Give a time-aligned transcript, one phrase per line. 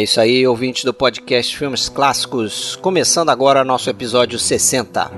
[0.00, 5.10] É isso aí, ouvintes do podcast Filmes Clássicos, começando agora nosso episódio 60.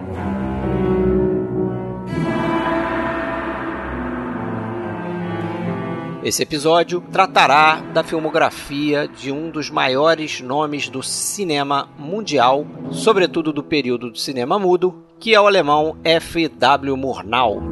[6.25, 13.63] Esse episódio tratará da filmografia de um dos maiores nomes do cinema mundial, sobretudo do
[13.63, 16.49] período do cinema mudo, que é o alemão F.
[16.49, 16.97] W.
[16.97, 17.63] Murnau.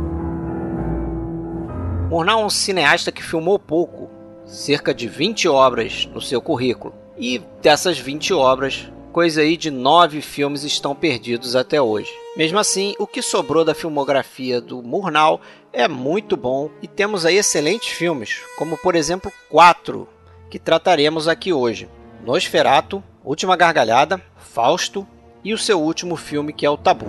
[2.09, 4.09] Murnau é um cineasta que filmou pouco,
[4.47, 7.00] cerca de 20 obras no seu currículo.
[7.21, 12.11] E dessas 20 obras, coisa aí de nove filmes estão perdidos até hoje.
[12.35, 15.39] Mesmo assim, o que sobrou da filmografia do Murnau
[15.71, 20.09] é muito bom e temos aí excelentes filmes, como por exemplo quatro
[20.49, 21.91] que trataremos aqui hoje:
[22.25, 25.07] Nosferato, Última Gargalhada, Fausto
[25.45, 27.07] e o seu último filme que é o Tabu.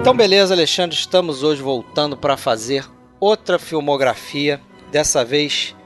[0.00, 2.84] Então, beleza, Alexandre, estamos hoje voltando para fazer
[3.20, 4.60] outra filmografia,
[4.90, 5.76] dessa vez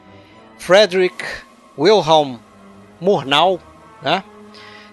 [0.56, 1.22] Frederick
[1.76, 2.38] Wilhelm
[3.04, 3.60] Murnau,
[4.00, 4.24] né?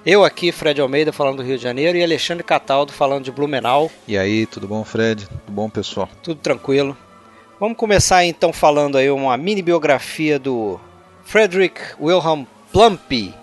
[0.06, 3.90] Eu aqui, Fred Almeida, falando do Rio de Janeiro, e Alexandre Cataldo falando de Blumenau.
[4.06, 5.28] E aí, tudo bom, Fred?
[5.28, 6.10] Tudo bom, pessoal?
[6.22, 6.98] Tudo tranquilo.
[7.58, 10.78] Vamos começar então falando aí uma mini biografia do
[11.24, 13.34] Frederick Wilhelm Plump,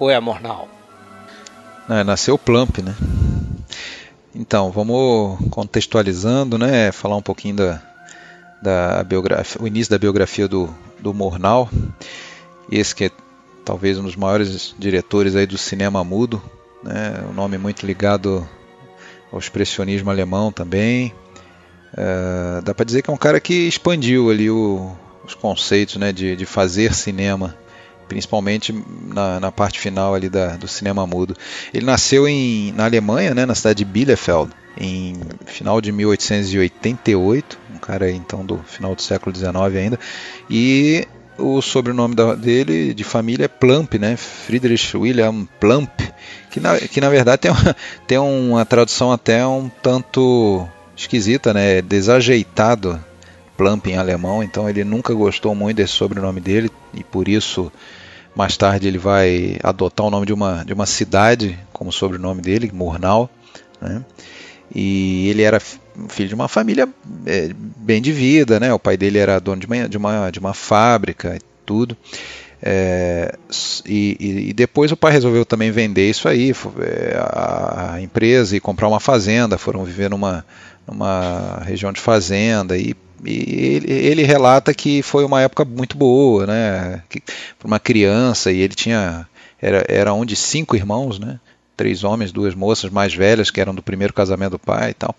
[0.00, 0.68] ou é Murnau?
[1.88, 2.96] É, nasceu Plump, né?
[4.34, 6.90] Então, vamos contextualizando, né?
[6.90, 7.82] Falar um pouquinho da,
[8.60, 11.70] da biografia, o início da biografia do, do Murnau.
[12.70, 13.10] Esse que é
[13.68, 16.42] talvez um dos maiores diretores aí do cinema mudo,
[16.82, 17.22] né?
[17.28, 18.48] um nome muito ligado
[19.30, 21.12] ao expressionismo alemão também.
[21.94, 24.90] É, dá para dizer que é um cara que expandiu ali o,
[25.22, 27.54] os conceitos né, de, de fazer cinema,
[28.08, 31.36] principalmente na, na parte final ali da, do cinema mudo.
[31.74, 35.14] Ele nasceu em, na Alemanha, né, na cidade de Bielefeld, em
[35.44, 40.00] final de 1888, um cara então do final do século XIX ainda,
[40.48, 41.06] e
[41.38, 44.16] o sobrenome da, dele de família é Plump, né?
[44.16, 45.90] Friedrich William Plump,
[46.50, 47.76] que na, que na verdade tem uma,
[48.06, 51.80] tem uma tradução até um tanto esquisita, né?
[51.80, 53.02] Desajeitado
[53.56, 57.72] Plump em alemão, então ele nunca gostou muito desse sobrenome dele e por isso
[58.34, 62.70] mais tarde ele vai adotar o nome de uma, de uma cidade como sobrenome dele,
[62.72, 63.28] Murnau,
[63.80, 64.04] né?
[64.74, 65.60] E ele era
[66.08, 66.88] filho de uma família
[67.26, 68.72] é, bem de vida, né?
[68.72, 71.96] O pai dele era dono de uma, de uma, de uma fábrica e tudo.
[72.60, 73.36] É,
[73.86, 78.88] e, e, depois o pai resolveu também vender isso aí, é, a empresa e comprar
[78.88, 79.58] uma fazenda.
[79.58, 80.44] Foram viver numa,
[80.86, 82.94] numa região de fazenda e,
[83.24, 87.02] e ele, ele, relata que foi uma época muito boa, né?
[87.58, 89.26] Para uma criança e ele tinha
[89.60, 91.38] era, era um de cinco irmãos, né?
[91.76, 95.14] Três homens, duas moças mais velhas que eram do primeiro casamento do pai e tal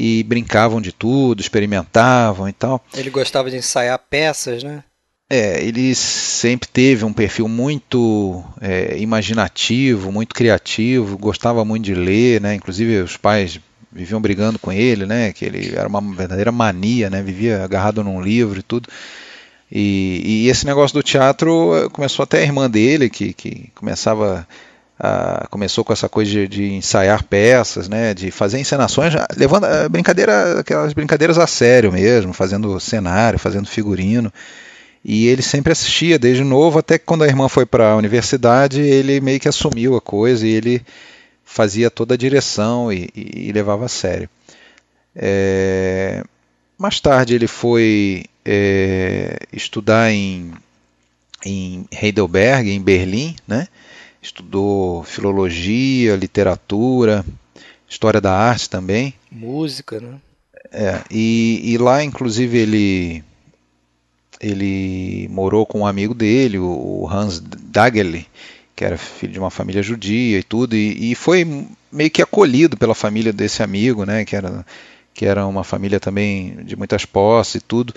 [0.00, 2.80] e brincavam de tudo, experimentavam e tal.
[2.94, 4.84] Ele gostava de ensaiar peças, né?
[5.28, 12.40] É, ele sempre teve um perfil muito é, imaginativo, muito criativo, gostava muito de ler,
[12.40, 12.54] né?
[12.54, 13.58] Inclusive os pais
[13.90, 15.32] viviam brigando com ele, né?
[15.32, 17.20] Que ele era uma verdadeira mania, né?
[17.20, 18.88] Vivia agarrado num livro e tudo.
[19.70, 24.46] E, e esse negócio do teatro começou até a irmã dele, que, que começava
[25.00, 29.88] ah, começou com essa coisa de, de, ensaiar peças, né, de fazer encenações, levando a
[29.88, 34.32] brincadeira, aquelas brincadeiras a sério mesmo, fazendo cenário, fazendo figurino.
[35.04, 38.80] E ele sempre assistia desde novo, até que quando a irmã foi para a universidade,
[38.80, 40.82] ele meio que assumiu a coisa e ele
[41.44, 44.28] fazia toda a direção e, e, e levava a sério.
[45.14, 46.22] É...
[46.76, 50.52] Mais tarde ele foi é, estudar em,
[51.44, 53.66] em Heidelberg, em Berlim, né?
[54.20, 57.24] Estudou filologia, literatura,
[57.88, 59.14] história da arte também.
[59.30, 60.16] Música, né?
[60.70, 63.24] É, e, e lá, inclusive, ele
[64.40, 68.26] ele morou com um amigo dele, o Hans Dagerli,
[68.76, 72.76] que era filho de uma família judia e tudo, e, e foi meio que acolhido
[72.76, 74.64] pela família desse amigo, né, que era
[75.12, 77.92] que era uma família também de muitas posses e tudo.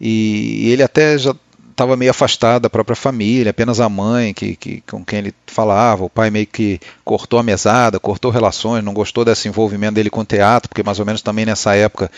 [0.00, 1.36] E ele até já
[1.82, 6.04] estava meio afastado da própria família, apenas a mãe que, que, com quem ele falava,
[6.04, 10.20] o pai meio que cortou a mesada, cortou relações, não gostou desse envolvimento dele com
[10.20, 12.10] o teatro, porque mais ou menos também nessa época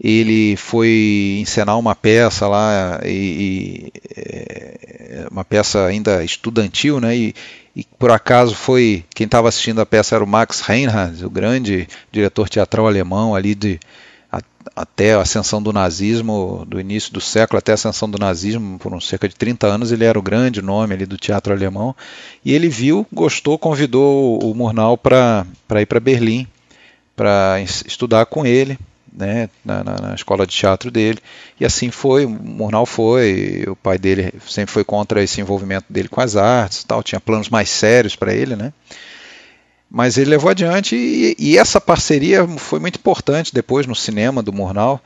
[0.00, 7.14] ele foi encenar uma peça lá, e, e é, uma peça ainda estudantil, né?
[7.16, 7.34] E,
[7.76, 11.86] e por acaso foi quem estava assistindo a peça era o Max Reinhardt, o grande
[12.10, 13.78] diretor teatral alemão ali de
[14.74, 18.94] até a ascensão do nazismo, do início do século até a ascensão do nazismo, por
[18.94, 21.94] uns cerca de 30 anos, ele era o grande nome ali do teatro alemão.
[22.44, 25.46] E ele viu, gostou, convidou o Murnau para
[25.80, 26.46] ir para Berlim,
[27.14, 28.78] para estudar com ele,
[29.12, 31.18] né, na, na, escola de teatro dele.
[31.60, 36.08] E assim foi, o Murnau foi, o pai dele sempre foi contra esse envolvimento dele
[36.08, 38.72] com as artes, tal, tinha planos mais sérios para ele, né?
[39.94, 44.50] Mas ele levou adiante e, e, essa parceria foi muito importante depois no cinema do
[44.50, 44.98] Murnau,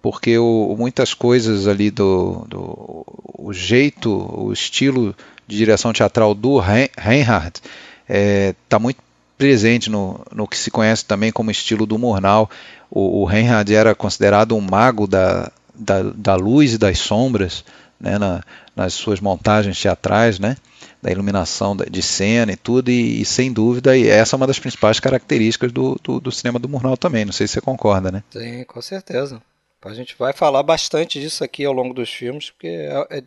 [0.00, 3.04] porque o, muitas coisas ali do, do
[3.38, 5.14] o jeito, o estilo
[5.46, 7.64] de direção teatral do Reinhardt está
[8.08, 9.00] é, tá muito
[9.36, 12.48] presente no, no que se conhece também como estilo do Murnau.
[12.90, 17.62] O, o Reinhardt era considerado um mago da, da, da luz e das sombras
[18.00, 18.42] né, na,
[18.74, 20.56] nas suas montagens teatrais, né?
[21.06, 24.58] Da iluminação de cena e tudo, e, e, sem dúvida, e essa é uma das
[24.58, 28.24] principais características do, do, do, cinema do Murnau também, não sei se você concorda, né?
[28.32, 29.40] Sim, com certeza.
[29.84, 33.22] A gente vai falar bastante disso aqui ao longo dos filmes, porque é, é,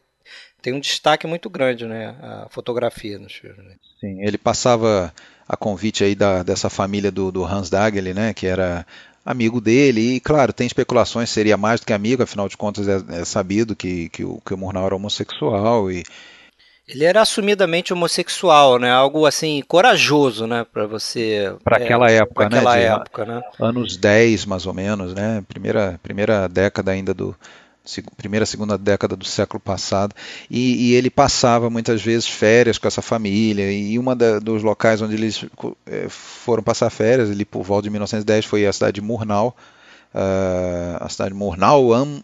[0.61, 3.63] tem um destaque muito grande, né, a fotografia nos filmes.
[3.63, 3.75] Né?
[4.01, 5.13] Sim, ele passava
[5.47, 8.85] a convite aí da, dessa família do, do Hans Dagel, né, que era
[9.25, 13.21] amigo dele, e claro, tem especulações seria mais do que amigo, afinal de contas é,
[13.21, 16.03] é sabido que, que, o, que o Murnau era homossexual e
[16.89, 18.91] ele era assumidamente homossexual, né?
[18.91, 22.83] Algo assim corajoso, né, para você para é, aquela época, pra aquela né?
[22.83, 23.41] época, né?
[23.59, 25.43] Anos 10 mais ou menos, né?
[25.47, 27.35] Primeira primeira década ainda do
[28.17, 30.13] primeira segunda década do século passado
[30.49, 35.01] e, e ele passava muitas vezes férias com essa família e uma da, dos locais
[35.01, 35.45] onde eles
[35.87, 39.55] eh, foram passar férias ali por volta de 1910 foi a cidade de Murnau
[40.13, 42.23] uh, a cidade de Murnau am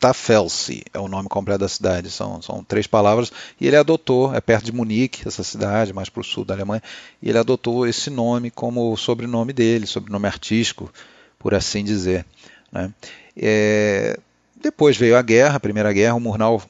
[0.00, 3.30] Staffelsee é o nome completo da cidade, são, são três palavras,
[3.60, 6.82] e ele adotou, é perto de Munique, essa cidade, mais para o sul da Alemanha,
[7.20, 10.90] e ele adotou esse nome como sobrenome dele, sobrenome artístico,
[11.38, 12.24] por assim dizer.
[12.72, 12.90] Né?
[13.36, 14.18] É,
[14.58, 16.62] depois veio a guerra, a Primeira Guerra, o Murnau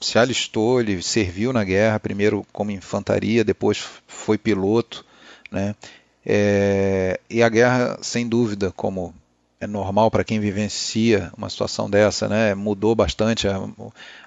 [0.00, 5.04] se alistou, ele serviu na guerra, primeiro como infantaria, depois foi piloto,
[5.50, 5.76] né?
[6.24, 9.14] É, e a guerra, sem dúvida, como
[9.62, 12.52] é normal para quem vivencia uma situação dessa, né?
[12.52, 13.62] Mudou bastante a,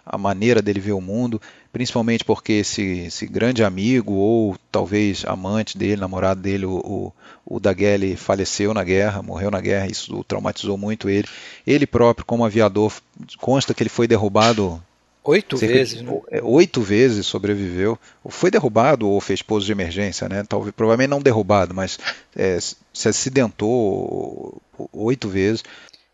[0.05, 1.41] a, maneira dele ver o mundo,
[1.73, 7.13] principalmente porque esse, esse, grande amigo ou talvez amante dele, namorado dele, o, o,
[7.45, 11.27] o Daguele, faleceu na guerra, morreu na guerra, isso traumatizou muito ele.
[11.67, 12.93] Ele próprio, como aviador,
[13.37, 14.81] consta que ele foi derrubado
[15.25, 16.21] Oito vezes, né?
[16.29, 17.97] É, oito vezes sobreviveu.
[18.29, 20.43] Foi derrubado ou fez pouso de emergência, né?
[20.47, 21.97] Talvez, provavelmente não derrubado, mas
[22.35, 24.61] é, se acidentou
[24.93, 25.63] oito vezes.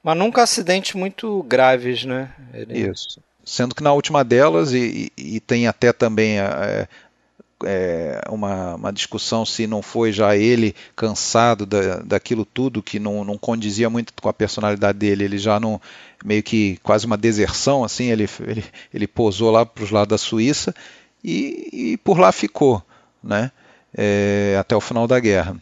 [0.01, 2.31] Mas nunca acidentes muito graves, né?
[2.53, 2.89] Ele...
[2.89, 3.19] Isso.
[3.43, 6.87] Sendo que na última delas, e, e, e tem até também é,
[7.65, 13.23] é, uma, uma, discussão se não foi já ele cansado da, daquilo tudo que não,
[13.23, 15.79] não condizia muito com a personalidade dele, ele já não
[16.23, 18.63] meio que quase uma deserção assim, ele, ele,
[18.93, 20.73] ele posou lá para os lados da Suíça
[21.23, 22.81] e, e, por lá ficou,
[23.23, 23.51] né?
[23.95, 25.55] É, até o final da guerra.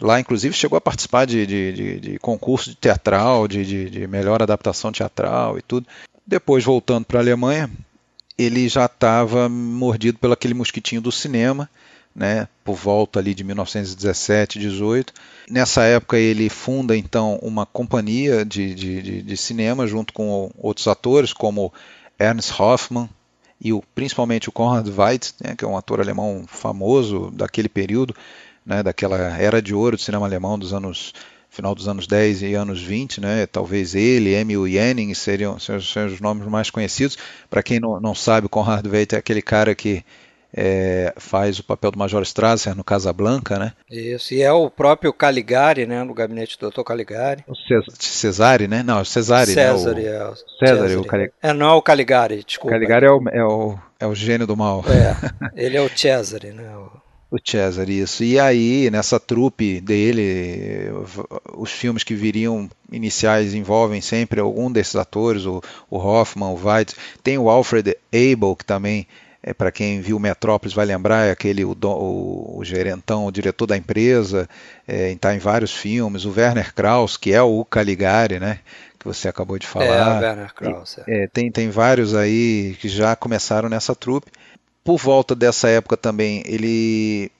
[0.00, 4.42] Lá, inclusive, chegou a participar de, de, de, de concurso de teatral, de, de melhor
[4.42, 5.86] adaptação teatral e tudo.
[6.26, 7.70] Depois, voltando para a Alemanha,
[8.36, 11.68] ele já estava mordido pelo aquele mosquitinho do cinema,
[12.14, 15.12] né, por volta ali de 1917, 18.
[15.50, 20.86] Nessa época ele funda então uma companhia de, de, de, de cinema junto com outros
[20.86, 21.72] atores como
[22.18, 23.08] Ernst Hoffmann
[23.60, 28.14] e o, principalmente o Konrad Veidt, né, que é um ator alemão famoso daquele período,
[28.64, 31.12] né, daquela era de ouro do cinema alemão dos anos
[31.54, 33.46] final dos anos 10 e anos 20, né?
[33.46, 37.16] Talvez ele, Emil Jenning seriam, seriam os nomes mais conhecidos.
[37.48, 40.04] Para quem não, não sabe, Conrad Veidt é aquele cara que
[40.56, 43.72] é, faz o papel do Major Strasser no Casablanca, né?
[43.90, 46.02] Isso, e é o próprio Caligari, né?
[46.02, 46.82] No gabinete do Dr.
[46.82, 47.44] Caligari.
[47.46, 47.54] O
[47.98, 48.82] Cesare, né?
[48.82, 50.02] Não, o Cesare, César, né?
[50.02, 50.06] O...
[50.06, 51.32] É, o César, o Caligari.
[51.40, 52.76] É, não é o Caligari, desculpa.
[52.76, 54.84] O Caligari é o, é o, é o gênio do mal.
[54.88, 56.68] É, ele é o Cesare, né?
[56.76, 57.03] O...
[57.34, 58.22] O Cesar, isso.
[58.22, 60.88] E aí, nessa trupe dele,
[61.56, 65.60] os filmes que viriam iniciais envolvem sempre algum desses atores, o,
[65.90, 66.94] o Hoffman, o Weitz.
[67.24, 69.08] Tem o Alfred Abel, que também
[69.42, 73.66] é, para quem viu Metrópolis vai lembrar, é aquele o, o, o gerentão, o diretor
[73.66, 74.48] da empresa,
[74.86, 76.24] está é, tá em vários filmes.
[76.24, 78.60] O Werner Krauss, que é o Caligari, né?
[78.96, 79.86] Que você acabou de falar.
[79.86, 80.98] É, o Werner Krauss.
[81.04, 81.24] É.
[81.24, 84.30] É, tem, tem vários aí que já começaram nessa trupe.
[84.84, 87.32] Por volta dessa época também, ele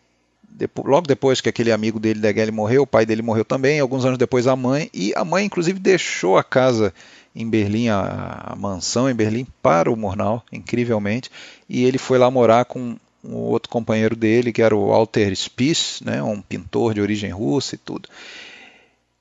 [0.83, 4.05] logo depois que aquele amigo dele da Gelli morreu, o pai dele morreu também, alguns
[4.05, 6.95] anos depois a mãe, e a mãe inclusive deixou a casa
[7.35, 11.31] em Berlim, a, a mansão em Berlim, para o Murnau, incrivelmente,
[11.69, 16.01] e ele foi lá morar com um outro companheiro dele, que era o Walter Spies,
[16.05, 18.09] né, um pintor de origem russa e tudo.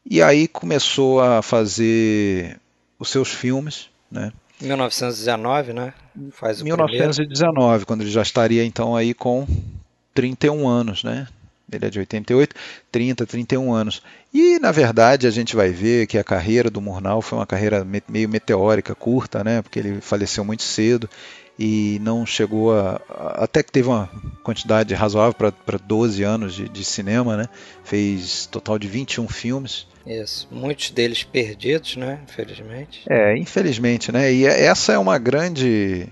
[0.06, 2.60] E aí começou a fazer
[3.00, 4.32] os seus filmes, né?
[4.62, 5.94] 1919, né?
[6.32, 7.86] Faz o 1919, primeiro.
[7.86, 9.48] quando ele já estaria então aí com
[10.14, 11.28] 31 anos, né?
[11.72, 12.56] Ele é de 88,
[12.92, 14.02] 30, 31 anos.
[14.34, 17.86] E, na verdade, a gente vai ver que a carreira do Murnau foi uma carreira
[18.08, 19.62] meio meteórica, curta, né?
[19.62, 21.10] Porque ele faleceu muito cedo
[21.58, 23.02] e não chegou a.
[23.36, 24.10] Até que teve uma
[24.44, 27.48] quantidade razoável para 12 anos de, de, cinema, né?
[27.84, 29.88] Fez total de 21 filmes.
[30.06, 32.20] Isso, muitos deles perdidos, né?
[32.24, 33.04] Infelizmente.
[33.10, 34.34] É, infelizmente, né?
[34.34, 36.08] E é, essa é uma grande.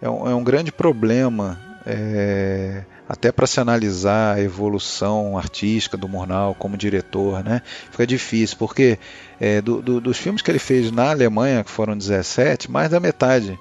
[0.00, 1.58] É um, é um grande problema.
[1.86, 7.60] É, até para se analisar a evolução artística do Murnau como diretor, né?
[7.90, 9.00] Fica difícil, porque
[9.40, 13.00] é, do, do, dos filmes que ele fez na Alemanha, que foram 17, mais da
[13.00, 13.58] metade,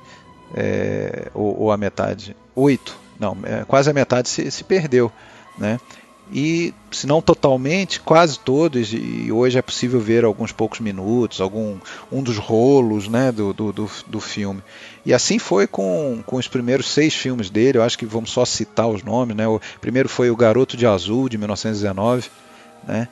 [0.53, 5.11] é, ou, ou, a metade, oito, não, é, quase a metade se, se perdeu,
[5.57, 5.79] né?
[6.31, 11.77] E se não totalmente, quase todos, e hoje é possível ver alguns poucos minutos, algum
[12.11, 14.61] um dos rolos né, do, do, do, do, filme.
[15.03, 18.45] E assim foi com, com os primeiros seis filmes dele, eu acho que vamos só
[18.45, 19.35] citar os nomes.
[19.35, 19.47] Né?
[19.47, 22.29] O primeiro foi O Garoto de Azul, de 1919,
[22.87, 23.07] né?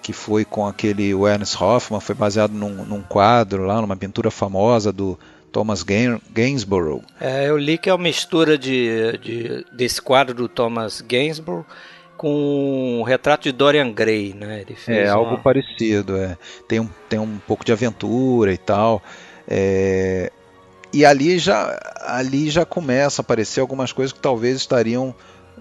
[0.00, 4.90] que foi com aquele Ernest Hoffman, foi baseado num, num quadro lá, numa pintura famosa
[4.92, 5.18] do,
[5.52, 7.04] Thomas Gainsborough.
[7.20, 11.66] É, eu li que é uma mistura de, de, desse quadro do Thomas Gainsborough
[12.22, 14.64] com o retrato de Dorian Gray, né?
[14.86, 15.12] é uma...
[15.12, 16.38] algo parecido, é.
[16.68, 19.02] Tem um, tem um pouco de aventura e tal.
[19.48, 20.30] É...
[20.92, 25.12] E ali já, ali já começa a aparecer algumas coisas que talvez estariam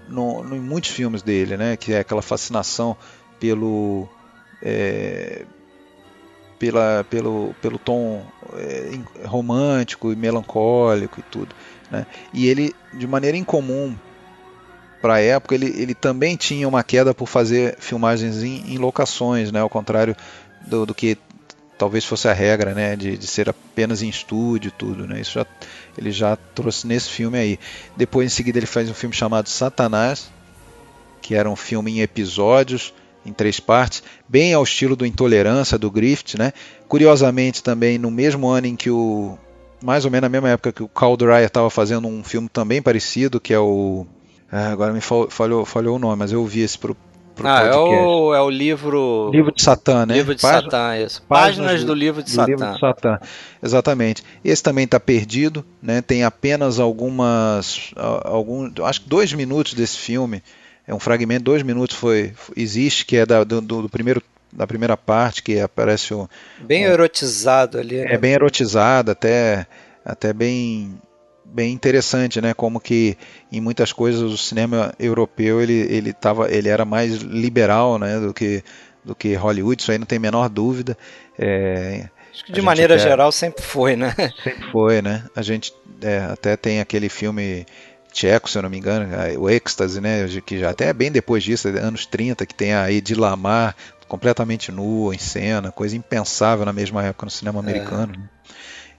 [0.08, 1.76] no, no, em muitos filmes dele, né?
[1.76, 2.96] Que é aquela fascinação
[3.40, 4.08] pelo
[4.62, 5.44] é,
[6.60, 11.56] pela, pelo, pelo tom é, romântico e melancólico e tudo.
[11.90, 12.06] Né?
[12.32, 13.96] E ele, de maneira incomum
[15.02, 19.52] para a época, ele, ele também tinha uma queda por fazer filmagens em, em locações,
[19.52, 19.60] né?
[19.60, 20.16] ao contrário
[20.68, 21.18] do, do, que
[21.78, 22.96] talvez fosse a regra, né?
[22.96, 25.08] de, de ser apenas em estúdio tudo.
[25.08, 25.22] Né?
[25.22, 25.46] Isso já,
[25.98, 27.60] ele já trouxe nesse filme aí.
[27.98, 30.30] Depois, em seguida, ele faz um filme chamado Satanás,
[31.22, 32.94] que era um filme em episódios,
[33.26, 36.38] em três partes, bem ao estilo do Intolerância, do Griffith.
[36.38, 36.54] Né?
[36.88, 39.38] Curiosamente, também no mesmo ano em que o
[39.84, 42.82] mais ou menos na mesma época que o Carl Dreyer estava fazendo um filme também
[42.82, 44.06] parecido, que é o
[44.52, 46.98] ah, agora me falhou, falhou o nome, mas eu ouvi esse pro,
[47.34, 49.30] pro ah, é o, é o livro.
[49.32, 50.16] Livro de Satã, né?
[50.16, 51.22] Livro de Satã, isso.
[51.22, 52.52] Páginas, páginas do, do, livro de do Satã.
[52.52, 53.20] Livro de Satã.
[53.64, 54.24] Exatamente.
[54.44, 56.02] Esse também está perdido, né?
[56.02, 57.92] Tem apenas algumas.
[57.96, 60.44] Algum, acho que dois minutos desse filme.
[60.86, 62.34] É um fragmento, dois minutos foi.
[62.56, 66.30] Existe, que é da, do, do primeiro da primeira parte que aparece o
[66.60, 68.16] bem um, erotizado ali né?
[68.16, 69.66] é bem erotizado até
[70.04, 71.00] até bem
[71.52, 72.54] bem interessante, né?
[72.54, 73.18] Como que
[73.52, 78.20] em muitas coisas o cinema europeu ele ele tava, ele era mais liberal, né?
[78.20, 78.64] Do que
[79.04, 79.82] do que Hollywood.
[79.82, 80.98] Isso aí não tem a menor dúvida.
[81.38, 84.16] É, Acho que de maneira até, geral sempre foi, né?
[84.44, 85.26] Sempre foi, né?
[85.36, 87.66] A gente é, até tem aquele filme
[88.12, 89.08] tcheco, se eu não me engano,
[89.40, 90.28] o Ecstasy, né?
[90.46, 93.76] Que já até é bem depois disso, anos 30, que tem a Edi Lamar
[94.08, 97.62] completamente nua em cena, coisa impensável na mesma época no cinema é.
[97.62, 98.14] americano.
[98.14, 98.18] É.
[98.18, 98.30] Né?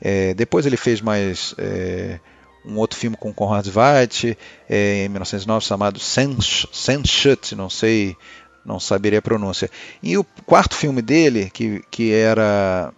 [0.04, 2.18] É, depois ele fez mais é,
[2.64, 4.36] um outro filme com Conrad Veidt,
[4.68, 8.16] é, em 1909, chamado Senschut, não sei,
[8.64, 9.70] não saberia a pronúncia.
[10.02, 12.92] E o quarto filme dele, que, que era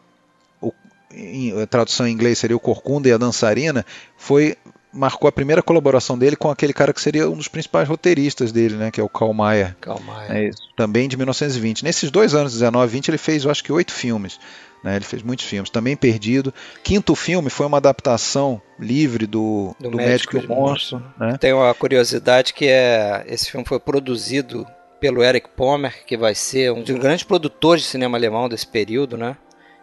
[0.61, 0.73] o,
[1.13, 3.85] em, a tradução em inglês seria o Corcunda e a Dançarina,
[4.17, 4.57] foi
[4.95, 8.77] marcou a primeira colaboração dele com aquele cara que seria um dos principais roteiristas dele,
[8.77, 9.77] né, que é o Karl Mayer.
[9.81, 10.31] Karl Mayer.
[10.31, 11.85] É, também de 1920.
[11.85, 14.39] Nesses dois anos, 19 e 20, ele fez, eu acho que oito filmes.
[14.83, 14.97] Né?
[14.97, 16.53] Ele fez muitos filmes, também Perdido.
[16.83, 21.03] Quinto filme foi uma adaptação livre do, do, do Médico, Médico e o Monstro.
[21.19, 21.37] Né?
[21.39, 24.67] Tem uma curiosidade que é esse filme foi produzido
[25.01, 29.17] pelo Eric Pommer, que vai ser um dos grandes produtores de cinema alemão desse período,
[29.17, 29.37] né?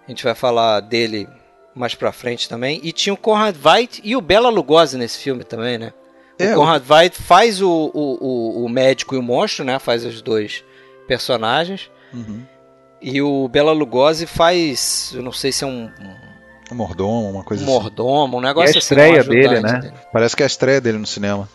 [0.08, 1.28] A gente vai falar dele
[1.76, 2.80] mais pra frente também.
[2.84, 5.94] E tinha o Conrad Veidt e o Bela Lugosi nesse filme também, né?
[6.38, 6.86] É, o Conrad o...
[6.86, 9.80] Veidt faz o, o, o, o, médico e o monstro, né?
[9.80, 10.64] Faz os dois
[11.08, 11.90] personagens.
[12.14, 12.44] Uhum.
[13.02, 15.90] E o Bela Lugosi faz, eu não sei se é um,
[16.76, 18.36] mordomo, uma coisa mordomo, assim.
[18.36, 18.80] um negócio é a assim.
[18.80, 19.80] estreia dele, né?
[19.80, 19.94] Dele.
[20.12, 21.50] Parece que é a estreia dele no cinema.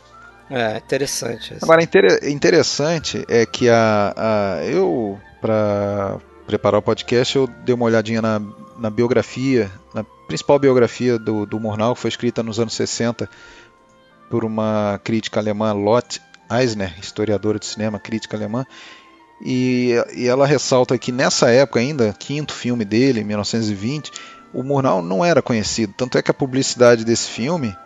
[0.50, 1.54] É, interessante.
[1.54, 1.64] Assim.
[1.64, 1.82] Agora,
[2.28, 8.40] interessante é que a, a eu, para preparar o podcast, eu dei uma olhadinha na,
[8.78, 13.28] na biografia, na principal biografia do, do Murnau, que foi escrita nos anos 60
[14.30, 18.64] por uma crítica alemã, Lotte Eisner, historiadora de cinema, crítica alemã,
[19.40, 24.11] e, e ela ressalta que nessa época ainda, quinto filme dele, 1920,
[24.52, 25.92] o Murnau não era conhecido.
[25.97, 27.76] Tanto é que a publicidade desse filme,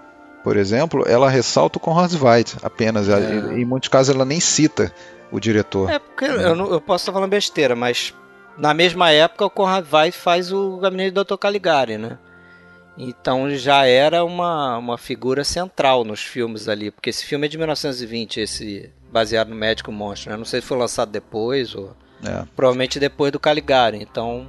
[0.44, 3.08] por exemplo, ela ressalta o Conrad Veidt apenas.
[3.08, 3.54] É.
[3.54, 4.94] Em muitos casos ela nem cita
[5.32, 5.90] o diretor.
[5.90, 8.14] É, porque eu, não, eu posso estar falando besteira, mas
[8.58, 11.36] na mesma época o Conrad Veidt faz o gabinete do Dr.
[11.36, 12.18] Caligari, né?
[12.96, 17.56] Então já era uma, uma figura central nos filmes ali, porque esse filme é de
[17.56, 20.36] 1920, esse baseado no Médico Monstro, né?
[20.36, 22.44] Não sei se foi lançado depois ou é.
[22.54, 23.98] provavelmente depois do Caligari.
[24.02, 24.48] Então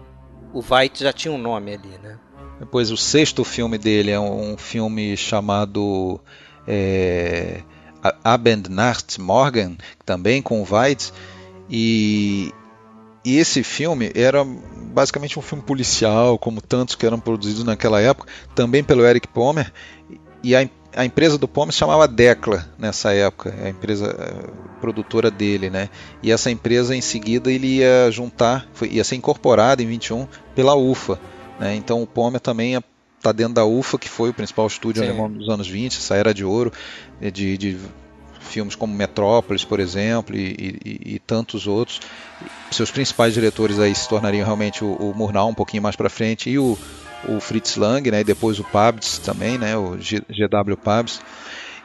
[0.54, 2.20] o White já tinha um nome ali, né?
[2.60, 6.20] Depois o sexto filme dele é um filme chamado
[6.68, 7.62] é,
[8.24, 8.68] Abend
[9.20, 11.12] Morgan, também com o Weitz,
[11.70, 12.54] e,
[13.24, 18.32] e esse filme era basicamente um filme policial, como tantos que eram produzidos naquela época,
[18.56, 19.72] também pelo Eric Pomer,
[20.44, 25.30] e a, a empresa do Pomer se chamava Decla nessa época, a empresa a produtora
[25.30, 25.90] dele, né?
[26.24, 30.76] E essa empresa em seguida ele ia juntar, foi, ia ser incorporada em 21 pela
[30.76, 31.20] UFA,
[31.60, 31.76] né?
[31.76, 32.82] Então o Pomer também
[33.18, 36.34] está dentro da UFA, que foi o principal estúdio alemão dos anos 20, essa era
[36.34, 36.74] de ouro,
[37.22, 37.78] de, de
[38.52, 42.02] filmes como Metrópolis, por exemplo, e, e, e, tantos outros.
[42.72, 46.50] Seus principais diretores aí se tornariam realmente o, o Murnau um pouquinho mais para frente
[46.50, 46.78] e o,
[47.28, 51.22] o Fritz Lang, né, e depois o Pabst também, né, o GW Pabst.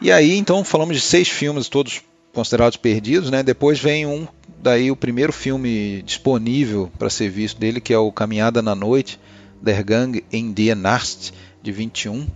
[0.01, 2.03] E aí então falamos de seis filmes, todos
[2.37, 3.43] considerados perdidos, né?
[3.43, 4.29] Depois vem um,
[4.63, 9.19] daí o primeiro filme disponível para ser visto dele, que é o Caminhada na Noite,
[9.63, 11.33] Der Gang in die Nacht,
[11.63, 12.27] de 21.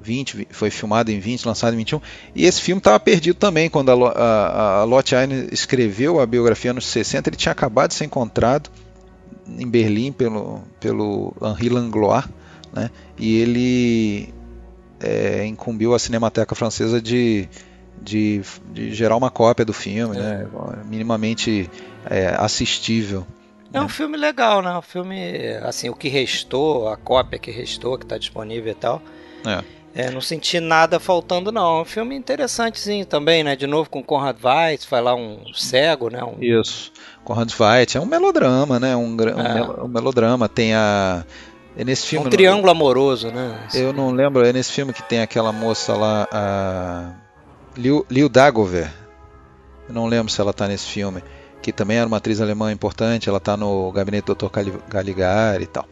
[0.00, 2.00] 20, foi filmado em 20, lançado em 21.
[2.34, 7.28] E esse filme estava perdido também quando a, a, a escreveu a biografia nos 60.
[7.28, 8.70] Ele tinha acabado de ser encontrado
[9.58, 12.24] em Berlim pelo, pelo Henri Langlois,
[12.72, 12.90] né?
[13.16, 14.34] e ele
[15.00, 17.48] é, incumbiu a Cinemateca Francesa de,
[18.00, 20.46] de, de, gerar uma cópia do filme, né?
[20.50, 20.76] é.
[20.76, 20.82] né?
[20.88, 21.70] minimamente
[22.08, 23.26] é, assistível.
[23.72, 24.76] É um filme legal, né?
[24.76, 29.02] Um filme, assim, o que restou, a cópia que restou, que está disponível e tal.
[29.44, 29.62] É.
[29.96, 31.78] É, não senti nada faltando, não.
[31.78, 33.56] É um filme interessantezinho também, né?
[33.56, 36.22] De novo com Conrad Weiss, vai lá um cego, né?
[36.22, 36.36] Um...
[36.38, 36.92] Isso.
[37.24, 38.94] Conrad Weiss é um melodrama, né?
[38.94, 39.82] Um, é.
[39.82, 40.50] um melodrama.
[40.50, 41.24] Tem a.
[41.78, 42.26] É nesse filme.
[42.26, 43.58] Um triângulo amoroso, né?
[43.72, 44.44] Eu não lembro.
[44.44, 47.12] É nesse filme que tem aquela moça lá, a.
[47.74, 48.92] Liu, Liu Dagover.
[49.88, 51.24] Eu não lembro se ela tá nesse filme.
[51.62, 53.30] Que também era uma atriz alemã importante.
[53.30, 54.50] Ela tá no gabinete do Dr.
[54.90, 55.86] Caligari e tal.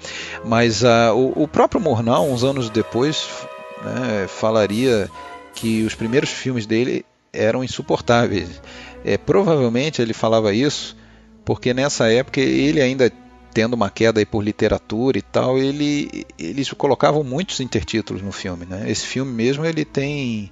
[0.44, 3.46] Mas uh, o, o próprio Murnau, uns anos depois,
[3.84, 5.10] né, falaria
[5.54, 8.60] que os primeiros filmes dele eram insuportáveis.
[9.04, 10.96] É, provavelmente ele falava isso
[11.44, 13.12] porque nessa época ele ainda
[13.52, 18.90] tendo uma queda por literatura e tal, ele eles colocavam muitos intertítulos no filme, né?
[18.90, 20.50] Esse filme mesmo ele tem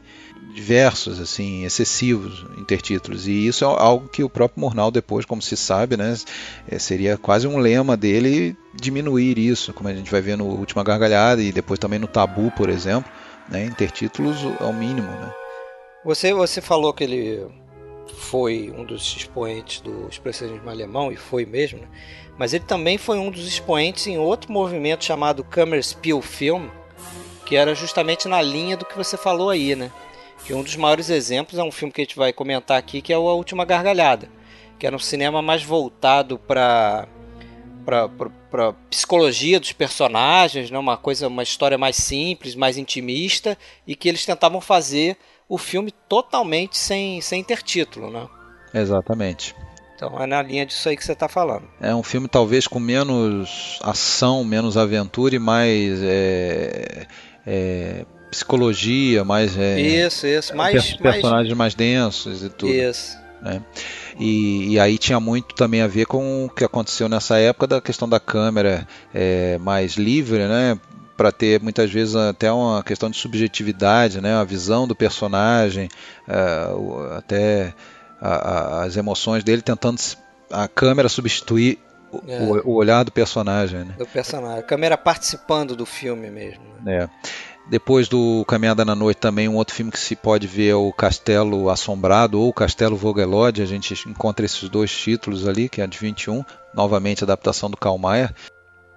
[0.54, 5.56] diversos assim excessivos intertítulos e isso é algo que o próprio Murnau depois, como se
[5.56, 6.14] sabe, né,
[6.68, 10.84] é, seria quase um lema dele diminuir isso, como a gente vai ver no Última
[10.84, 13.10] Gargalhada e depois também no Tabu, por exemplo
[13.48, 13.64] né?
[13.64, 15.32] Intertítulos ao mínimo, né?
[16.04, 17.46] Você, você falou que ele
[18.14, 21.88] foi um dos expoentes do expressionismo alemão, e foi mesmo, né?
[22.38, 26.68] mas ele também foi um dos expoentes em outro movimento chamado Kammerspielfilm,
[27.46, 29.90] que era justamente na linha do que você falou aí, né?
[30.44, 33.12] Que um dos maiores exemplos é um filme que a gente vai comentar aqui, que
[33.12, 34.28] é o A Última Gargalhada,
[34.78, 37.06] que era um cinema mais voltado para
[37.84, 40.78] para psicologia dos personagens, né?
[40.78, 45.16] uma coisa, uma história mais simples, mais intimista, e que eles tentavam fazer
[45.48, 48.26] o filme totalmente sem, sem intertítulo, né?
[48.72, 49.54] Exatamente.
[49.94, 51.64] Então é na linha disso aí que você está falando.
[51.80, 57.06] É um filme talvez com menos ação, menos aventura e mais é,
[57.46, 62.72] é, psicologia, mais é, isso, isso, mais personagens mais, mais densos e tudo.
[62.72, 63.16] Isso.
[63.42, 63.62] Né?
[64.18, 67.80] E, e, aí tinha muito também a ver com o que aconteceu nessa época da
[67.80, 70.78] questão da câmera é, mais livre, né?
[71.16, 75.88] para ter muitas vezes até uma questão de subjetividade, né, a visão do personagem,
[76.26, 77.74] é, até
[78.20, 80.00] a, a, as emoções dele tentando
[80.50, 81.78] a câmera substituir
[82.26, 82.42] é.
[82.42, 83.84] o, o, olhar do personagem.
[83.84, 83.94] Né?
[83.98, 86.62] Do personagem, a câmera participando do filme mesmo.
[86.82, 87.04] Né?
[87.04, 87.08] É.
[87.68, 90.92] Depois do Caminhada na Noite também um outro filme que se pode ver é o
[90.92, 93.62] Castelo Assombrado ou Castelo Vogelode.
[93.62, 96.44] A gente encontra esses dois títulos ali, que é de 21,
[96.74, 98.34] novamente adaptação do Karl Mayer.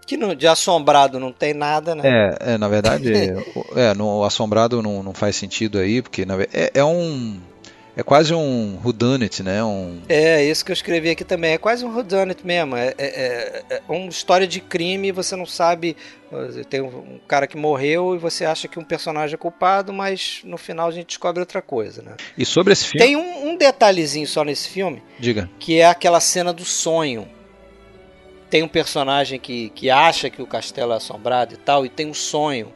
[0.06, 2.04] Que no, de assombrado não tem nada, né?
[2.06, 3.12] É, é na verdade,
[3.76, 7.40] é, no assombrado não, não faz sentido aí, porque na, é, é um
[7.96, 9.64] é quase um whodunit, né?
[9.64, 10.02] Um...
[10.10, 11.54] É, isso que eu escrevi aqui também.
[11.54, 12.76] É quase um whodunit mesmo.
[12.76, 15.96] É, é, é, é uma história de crime você não sabe...
[16.70, 20.58] Tem um cara que morreu e você acha que um personagem é culpado, mas no
[20.58, 22.18] final a gente descobre outra coisa, né?
[22.38, 23.06] E sobre esse filme...
[23.06, 25.02] Tem um, um detalhezinho só nesse filme.
[25.18, 25.50] Diga.
[25.58, 27.26] Que é aquela cena do sonho.
[28.50, 32.08] Tem um personagem que, que acha que o castelo é assombrado e tal, e tem
[32.08, 32.74] um sonho.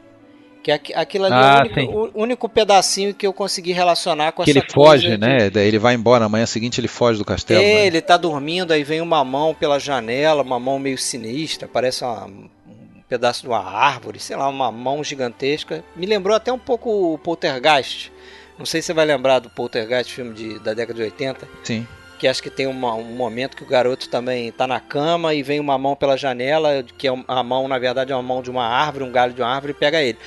[0.62, 4.44] Que aquilo ali ah, é o único, o único, pedacinho que eu consegui relacionar com
[4.44, 5.50] que essa ele foge, né?
[5.54, 7.62] Ele vai embora, na manhã seguinte ele foge do castelo.
[7.62, 7.86] É, né?
[7.86, 12.26] ele tá dormindo, aí vem uma mão pela janela, uma mão meio sinistra, parece uma,
[12.26, 12.48] um
[13.08, 15.82] pedaço de uma árvore, sei lá, uma mão gigantesca.
[15.96, 18.12] Me lembrou até um pouco o Poltergeist.
[18.58, 21.48] Não sei se você vai lembrar do Poltergeist, filme de, da década de 80.
[21.64, 21.88] Sim.
[22.18, 25.42] Que acho que tem uma, um momento que o garoto também tá na cama e
[25.42, 28.50] vem uma mão pela janela, que é a mão, na verdade, é uma mão de
[28.50, 30.18] uma árvore, um galho de uma árvore, e pega ele.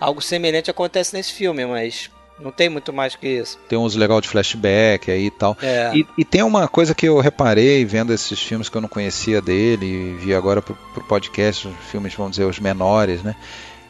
[0.00, 3.58] Algo semelhante acontece nesse filme, mas não tem muito mais que isso.
[3.68, 5.56] Tem uns legal de flashback aí e tal.
[5.60, 5.92] É.
[5.94, 9.42] E, e, tem uma coisa que eu reparei vendo esses filmes que eu não conhecia
[9.42, 13.34] dele, e vi agora pro, pro podcast, os filmes, vamos dizer, os menores, né?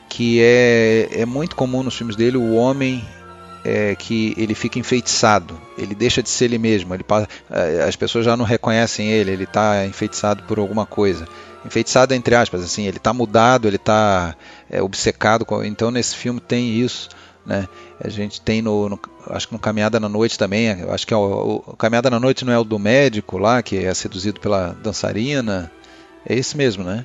[0.09, 3.07] Que é, é muito comum nos filmes dele o homem
[3.69, 7.05] é, que ele fica enfeitiçado, ele deixa de ser ele mesmo, ele
[7.51, 11.27] é, as pessoas já não reconhecem ele, ele está enfeitiçado por alguma coisa
[11.65, 14.35] enfeitiçado entre aspas, assim, ele está mudado, ele está
[14.71, 15.45] é, obcecado.
[15.45, 17.09] Com, então nesse filme tem isso,
[17.45, 17.69] né?
[18.01, 21.17] A gente tem no, no, acho que no Caminhada na Noite também, acho que é
[21.17, 24.77] o, o, Caminhada na Noite não é o do médico lá que é seduzido pela
[24.83, 25.71] dançarina,
[26.27, 27.05] é esse mesmo, né?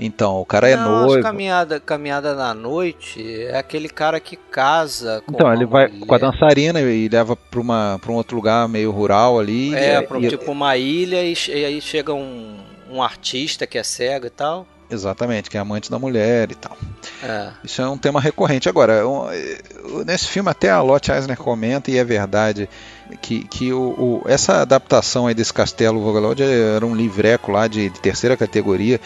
[0.00, 1.22] Então, o cara não, é noivo.
[1.22, 6.06] Caminhada, caminhada na noite é aquele cara que casa com Então, ele vai mulher.
[6.06, 9.74] com a dançarina e leva para uma para um outro lugar meio rural ali.
[9.74, 12.58] É, e, é tipo uma ilha e, e aí chega um
[12.90, 14.66] um artista que é cego e tal.
[14.90, 16.76] Exatamente, que é amante da mulher e tal.
[17.22, 17.50] É.
[17.62, 18.68] Isso é um tema recorrente.
[18.68, 19.26] Agora, um,
[20.06, 22.68] nesse filme até a Lotte Eisner comenta, e é verdade,
[23.20, 27.90] que, que o, o, essa adaptação aí desse Castelo Vogelode era um livreco lá de,
[27.90, 28.98] de terceira categoria,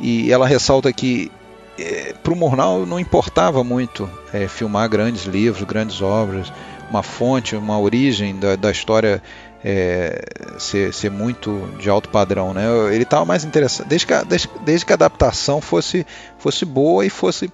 [0.00, 1.30] e ela ressalta que
[1.78, 6.52] é, para o Murnau não importava muito é, filmar grandes livros, grandes obras,
[6.90, 9.22] uma fonte, uma origem da, da história
[9.64, 10.24] é,
[10.58, 12.64] ser, ser, muito de alto padrão, né?
[12.92, 16.06] Ele estava mais interessado desde que, a, desde, desde, que a adaptação fosse,
[16.38, 17.52] fosse boa e fosse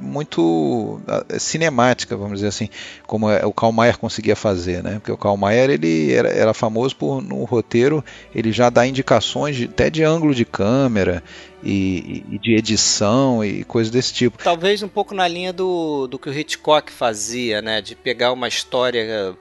[0.00, 1.00] muito
[1.38, 2.68] cinemática, vamos dizer assim,
[3.06, 4.94] como é, o Karl Mayer conseguia fazer, né?
[4.94, 9.56] Porque o Karl Mayer ele era, era famoso por no roteiro ele já dá indicações
[9.56, 11.22] de, até de ângulo de câmera
[11.62, 14.42] e, e, de edição e coisas desse tipo.
[14.42, 17.80] Talvez um pouco na linha do, do que o Hitchcock fazia, né?
[17.80, 19.36] De pegar uma história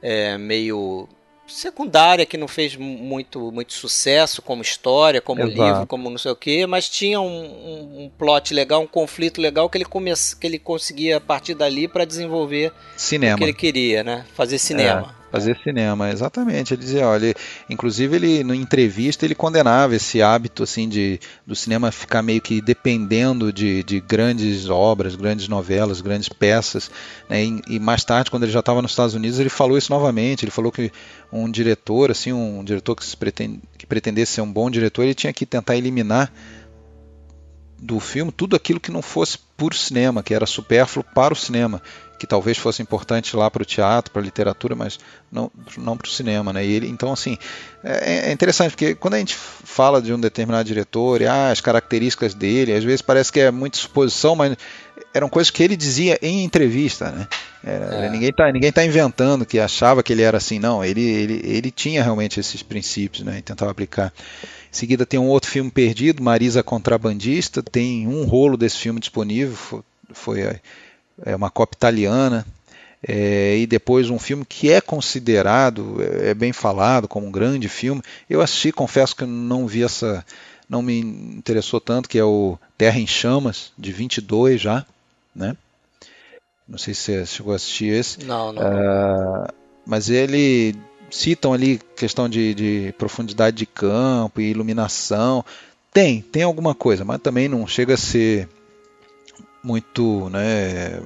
[0.00, 1.08] é, meio
[1.46, 5.62] secundária que não fez muito, muito sucesso como história, como Exato.
[5.62, 9.40] livro, como não sei o que, mas tinha um, um, um, plot legal, um conflito
[9.40, 13.34] legal que ele, come, que ele conseguia a partir dali para desenvolver cinema.
[13.34, 14.24] o que ele queria, né?
[14.34, 15.14] Fazer cinema.
[15.20, 15.23] É.
[15.34, 16.74] Fazer cinema, exatamente.
[16.74, 17.34] Ele dizia, olha,
[17.68, 22.60] inclusive ele na entrevista ele condenava esse hábito assim de do cinema ficar meio que
[22.60, 26.88] dependendo de, de grandes obras, grandes novelas, grandes peças.
[27.28, 27.46] Né?
[27.46, 30.44] E, e, mais tarde, quando ele já estava nos Estados Unidos, ele falou isso novamente.
[30.44, 30.92] Ele falou que
[31.32, 35.32] um diretor, assim, um diretor que, pretende, que pretendesse ser um bom diretor, ele tinha
[35.32, 36.32] que tentar eliminar
[37.76, 41.82] do filme tudo aquilo que não fosse puro cinema, que era supérfluo para o cinema
[42.18, 44.98] que talvez fosse importante lá para o teatro, para a literatura, mas
[45.30, 46.64] não, não para o cinema, né?
[46.64, 47.36] E ele, então assim
[47.82, 51.60] é, é, interessante porque quando a gente fala de um determinado diretor e ah, as
[51.60, 54.56] características dele, às vezes parece que é muita suposição, mas
[55.12, 57.28] eram coisas que ele dizia em entrevista, né?
[57.66, 58.10] É.
[58.10, 60.84] Ninguém está ninguém tá inventando que achava que ele era assim, não.
[60.84, 63.38] Ele, ele, ele tinha realmente esses princípios, né?
[63.38, 64.12] E tentava aplicar.
[64.70, 67.62] Em seguida tem um outro filme perdido, Marisa Contrabandista.
[67.62, 69.54] Tem um rolo desse filme disponível.
[69.56, 69.80] Foi,
[70.12, 70.60] foi
[71.22, 72.46] é uma cópia italiana,
[73.06, 77.68] é, e depois um filme que é considerado, é, é bem falado como um grande
[77.68, 78.02] filme.
[78.28, 80.24] Eu assisti, confesso que não vi essa,
[80.68, 84.86] não me interessou tanto, que é o Terra em Chamas, de 22 já,
[85.34, 85.56] né?
[86.66, 88.24] Não sei se você chegou a assistir esse.
[88.24, 88.62] Não, não.
[88.62, 89.46] Uh,
[89.84, 90.74] mas ele
[91.10, 95.44] citam ali questão de, de profundidade de campo e iluminação.
[95.92, 98.48] Tem, tem alguma coisa, mas também não chega a ser
[99.64, 101.00] muito né,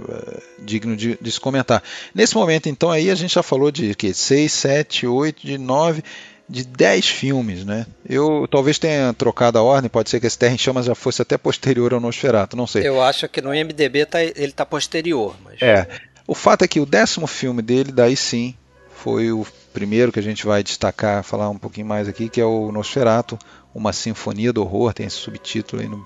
[0.59, 1.83] digno de, de, se comentar.
[2.13, 6.03] Nesse momento, então, aí a gente já falou de que 6, 7, 8, de 9,
[6.49, 7.65] de 10 filmes.
[7.65, 7.87] Né?
[8.07, 11.23] Eu talvez tenha trocado a ordem, pode ser que esse Terra em Chamas já fosse
[11.23, 12.87] até posterior ao Nosferatu, não sei.
[12.87, 15.37] Eu acho que no IMDB tá, ele está posterior.
[15.45, 15.63] Mas...
[15.63, 15.87] É.
[16.27, 18.55] O fato é que o décimo filme dele, daí sim,
[18.93, 22.45] foi o primeiro que a gente vai destacar, falar um pouquinho mais aqui, que é
[22.45, 23.39] o Nosferatu,
[23.73, 26.05] uma sinfonia do horror, tem esse subtítulo aí no,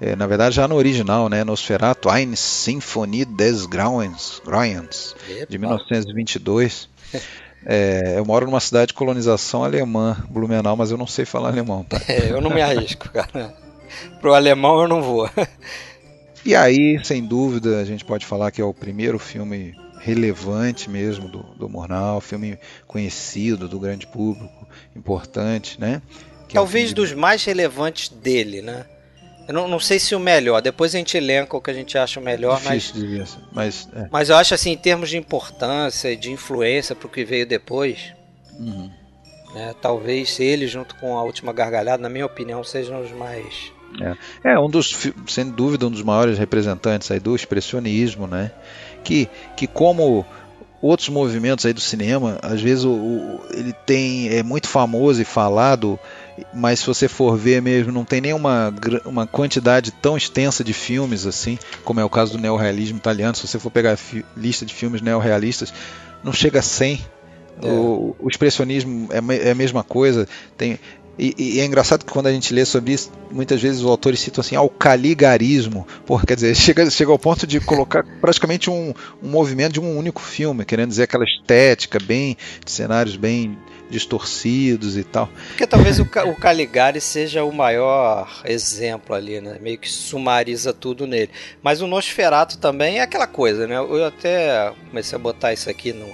[0.00, 5.14] é, na verdade já no original, né, Nosferatu, Eine Sinfonie des Grauens, Grauens
[5.48, 6.88] de 1922.
[7.66, 11.82] É, eu moro numa cidade de colonização alemã, Blumenau, mas eu não sei falar alemão,
[11.82, 12.00] tá?
[12.08, 13.54] É, eu não me arrisco, cara.
[14.20, 15.28] Pro alemão eu não vou.
[16.44, 21.28] E aí, sem dúvida, a gente pode falar que é o primeiro filme relevante mesmo
[21.28, 26.00] do, do Murnau, filme conhecido do grande público, importante, né?
[26.46, 28.86] Que Talvez é um dos mais relevantes dele, né?
[29.48, 31.96] Eu não, não, sei se o melhor, depois a gente elenca o que a gente
[31.96, 34.08] acha o melhor, Difícil mas, mas, é.
[34.12, 37.46] mas eu acho assim, em termos de importância e de influência para o que veio
[37.46, 38.12] depois,
[38.60, 38.90] uhum.
[39.54, 43.72] né, talvez ele junto com a última gargalhada, na minha opinião, sejam os mais
[44.44, 44.52] é.
[44.52, 44.94] é um dos,
[45.26, 48.50] sem dúvida, um dos maiores representantes aí do expressionismo, né?
[49.02, 50.26] Que, que como
[50.80, 55.24] outros movimentos aí do cinema, às vezes o, o, ele tem é muito famoso e
[55.24, 55.98] falado,
[56.52, 58.74] mas se você for ver mesmo, não tem nenhuma
[59.04, 63.34] uma quantidade tão extensa de filmes assim, como é o caso do neorrealismo italiano.
[63.34, 65.72] Se você for pegar a lista de filmes neorrealistas,
[66.22, 67.00] não chega a 100.
[67.60, 67.66] É.
[67.66, 70.28] O, o, expressionismo é, é a mesma coisa.
[70.56, 70.78] Tem,
[71.18, 74.20] e, e, é engraçado que quando a gente lê sobre isso, muitas vezes os autores
[74.20, 75.86] citam assim, ao caligarismo.
[76.06, 79.96] Porra, quer dizer, chega, chega ao ponto de colocar praticamente um, um movimento de um
[79.98, 83.58] único filme, querendo dizer aquela estética bem, de cenários bem
[83.90, 85.28] distorcidos e tal.
[85.48, 89.58] Porque talvez o, o Caligari seja o maior exemplo ali, né?
[89.60, 91.30] Meio que sumariza tudo nele.
[91.62, 93.76] Mas o Nosferatu também é aquela coisa, né?
[93.76, 96.06] Eu até comecei a botar isso aqui no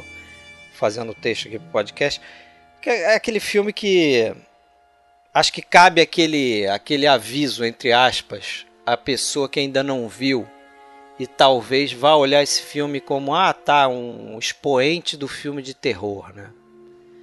[0.73, 2.21] fazendo o texto aqui pro podcast,
[2.83, 4.35] que é aquele filme que
[5.33, 10.47] acho que cabe aquele, aquele aviso, entre aspas, a pessoa que ainda não viu
[11.19, 16.33] e talvez vá olhar esse filme como, ah, tá, um expoente do filme de terror,
[16.35, 16.51] né?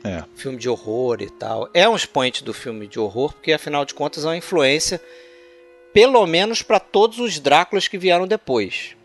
[0.04, 0.24] É.
[0.36, 1.70] Filme de horror e tal.
[1.74, 5.02] É um expoente do filme de horror, porque afinal de contas é uma influência,
[5.94, 8.96] pelo menos para todos os Dráculas que vieram depois.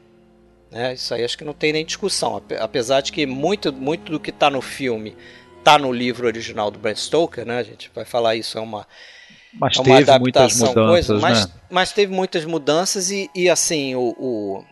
[0.71, 0.95] Né?
[0.95, 2.43] Isso aí acho que não tem nem discussão.
[2.61, 5.17] Apesar de que muito, muito do que está no filme
[5.63, 7.59] tá no livro original do Bram Stoker, né?
[7.59, 8.87] A gente vai falar isso, é uma,
[9.59, 11.53] mas é uma teve muitas mudanças, coisa, mas, né?
[11.69, 14.65] mas teve muitas mudanças e, e assim, o, o,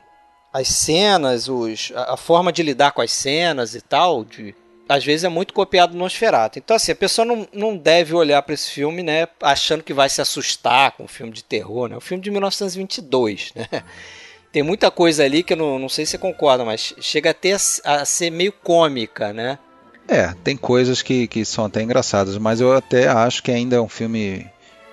[0.52, 4.54] as cenas, os, a, a, forma de lidar com as cenas e tal, de,
[4.88, 6.58] às vezes é muito copiado no Nosferatu.
[6.58, 10.08] Então, assim, a pessoa não, não deve olhar para esse filme, né, achando que vai
[10.08, 11.96] se assustar com um filme de terror, né?
[11.96, 13.66] Um filme de 1922, né?
[14.52, 17.54] Tem muita coisa ali que eu não, não sei se você concorda, mas chega até
[17.54, 17.56] a,
[18.02, 19.58] a ser meio cômica, né?
[20.06, 23.80] É, tem coisas que, que são até engraçadas, mas eu até acho que ainda é
[23.80, 24.46] um filme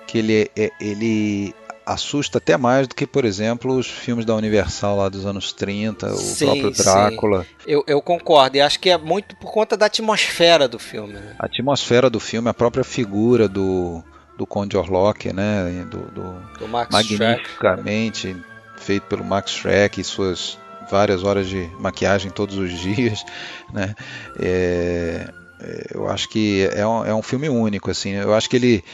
[0.06, 4.96] que ele, é, ele assusta até mais do que, por exemplo, os filmes da Universal
[4.96, 7.46] lá dos anos 30, o sim, próprio Drácula.
[7.66, 11.14] Eu, eu, concordo, e acho que é muito por conta da atmosfera do filme.
[11.14, 11.36] Né?
[11.38, 14.02] A atmosfera do filme, a própria figura do,
[14.36, 15.86] do Conde Orlok, né?
[15.90, 18.36] Do, do, do magnificamente
[18.78, 20.58] feito pelo Max Schreck e suas
[20.90, 23.24] várias horas de maquiagem todos os dias,
[23.72, 23.94] né?
[24.38, 25.28] É,
[25.60, 28.10] é, eu acho que é um, é um filme único, assim.
[28.10, 28.84] Eu acho que ele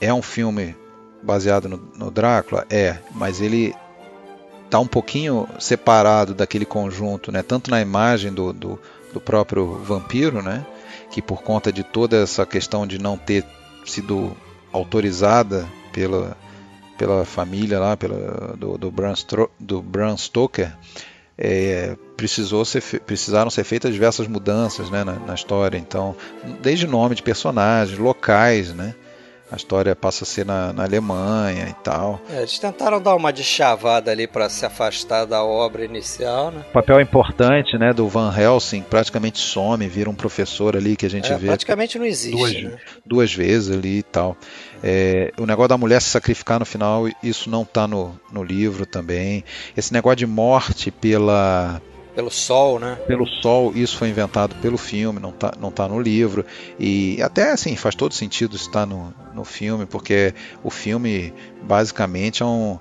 [0.00, 0.74] é um filme
[1.22, 3.74] baseado no, no Drácula, é, mas ele
[4.64, 7.42] está um pouquinho separado daquele conjunto, né?
[7.42, 8.78] Tanto na imagem do, do,
[9.12, 10.64] do próprio vampiro, né?
[11.10, 13.44] Que por conta de toda essa questão de não ter
[13.84, 14.36] sido
[14.72, 16.36] autorizada pela,
[16.96, 19.14] pela família lá, pela, do, do, Bram,
[19.58, 20.72] do Bram Stoker,
[21.36, 25.78] é, precisou ser, precisaram ser feitas diversas mudanças né, na, na, história.
[25.78, 26.14] Então,
[26.62, 28.94] desde nome de personagens, locais, né?
[29.50, 32.20] A história passa a ser na, na Alemanha e tal.
[32.30, 36.64] É, eles tentaram dar uma deschavada ali para se afastar da obra inicial, né?
[36.70, 41.10] O papel importante, né, do Van Helsing praticamente some, vira um professor ali que a
[41.10, 41.48] gente é, vê.
[41.48, 42.78] Praticamente não existe, duas, né?
[43.04, 44.36] duas vezes ali e tal.
[44.82, 48.86] É, o negócio da mulher se sacrificar no final, isso não está no, no livro
[48.86, 49.44] também.
[49.76, 51.82] Esse negócio de morte pela,
[52.14, 52.98] pelo sol, né?
[53.06, 56.44] Pelo sol, isso foi inventado pelo filme, não está não tá no livro.
[56.78, 62.46] E até assim, faz todo sentido estar no, no filme, porque o filme basicamente é
[62.46, 62.78] um.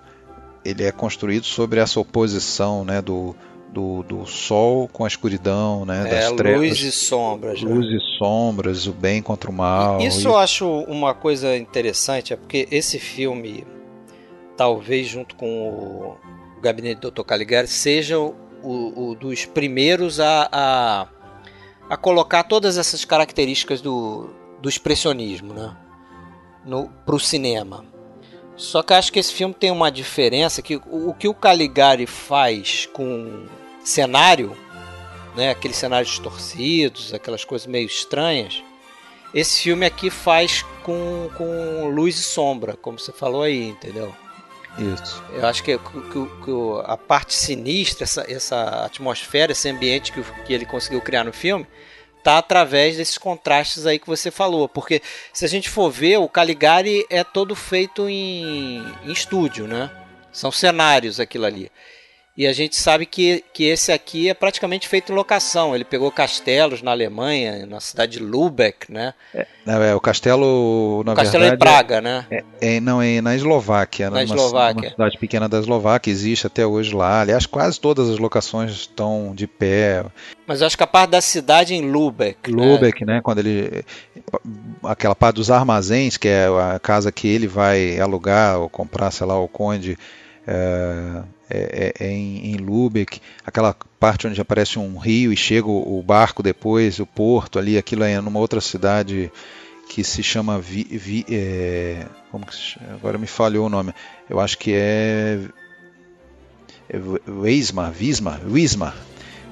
[0.63, 3.34] Ele é construído sobre essa oposição né, do,
[3.72, 6.06] do, do sol com a escuridão, né?
[6.08, 7.62] É, das trevas, luz e sombras.
[7.62, 7.98] Luz né?
[7.98, 10.02] e sombras, o bem contra o mal.
[10.02, 10.26] Isso e...
[10.26, 13.65] eu acho uma coisa interessante, é porque esse filme,
[14.58, 16.18] talvez junto com o
[16.62, 17.24] Gabinete do Dr.
[17.24, 18.18] Caligari, seja
[18.63, 21.08] o, o dos primeiros a, a,
[21.89, 24.30] a, colocar todas essas características do,
[24.62, 25.76] do expressionismo, né?
[27.06, 27.86] Para o cinema.
[28.56, 32.06] Só que acho que esse filme tem uma diferença que o, o que o Caligari
[32.06, 33.45] faz com
[33.84, 34.56] cenário,
[35.36, 38.62] né, aqueles cenários distorcidos, aquelas coisas meio estranhas,
[39.34, 44.13] esse filme aqui faz com, com luz e sombra, como você falou aí, entendeu?
[44.80, 45.24] Isso.
[45.34, 46.52] Eu acho que, que, que
[46.86, 51.68] a parte sinistra, essa, essa atmosfera, esse ambiente que, que ele conseguiu criar no filme,
[52.24, 54.70] tá através desses contrastes aí que você falou.
[54.70, 55.02] Porque
[55.34, 59.92] se a gente for ver, o Caligari é todo feito em, em estúdio, né?
[60.32, 61.72] São cenários aquilo ali.
[62.39, 65.75] E a gente sabe que, que esse aqui é praticamente feito em locação.
[65.75, 69.13] Ele pegou castelos na Alemanha, na cidade de Lubeck, né?
[69.36, 72.25] É, é o castelo, na o castelo verdade, de Praga, né?
[72.32, 74.10] É, é, não, é na Eslováquia.
[74.10, 74.84] Na numa, Eslováquia.
[74.84, 77.19] Uma cidade pequena da Eslováquia, existe até hoje lá.
[77.19, 80.06] Aliás, quase todas as locações estão de pé.
[80.47, 82.49] Mas eu acho que a parte da cidade é em Lubeck.
[82.49, 83.15] Lubeck, né?
[83.15, 83.21] né?
[83.21, 83.84] Quando ele.
[84.82, 89.28] Aquela parte dos armazéns, que é a casa que ele vai alugar ou comprar, sei
[89.28, 89.97] lá, o conde.
[90.47, 95.68] É, é, é, é em, em Lubeck, aquela parte onde aparece um rio e chega
[95.68, 99.32] o, o, barco depois, o porto ali, aquilo é numa outra cidade
[99.90, 103.94] que se chama Vi, Vi, é, como que se, agora me falhou o nome,
[104.30, 105.40] eu acho que é,
[106.88, 108.96] é Weismar, Wismar, Wismar,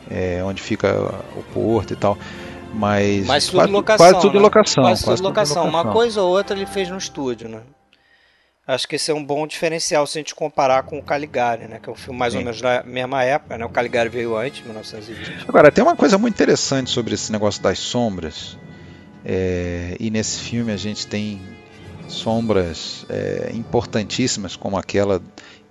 [0.09, 0.93] é, onde fica
[1.35, 2.17] o porto e tal.
[2.73, 4.05] Mas, Mas tudo quase, locação.
[4.05, 4.39] Quase tudo né?
[4.39, 4.83] locação.
[4.83, 5.65] Quase, quase tudo locação.
[5.65, 5.81] locação.
[5.81, 7.61] Uma coisa ou outra ele fez no estúdio, né?
[8.67, 11.79] Acho que esse é um bom diferencial se a gente comparar com o Caligari, né?
[11.81, 12.39] Que é um filme mais Sim.
[12.39, 13.63] ou menos da mesma época, né?
[13.63, 15.45] O Caligari veio antes, 1920.
[15.47, 18.57] Agora, tem uma coisa muito interessante sobre esse negócio das sombras.
[19.23, 21.41] É, e nesse filme a gente tem
[22.09, 25.21] sombras é, importantíssimas, como aquela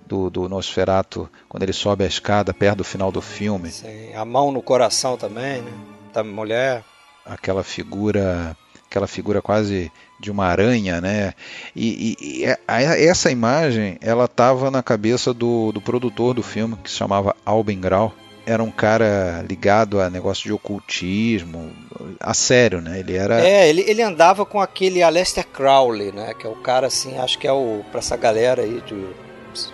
[0.07, 3.69] do, do Nosferatu, quando ele sobe a escada perto do final do filme.
[3.69, 5.71] Sim, a mão no coração também, né?
[6.13, 6.83] Da mulher.
[7.23, 8.57] Aquela figura,
[8.89, 11.33] aquela figura quase de uma aranha, né?
[11.75, 16.75] E, e, e a, essa imagem, ela estava na cabeça do, do produtor do filme,
[16.83, 18.13] que se chamava Alben Grau.
[18.45, 21.69] Era um cara ligado a negócio de ocultismo,
[22.17, 22.99] a sério, né?
[22.99, 23.45] Ele era.
[23.45, 26.33] É, ele, ele andava com aquele Aleister Crowley, né?
[26.33, 27.81] Que é o cara, assim, acho que é o.
[27.91, 29.27] pra essa galera aí de.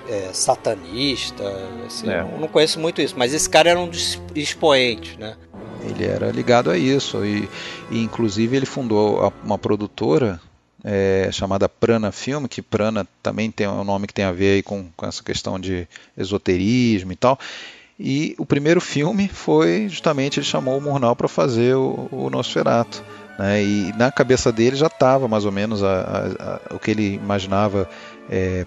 [0.10, 1.43] É, satanista,
[1.86, 2.23] assim, É.
[2.39, 5.36] não conheço muito isso, mas esse cara era um dos expoentes, né?
[5.86, 7.48] Ele era ligado a isso e,
[7.91, 10.39] e inclusive ele fundou uma produtora
[10.84, 14.86] é, chamada Prana Film, que Prana também tem um nome que tem a ver com,
[14.96, 17.39] com essa questão de esoterismo e tal.
[18.00, 22.30] E o primeiro filme foi justamente ele chamou o Murnau para fazer o, o.
[23.39, 23.63] Né?
[23.63, 27.13] E na cabeça dele já estava mais ou menos a- a- a- o que ele
[27.15, 27.89] imaginava
[28.30, 28.65] é,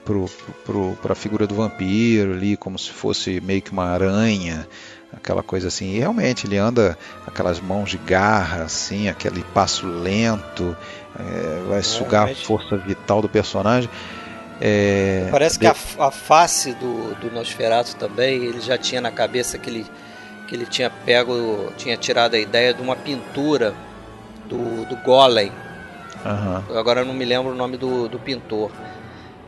[1.03, 4.67] para a figura do vampiro ali, como se fosse meio que uma aranha,
[5.13, 5.87] aquela coisa assim.
[5.95, 10.77] E realmente ele anda com aquelas mãos de garra, assim, aquele passo lento,
[11.19, 12.47] é, vai sugar a realmente.
[12.47, 13.89] força vital do personagem.
[14.61, 19.11] É, Parece que de- a, a face do, do Nosferatu também, ele já tinha na
[19.11, 19.87] cabeça que ele,
[20.49, 23.75] que ele tinha pego, tinha tirado a ideia de uma pintura
[24.47, 25.53] do, do Golem.
[26.25, 26.65] Aham.
[26.75, 28.71] Agora eu não me lembro o nome do, do pintor.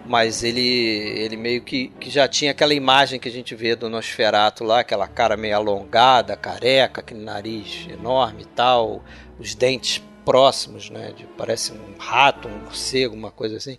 [0.09, 3.90] Mas ele, ele meio que, que já tinha aquela imagem que a gente vê do
[3.90, 9.05] Nosferatu lá, aquela cara meio alongada, careca, aquele nariz enorme e tal,
[9.38, 11.12] os dentes próximos, né?
[11.14, 13.77] De, parece um rato, um morcego, uma coisa assim.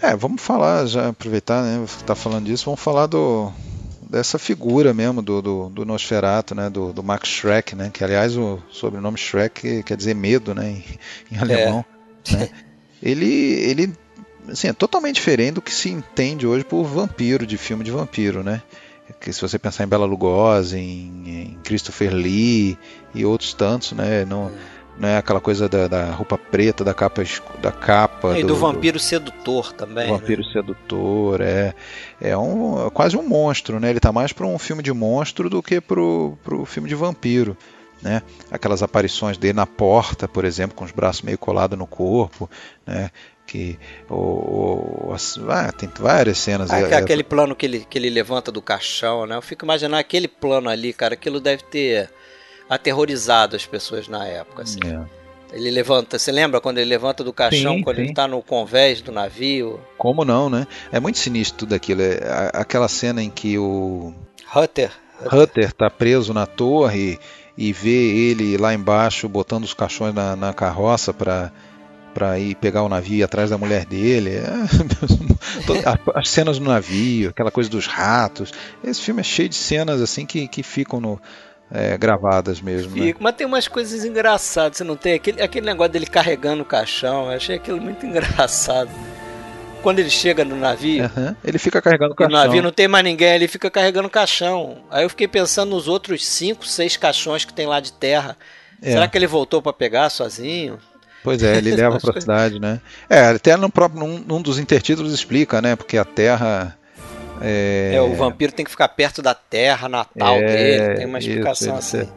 [0.00, 1.84] É, vamos falar, já aproveitar, né?
[1.84, 3.52] Você tá falando disso, vamos falar do
[4.08, 6.70] dessa figura mesmo do, do, do Nosferatu, né?
[6.70, 7.90] Do, do Max Schreck, né?
[7.92, 10.70] Que aliás o sobrenome Schreck quer dizer medo, né?
[10.70, 10.84] Em,
[11.32, 11.84] em alemão.
[12.30, 12.48] né?
[13.02, 13.92] Ele, ele
[14.48, 18.42] assim, é totalmente diferente do que se entende hoje por vampiro, de filme de vampiro,
[18.42, 18.62] né?
[19.20, 22.78] Que se você pensar em Bela Lugosi, em, em Christopher Lee
[23.14, 24.24] e outros tantos, né?
[24.24, 24.50] Não,
[24.98, 27.22] não é aquela coisa da, da roupa preta, da capa,
[27.60, 30.08] da capa e do, vampiro sedutor também.
[30.08, 30.18] o né?
[30.18, 31.74] vampiro sedutor, é,
[32.20, 33.90] é, um, é quase um monstro, né?
[33.90, 37.56] Ele tá mais para um filme de monstro do que pro, pro filme de vampiro,
[38.02, 38.22] né?
[38.50, 42.48] Aquelas aparições dele na porta, por exemplo, com os braços meio colados no corpo,
[42.86, 43.10] né?
[43.52, 44.14] Que o,
[45.08, 46.70] o- as- ah, tem várias cenas.
[46.70, 49.36] Ah, é- que- é- aquele plano que ele, que ele levanta do caixão, né?
[49.36, 52.08] Eu fico imaginando aquele plano ali, cara, aquilo deve ter
[52.68, 54.62] aterrorizado as pessoas na época.
[54.62, 54.78] Assim.
[54.84, 55.22] é.
[55.54, 58.02] Ele levanta, você lembra quando ele levanta do caixão, Sim, quando sim.
[58.04, 59.78] ele tá no convés do navio?
[59.98, 60.66] Como não, né?
[60.90, 62.00] É muito sinistro tudo aquilo.
[62.00, 64.14] É, aquela cena em que o
[64.56, 64.90] Hutter.
[65.30, 67.18] Hutter tá preso na torre
[67.58, 67.90] e vê
[68.30, 71.52] ele lá embaixo botando os caixões na, na carroça para
[72.12, 74.30] para ir pegar o navio e ir atrás da mulher dele.
[74.36, 74.42] É,
[76.14, 78.52] As cenas no navio, aquela coisa dos ratos.
[78.84, 81.20] Esse filme é cheio de cenas assim que, que ficam no,
[81.70, 82.94] é, gravadas mesmo.
[82.96, 83.14] né?
[83.18, 85.14] Mas tem umas coisas engraçadas, você não tem?
[85.14, 88.90] Aquele, aquele negócio dele carregando o caixão, eu achei aquilo muito engraçado.
[89.82, 92.38] Quando ele chega no navio, Aham, Ele fica carregando o e no caixão.
[92.46, 94.76] navio não tem mais ninguém, ele fica carregando o caixão.
[94.88, 98.36] Aí eu fiquei pensando nos outros cinco, seis caixões que tem lá de terra.
[98.80, 98.92] É.
[98.92, 100.78] Será que ele voltou para pegar sozinho?
[101.22, 102.80] Pois é, ele leva para a cidade, né?
[103.08, 105.76] É, até no próprio, num, num, dos intertítulos explica, né?
[105.76, 106.76] Porque a Terra.
[107.40, 107.92] É...
[107.94, 108.00] é...
[108.00, 111.96] o vampiro tem que ficar perto da Terra natal é, dele, tem uma explicação isso,
[111.96, 112.08] assim.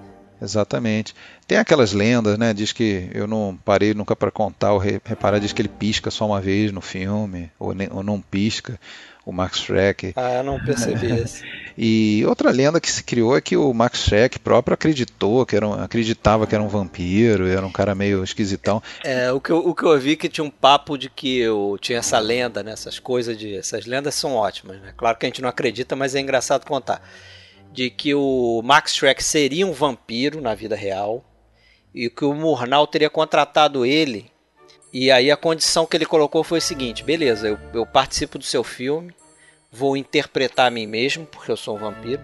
[0.42, 1.16] Exatamente.
[1.48, 2.54] Tem aquelas lendas, né?
[2.54, 6.26] Diz que eu não parei nunca para contar ou reparar, diz que ele pisca só
[6.26, 8.80] uma vez no filme, ou, nem, ou não pisca
[9.26, 10.14] o Max Schreck.
[10.16, 11.44] Ah, eu não percebi isso.
[11.76, 15.68] e outra lenda que se criou é que o Max Schreck próprio acreditou que era
[15.68, 18.82] um, acreditava que era um vampiro, era um cara meio esquisitão.
[19.04, 21.78] É, o que eu, o que eu ouvi que tinha um papo de que eu
[21.82, 24.94] tinha essa lenda, né, essas coisas de essas lendas são ótimas, né?
[24.96, 27.02] Claro que a gente não acredita, mas é engraçado contar.
[27.72, 31.26] De que o Max Schreck seria um vampiro na vida real
[31.94, 34.32] e que o Murnau teria contratado ele
[34.98, 38.46] e aí a condição que ele colocou foi o seguinte: beleza, eu, eu participo do
[38.46, 39.14] seu filme,
[39.70, 42.24] vou interpretar a mim mesmo, porque eu sou um vampiro,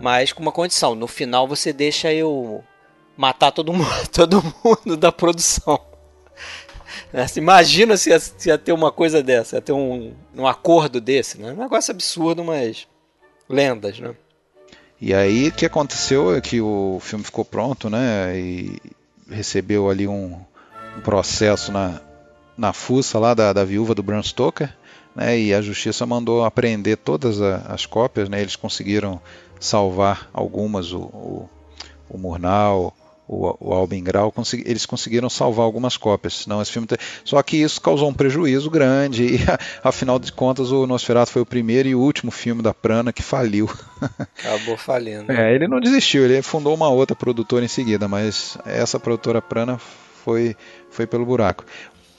[0.00, 2.64] mas com uma condição: no final você deixa eu
[3.16, 5.80] matar todo mundo, todo mundo da produção.
[7.36, 11.38] Imagina se ia, se ia, ter uma coisa dessa, ia ter um, um acordo desse,
[11.38, 11.52] né?
[11.52, 12.88] Um negócio absurdo, mas
[13.48, 14.12] lendas, né?
[15.00, 18.36] E aí o que aconteceu é que o filme ficou pronto, né?
[18.36, 18.76] E
[19.30, 20.40] recebeu ali um,
[20.96, 22.00] um processo na,
[22.56, 24.72] na fuça lá da, da viúva do Bram Stoker,
[25.14, 29.20] né, e a justiça mandou apreender todas a, as cópias, né, eles conseguiram
[29.60, 31.50] salvar algumas, o, o,
[32.08, 32.94] o Murnau,
[33.28, 36.86] o, o Albin Grau, consegui, eles conseguiram salvar algumas cópias, senão esse filme...
[36.86, 36.96] Te...
[37.24, 39.38] Só que isso causou um prejuízo grande e,
[39.82, 43.68] afinal de contas, o Nosferatu foi o primeiro e último filme da Prana que faliu.
[44.38, 45.32] Acabou falindo.
[45.32, 49.80] É, ele não desistiu, ele fundou uma outra produtora em seguida, mas essa produtora Prana
[50.26, 50.56] foi,
[50.90, 51.64] foi pelo buraco.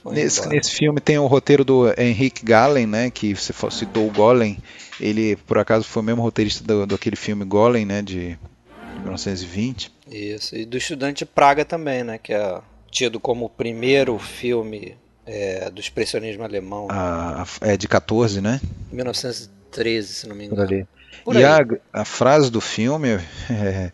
[0.06, 4.58] Nesse, nesse, filme tem o roteiro do Henrique Gallen, né, que você citou o Golem.
[5.02, 8.40] Ele, por acaso, foi o mesmo roteirista do, daquele filme Golem, né, de
[9.04, 9.92] 1920.
[10.10, 14.96] Isso, e do Estudante de Praga também, né, que é tido como o primeiro filme
[15.26, 16.88] é, do expressionismo alemão.
[16.90, 18.62] Ah, é de 14, né?
[18.94, 20.66] 1913, se não me engano.
[20.66, 20.88] Por ali.
[21.26, 21.58] Por e a,
[21.92, 23.10] a, frase do filme
[23.52, 23.92] é,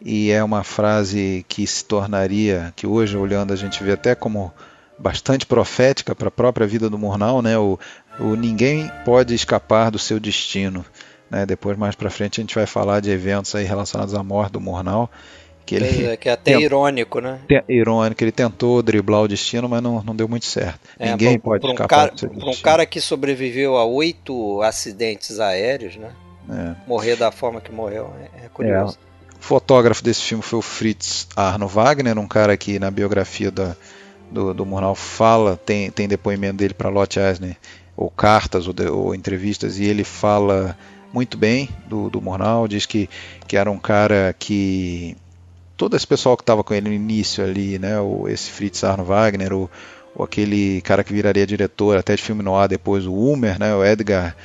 [0.00, 4.52] e é uma frase que se tornaria, que hoje olhando a gente vê até como
[4.98, 7.58] bastante profética para a própria vida do Murnau, né?
[7.58, 7.78] O,
[8.18, 10.84] o ninguém pode escapar do seu destino.
[11.30, 11.46] Né?
[11.46, 14.60] Depois mais para frente a gente vai falar de eventos aí relacionados à morte do
[14.60, 15.10] Murnau.
[15.64, 17.38] Que, ele é, que é até irônico, né?
[17.68, 20.80] Irônico, ele tentou driblar o destino, mas não, não deu muito certo.
[20.98, 22.50] É, Ninguém pra, pode pra um escapar cara, do seu destino.
[22.50, 26.10] um cara que sobreviveu a oito acidentes aéreos, né?
[26.50, 26.74] É.
[26.88, 28.98] Morrer da forma que morreu, é, é curioso.
[29.06, 29.09] É.
[29.40, 33.74] Fotógrafo desse filme foi o Fritz Arno Wagner, um cara que na biografia da,
[34.30, 37.56] do, do Murnau fala, tem, tem depoimento dele para Lotte Eisner,
[37.96, 40.76] ou cartas, ou, de, ou, entrevistas, e ele fala
[41.12, 43.08] muito bem do, do Murnau, diz que,
[43.48, 45.16] que era um cara que.
[45.76, 49.04] Todo esse pessoal que estava com ele no início ali, né, o, esse Fritz Arno
[49.04, 49.70] Wagner, o,
[50.14, 53.74] o aquele cara que viraria diretor até de filme no ar depois, o Ulmer, né,
[53.74, 54.36] o Edgar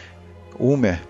[0.58, 1.02] Ulmer,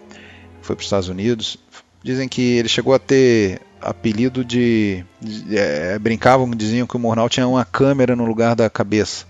[0.62, 1.58] foi para os Estados Unidos.
[2.04, 5.06] Dizem que ele chegou a ter apelido de.
[5.22, 9.26] de é, brincavam, diziam que o Murnau tinha uma câmera no lugar da cabeça.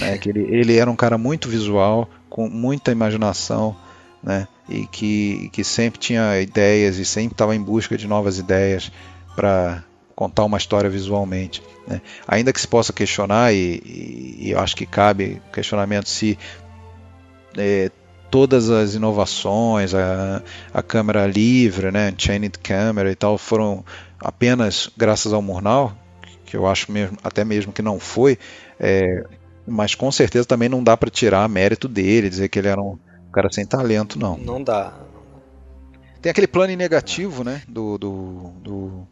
[0.00, 3.76] Né, que ele, ele era um cara muito visual, com muita imaginação,
[4.22, 8.90] né, e que, que sempre tinha ideias e sempre estava em busca de novas ideias
[9.36, 9.84] para
[10.14, 11.62] contar uma história visualmente.
[11.86, 12.00] Né.
[12.26, 16.38] Ainda que se possa questionar, e, e, e eu acho que cabe questionamento se
[17.56, 17.90] é,
[18.32, 23.84] todas as inovações, a, a câmera livre, né, chained camera e tal, foram
[24.18, 25.92] apenas graças ao Murnau,
[26.46, 28.38] que eu acho mesmo, até mesmo que não foi,
[28.80, 29.22] é,
[29.66, 32.98] mas com certeza também não dá para tirar mérito dele, dizer que ele era um
[33.30, 34.38] cara sem talento, não.
[34.38, 34.94] Não dá.
[36.22, 39.08] Tem aquele plano negativo, né, do, do, do...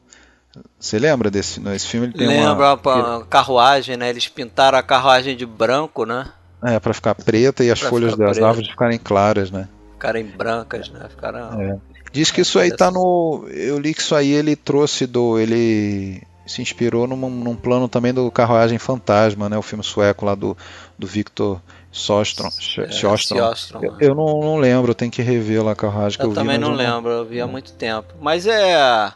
[0.79, 2.07] Você lembra desse nesse filme?
[2.07, 3.19] Ele tem Lembra uma...
[3.19, 4.09] a carruagem, né?
[4.09, 6.33] Eles pintaram a carruagem de branco, né?
[6.63, 8.47] É, para ficar preta e as pra folhas das preta.
[8.47, 9.69] árvores ficarem claras, né?
[9.93, 11.07] Ficarem brancas, né?
[11.09, 11.61] Ficaram...
[11.61, 11.79] É.
[12.13, 13.47] Diz que isso aí tá no.
[13.51, 15.39] Eu li que isso aí ele trouxe do.
[15.39, 19.57] Ele se inspirou num, num plano também do Carruagem Fantasma, né?
[19.57, 20.57] O filme sueco lá do,
[20.99, 21.61] do Victor
[21.93, 22.49] Sostrom.
[22.49, 23.39] É, Sostrom.
[23.81, 26.35] Eu, eu não, não, lembro, eu tenho que rever lá a carruagem que eu, eu
[26.35, 28.15] também vi, não lembro, eu vi há muito tempo.
[28.21, 29.13] Mas é.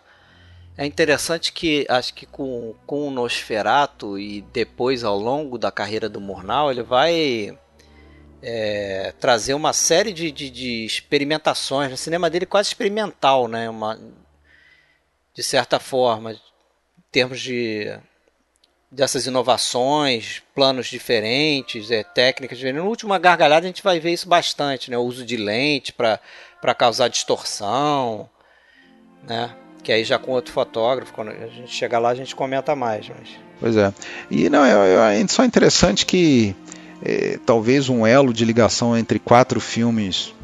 [0.77, 6.09] É interessante que acho que com, com o Nosferato e depois ao longo da carreira
[6.09, 7.57] do Murnau, ele vai
[8.43, 11.93] é, trazer uma série de, de, de, experimentações.
[11.93, 13.70] O cinema dele é quase experimental, né?
[13.70, 14.01] Uma,
[15.33, 16.41] de certa forma, em
[17.12, 17.97] termos de
[18.91, 22.83] dessas inovações, planos diferentes, é, técnicas diferentes.
[22.83, 24.99] No último Gargalhada a gente vai ver isso bastante, né?
[24.99, 28.29] O uso de lente para causar distorção,
[29.22, 29.57] né?
[29.85, 33.07] Que aí já com outro fotógrafo, quando a gente chegar lá a gente comenta mais.
[33.09, 33.28] Mas...
[33.61, 33.93] Pois é.
[34.30, 36.57] E não, é, é só interessante que
[37.05, 40.35] é, talvez um elo de ligação entre quatro filmes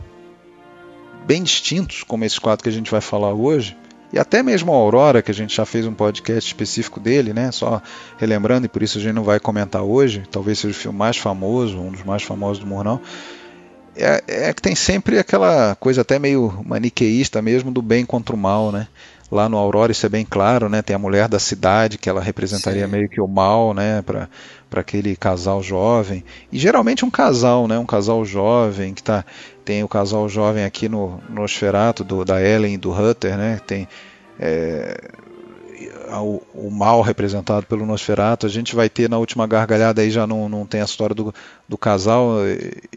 [1.27, 3.77] bem distintos, como esses quatro que a gente vai falar hoje,
[4.13, 7.53] e até mesmo a Aurora, que a gente já fez um podcast específico dele, né?
[7.53, 7.81] Só
[8.19, 11.17] relembrando, e por isso a gente não vai comentar hoje, talvez seja o filme mais
[11.17, 13.01] famoso, um dos mais famosos do Murnau.
[13.97, 18.39] É, é que tem sempre aquela coisa até meio maniqueísta mesmo do bem contra o
[18.39, 18.89] mal, né?
[19.31, 20.83] Lá no Aurora isso é bem claro, né?
[20.83, 22.93] Tem a mulher da cidade que ela representaria Sim.
[22.93, 24.03] meio que o mal, né?
[24.03, 24.29] Para
[24.71, 27.77] para aquele casal jovem e geralmente um casal, né?
[27.77, 29.25] Um casal jovem que tá
[29.65, 33.61] tem o casal jovem aqui no Nosferatu do, da Ellen e do Hutter, né?
[33.67, 33.89] Tem
[34.39, 34.97] é,
[36.19, 38.47] o, o, mal representado pelo Nosferatu.
[38.47, 41.35] A gente vai ter na última gargalhada aí já não, não tem a história do,
[41.69, 42.37] do casal.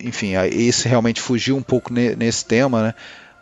[0.02, 2.94] Enfim, esse realmente fugiu um pouco ne, nesse tema, né?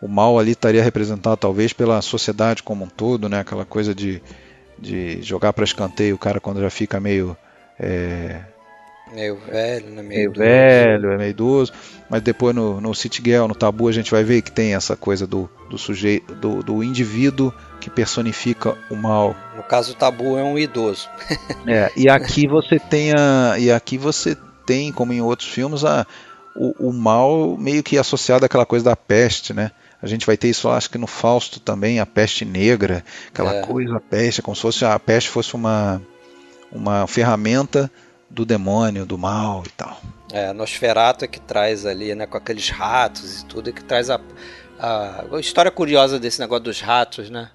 [0.01, 3.39] O mal ali estaria representado talvez pela sociedade como um todo, né?
[3.39, 4.21] Aquela coisa de,
[4.79, 7.37] de jogar para escanteio o cara quando já fica meio
[7.79, 8.41] é,
[9.13, 10.01] Meio velho, né?
[10.01, 11.73] Meio, meio velho, é meio idoso.
[12.09, 14.95] Mas depois no, no City Girl, no Tabu, a gente vai ver que tem essa
[14.95, 19.35] coisa do, do sujeito, do, do indivíduo que personifica o mal.
[19.55, 21.09] No caso, o Tabu é um idoso.
[21.67, 26.07] é, e aqui você tem a, e aqui você tem, como em outros filmes, a,
[26.55, 29.71] o, o mal meio que associado àquela coisa da peste, né?
[30.01, 33.61] A gente vai ter isso, acho que no Fausto também, a peste negra, aquela é.
[33.61, 36.01] coisa, a peste, como se fosse a peste fosse uma,
[36.71, 37.89] uma ferramenta
[38.29, 40.01] do demônio, do mal e tal.
[40.31, 44.09] É, Nosferatu é que traz ali, né, com aqueles ratos e tudo, é que traz
[44.09, 44.19] a,
[44.79, 47.49] a, a história curiosa desse negócio dos ratos, né?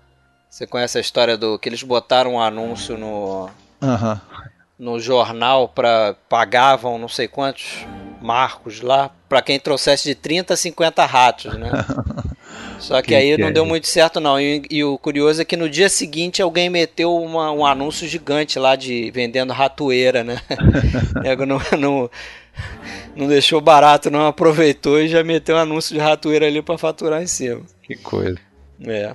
[0.49, 3.51] Você conhece a história do que eles botaram um anúncio no
[3.82, 4.20] uhum.
[4.78, 7.84] no jornal para pagavam não sei quantos
[8.22, 11.70] marcos lá para quem trouxesse de 30 a 50 ratos, né?
[12.79, 14.41] Só que, que aí que não é deu muito certo não.
[14.41, 18.59] E, e, o curioso é que no dia seguinte alguém meteu uma, um anúncio gigante
[18.59, 20.41] lá de vendendo ratoeira, né?
[21.47, 22.11] não, não,
[23.14, 27.22] não deixou barato, não aproveitou e já meteu um anúncio de ratoeira ali para faturar
[27.22, 27.62] em cima.
[27.83, 28.39] Que coisa.
[28.87, 29.14] É.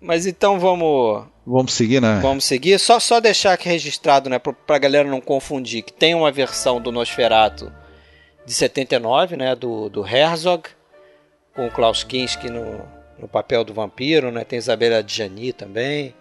[0.00, 2.18] Mas então vamos Vamos seguir, né?
[2.20, 2.76] Vamos seguir.
[2.80, 4.38] Só, só deixar aqui registrado, né?
[4.38, 7.72] Pra, pra galera não confundir, que tem uma versão do Nosferatu
[8.44, 9.54] de 79, né?
[9.54, 10.68] Do, do Herzog,
[11.56, 12.80] com o Klaus Kinski no,
[13.18, 14.44] no papel do vampiro, né?
[14.44, 16.14] Tem Isabela Adjani também.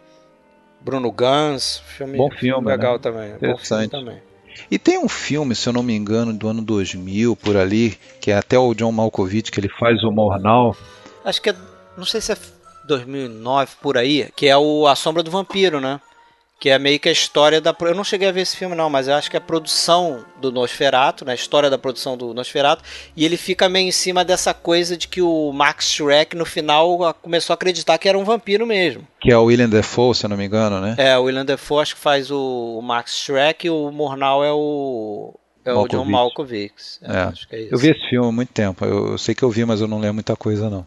[0.80, 3.00] Bruno Gans, filme, bom filme, legal né?
[3.00, 3.32] também.
[3.34, 3.92] Interessante.
[3.92, 4.22] Também.
[4.72, 8.32] E tem um filme, se eu não me engano, do ano 2000, por ali, que
[8.32, 10.76] é até o John Malkovich, que ele faz o Mornal.
[11.26, 11.56] Acho que é,
[11.98, 12.38] não sei se é
[12.88, 16.00] 2009, por aí, que é o A Sombra do Vampiro, né?
[16.66, 17.76] Que é meio que a história da.
[17.80, 20.26] Eu não cheguei a ver esse filme, não, mas eu acho que é a produção
[20.42, 21.34] do Nosferatu, né?
[21.34, 22.82] A história da produção do Nosferatu.
[23.16, 27.14] E ele fica meio em cima dessa coisa de que o Max Shrek, no final,
[27.22, 29.08] começou a acreditar que era um vampiro mesmo.
[29.22, 30.96] Que é o William Defoe, se eu não me engano, né?
[30.98, 35.36] É, o William Defoe acho que faz o Max Shrek e o Mornal é o.
[35.64, 36.74] É o John Malkovich.
[37.04, 37.20] É, é.
[37.26, 37.76] Acho que é isso.
[37.76, 38.84] Eu vi esse filme há muito tempo.
[38.84, 40.84] Eu, eu sei que eu vi, mas eu não lembro muita coisa, não.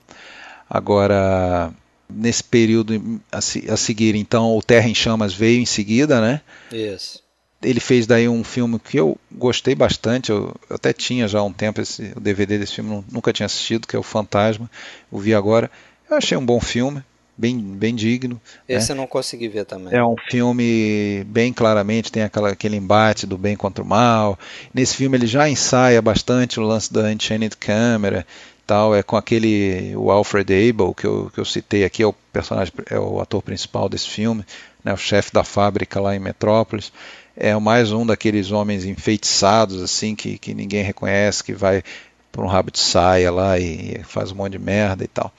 [0.69, 1.73] Agora
[2.09, 6.41] nesse período a, seguir, então, o Terra em Chamas veio em seguida, né?
[6.73, 7.23] Isso.
[7.63, 11.53] Ele fez daí um filme que eu gostei bastante, eu, até tinha já há um
[11.53, 14.71] tempo esse, o DVD desse filme, nunca tinha assistido, que é o Fantasma,
[15.11, 15.71] o vi agora.
[16.09, 17.03] Eu achei um bom filme,
[17.37, 18.41] bem, bem digno.
[18.69, 18.93] Esse né?
[18.93, 19.93] eu não consegui ver também.
[19.93, 24.39] É um filme bem claramente, tem aquela, aquele embate do bem contra o mal.
[24.73, 28.27] Nesse filme ele já ensaia bastante o lance da Enchanted Camera,
[28.69, 32.13] tal, é com aquele o Alfred Abel que eu, que eu citei aqui, é o
[32.13, 34.45] personagem, é o ator principal desse filme,
[34.85, 36.93] né, o chefe da fábrica lá em Metrópolis.
[37.35, 41.83] É mais um daqueles homens enfeitiçados assim que, que ninguém reconhece, que vai
[42.31, 45.33] por um rabo de saia lá e faz um monte de merda e tal.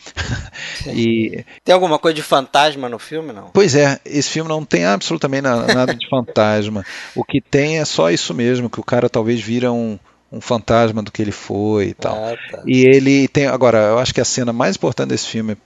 [0.88, 1.46] e...
[1.64, 3.52] Tem alguma coisa de fantasma no filme, não?
[3.54, 6.84] Pois é, esse filme não tem absolutamente nada de fantasma.
[7.16, 10.00] o que tem é só isso mesmo, que o cara talvez vira um,
[10.32, 12.16] um fantasma do que ele foi e tal.
[12.16, 12.62] Ah, tá.
[12.66, 13.48] E ele tem.
[13.48, 15.58] Agora, eu acho que a cena mais importante desse filme,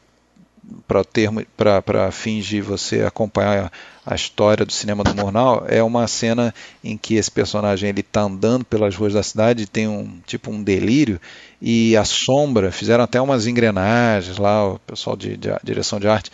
[1.57, 3.71] para fingir você acompanhar
[4.05, 6.53] a história do cinema do Murnau, é uma cena
[6.83, 10.63] em que esse personagem ele está andando pelas ruas da cidade, tem um tipo um
[10.63, 11.19] delírio,
[11.61, 16.31] e a sombra, fizeram até umas engrenagens lá, o pessoal de, de direção de arte,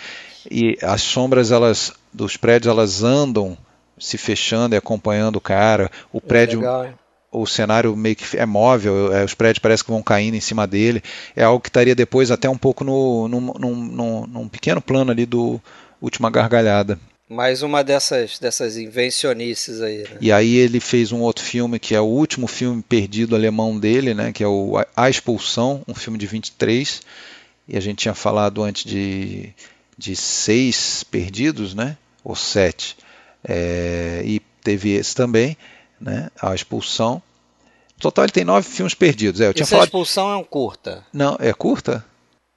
[0.50, 3.58] e as sombras elas dos prédios elas andam
[4.00, 5.92] se fechando e acompanhando o cara.
[6.12, 6.88] O é prédio, legal,
[7.32, 10.66] o cenário meio que é móvel, é, os prédios parecem que vão caindo em cima
[10.66, 11.02] dele.
[11.36, 15.26] É algo que estaria depois até um pouco no, num, num, num pequeno plano ali
[15.26, 15.62] do
[16.02, 17.00] Última Gargalhada.
[17.30, 20.00] Mais uma dessas, dessas invencionices aí.
[20.00, 20.18] Né?
[20.20, 24.16] E aí ele fez um outro filme que é o último filme perdido alemão dele,
[24.16, 27.02] né, que é o A Expulsão, um filme de 23.
[27.68, 29.54] E a gente tinha falado antes de
[30.00, 31.98] de seis perdidos, né?
[32.24, 32.96] Ou sete.
[33.44, 35.58] É, e teve esse também,
[36.00, 36.30] né?
[36.42, 37.22] A expulsão.
[37.96, 39.42] No total ele tem nove filmes perdidos.
[39.42, 39.88] É, eu tinha Essa falado...
[39.88, 41.04] expulsão é um curta.
[41.14, 42.06] Não, é curta?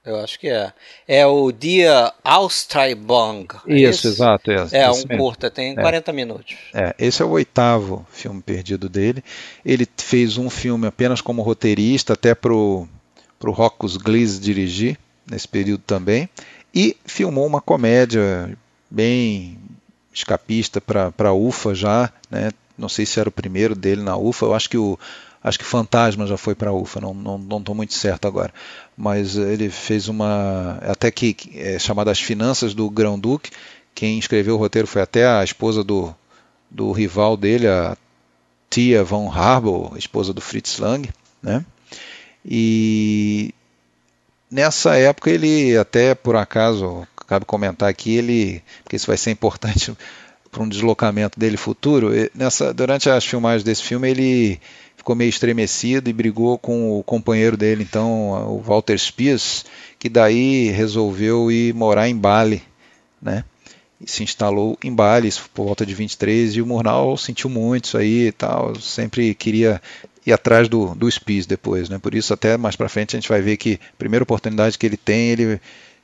[0.05, 0.73] Eu acho que é.
[1.07, 3.47] É o Dia Austreibung.
[3.69, 4.51] É isso, exato.
[4.51, 5.17] É, é um mesmo.
[5.17, 6.15] curta, tem 40 é.
[6.15, 6.57] minutos.
[6.75, 9.23] É, esse é o oitavo filme perdido dele.
[9.65, 12.89] Ele fez um filme apenas como roteirista, até pro,
[13.39, 14.99] pro Rockus Gliese dirigir,
[15.31, 16.29] nesse período também.
[16.75, 18.59] E filmou uma comédia
[18.91, 19.57] bem
[20.13, 22.51] escapista para UFA já, né?
[22.77, 24.47] Não sei se era o primeiro dele na UFA.
[24.47, 24.99] Eu acho que o
[25.43, 28.53] acho que Fantasma já foi para a UFA, não não não muito certo agora.
[28.97, 33.51] Mas ele fez uma até que é chamada As Finanças do Grão Duque.
[33.95, 36.15] Quem escreveu o roteiro foi até a esposa do
[36.71, 37.97] do rival dele, a
[38.71, 41.09] Tia von Harbour, esposa do Fritz Lang,
[41.43, 41.65] né?
[42.45, 43.55] E
[44.51, 49.95] nessa época ele até por acaso cabe comentar aqui ele porque isso vai ser importante
[50.53, 54.61] para um deslocamento dele futuro nessa durante as filmagens desse filme ele
[54.97, 59.65] ficou meio estremecido e brigou com o companheiro dele então o Walter Spies
[59.99, 62.63] que daí resolveu ir morar em Bali
[63.21, 63.45] né
[63.99, 67.99] e se instalou em Bali por volta de 23 e o Murnau sentiu muito isso
[67.99, 69.81] aí e tal sempre queria
[70.27, 71.99] ir atrás do, do Spies depois, né?
[71.99, 74.87] Por isso até mais para frente a gente vai ver que a primeira oportunidade que
[74.87, 75.61] ele tem, ele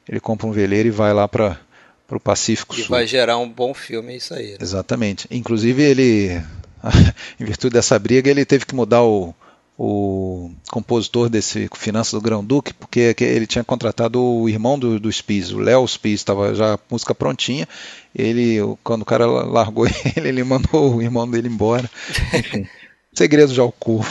[0.09, 1.61] ele compra um veleiro e vai lá para
[2.09, 2.89] para o Pacífico e Sul.
[2.89, 4.53] vai gerar um bom filme isso aí.
[4.53, 4.59] Né?
[4.61, 5.29] Exatamente.
[5.31, 6.43] Inclusive ele,
[7.39, 9.35] em virtude dessa briga, ele teve que mudar o,
[9.79, 15.13] o compositor desse Finanças do Grão Duque, porque ele tinha contratado o irmão do, do
[15.13, 17.69] Spies, o Léo Spies, estava já a música prontinha.
[18.17, 19.87] Ele, quando o cara largou
[20.17, 21.89] ele, ele mandou o irmão dele embora.
[22.33, 22.67] Enfim.
[23.13, 24.09] Segredos de Alcova.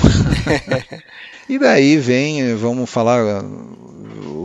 [1.49, 3.41] e daí vem, vamos falar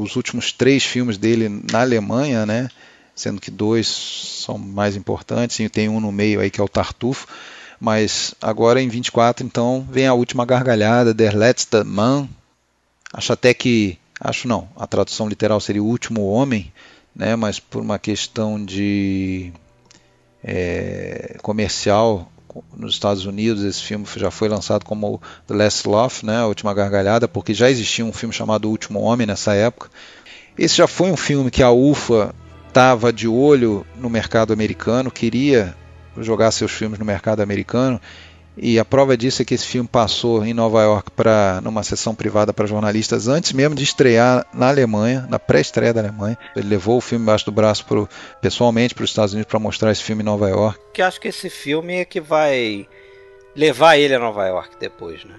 [0.00, 2.68] os últimos três filmes dele na Alemanha, né?
[3.14, 6.68] Sendo que dois são mais importantes e tem um no meio aí que é o
[6.68, 7.26] Tartufo.
[7.78, 12.28] Mas agora em 24, então, vem a última gargalhada, Der letzte Mann.
[13.12, 16.72] Acho até que, acho não, a tradução literal seria o último homem,
[17.14, 17.36] né?
[17.36, 19.52] Mas por uma questão de
[20.42, 22.30] é, comercial
[22.76, 26.74] nos Estados Unidos esse filme já foi lançado como The Last Laugh, né, a última
[26.74, 29.90] gargalhada, porque já existia um filme chamado O Último Homem nessa época.
[30.58, 32.34] Esse já foi um filme que a UFA
[32.72, 35.76] estava de olho no mercado americano, queria
[36.16, 38.00] jogar seus filmes no mercado americano
[38.56, 42.14] e a prova disso é que esse filme passou em Nova York para numa sessão
[42.14, 46.38] privada para jornalistas antes mesmo de estrear na Alemanha, na pré-estreia da Alemanha.
[46.56, 48.08] Ele levou o filme embaixo do braço pro,
[48.40, 50.80] pessoalmente para os Estados Unidos para mostrar esse filme em Nova York.
[50.94, 52.88] Que acho que esse filme é que vai
[53.54, 55.34] levar ele a Nova York depois, né?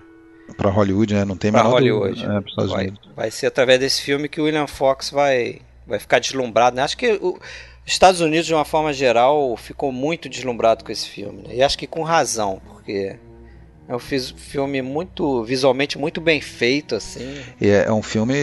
[0.55, 1.25] Para Hollywood, né?
[1.25, 2.25] Não tem menor Hollywood.
[2.25, 6.19] Dúvida, é, vai, vai ser através desse filme que o William Fox vai, vai ficar
[6.19, 6.75] deslumbrado.
[6.75, 6.81] Né?
[6.81, 7.39] Acho que o,
[7.85, 11.43] Estados Unidos, de uma forma geral, ficou muito deslumbrado com esse filme.
[11.47, 11.55] Né?
[11.55, 13.17] E acho que com razão, porque
[13.87, 17.41] é um filme muito visualmente muito bem feito, assim.
[17.59, 18.33] E é, é um filme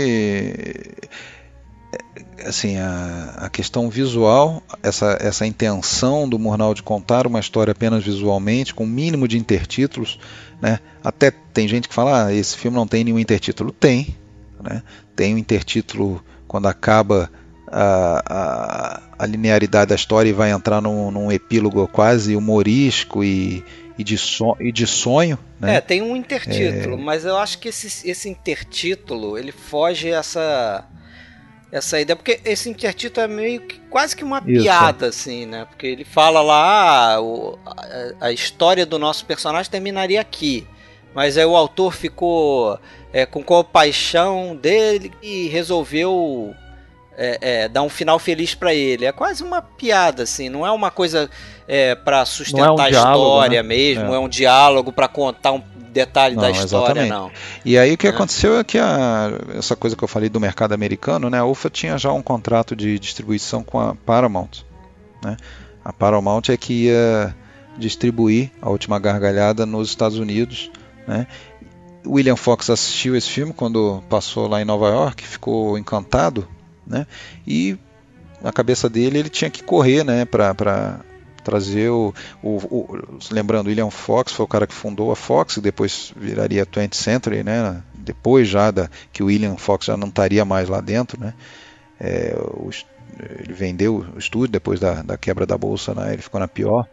[1.92, 7.72] é, assim a, a, questão visual, essa, essa intenção do Murnau de contar uma história
[7.72, 10.18] apenas visualmente, com o mínimo de intertítulos,
[10.60, 10.78] né?
[11.02, 13.72] Até tem gente que fala, ah, esse filme não tem nenhum intertítulo.
[13.72, 14.14] Tem,
[14.62, 14.82] né?
[15.16, 17.30] Tem um intertítulo quando acaba
[17.68, 23.64] a, a, a, linearidade da história e vai entrar num, num epílogo quase humorístico e,
[23.96, 25.38] e, de, so, e de sonho.
[25.60, 25.76] Né?
[25.76, 27.00] É, tem um intertítulo, é...
[27.00, 30.84] mas eu acho que esse, esse intertítulo ele foge essa
[31.70, 34.64] essa ideia, porque esse intertítulo é meio que quase que uma Isso.
[34.64, 35.66] piada, assim, né?
[35.66, 40.66] Porque ele fala lá, ah, o, a, a, história do nosso personagem terminaria aqui.
[41.14, 42.78] Mas aí o autor ficou
[43.12, 46.54] é, com compaixão dele e resolveu
[47.16, 49.04] é, é, dar um final feliz para ele.
[49.04, 51.28] É quase uma piada, assim, não é uma coisa
[51.68, 53.68] é, para sustentar é um a diálogo, história né?
[53.68, 54.16] mesmo, é.
[54.16, 54.18] é.
[54.18, 57.10] um diálogo para contar um detalhe não, da história, exatamente.
[57.10, 57.30] não.
[57.64, 58.10] E aí o que é.
[58.10, 61.68] aconteceu é que a, essa coisa que eu falei do mercado americano, né, a UFA
[61.68, 64.64] tinha já um contrato de distribuição com a Paramount.
[65.22, 65.36] Né?
[65.84, 67.34] A Paramount é que ia
[67.76, 70.70] distribuir a última gargalhada nos Estados Unidos.
[71.10, 71.26] Né?
[72.06, 76.48] William Fox assistiu esse filme quando passou lá em Nova York, ficou encantado
[76.86, 77.06] né?
[77.46, 77.78] E
[78.42, 81.00] na cabeça dele ele tinha que correr, né, para
[81.44, 85.60] trazer o, o, o, lembrando William Fox foi o cara que fundou a Fox e
[85.62, 90.08] depois viraria a 20th Century né depois já da que o William Fox já não
[90.08, 91.32] estaria mais lá dentro né
[91.98, 92.68] é, o,
[93.40, 96.86] ele vendeu o estúdio depois da, da quebra da bolsa né ele ficou na pior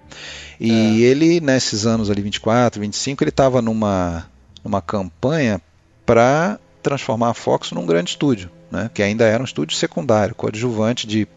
[0.60, 1.08] e é.
[1.08, 4.26] ele nesses anos ali 24 25 ele estava numa
[4.64, 5.62] numa campanha
[6.06, 8.90] para transformar a Fox num grande estúdio, né?
[8.94, 11.28] que ainda era um estúdio secundário, coadjuvante de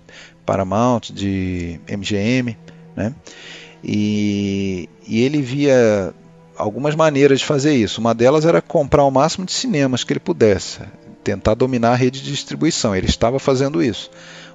[0.47, 2.57] Paramount, de MGM.
[2.95, 3.14] Né?
[3.82, 6.14] E, e ele via
[6.57, 8.01] algumas maneiras de fazer isso.
[8.01, 10.80] Uma delas era comprar o máximo de cinemas que ele pudesse,
[11.24, 12.95] tentar dominar a rede de distribuição.
[12.95, 14.11] Ele estava fazendo isso.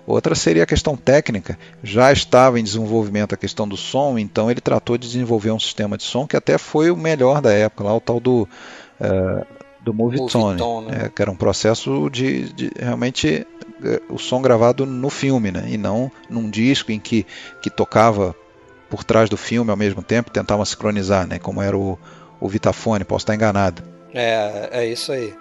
[0.07, 1.57] Outra seria a questão técnica.
[1.83, 5.97] Já estava em desenvolvimento a questão do som, então ele tratou de desenvolver um sistema
[5.97, 8.47] de som que até foi o melhor da época, lá o tal do,
[9.01, 9.45] uh,
[9.81, 11.05] do Movietone, Movie né?
[11.05, 13.47] é, que era um processo de, de realmente
[13.81, 15.65] uh, o som gravado no filme, né?
[15.67, 17.25] e não num disco em que,
[17.59, 18.35] que tocava
[18.87, 21.39] por trás do filme ao mesmo tempo, tentava sincronizar, né?
[21.39, 21.97] como era o,
[22.39, 23.81] o Vitafone, posso estar enganado.
[24.13, 25.33] É, é isso aí.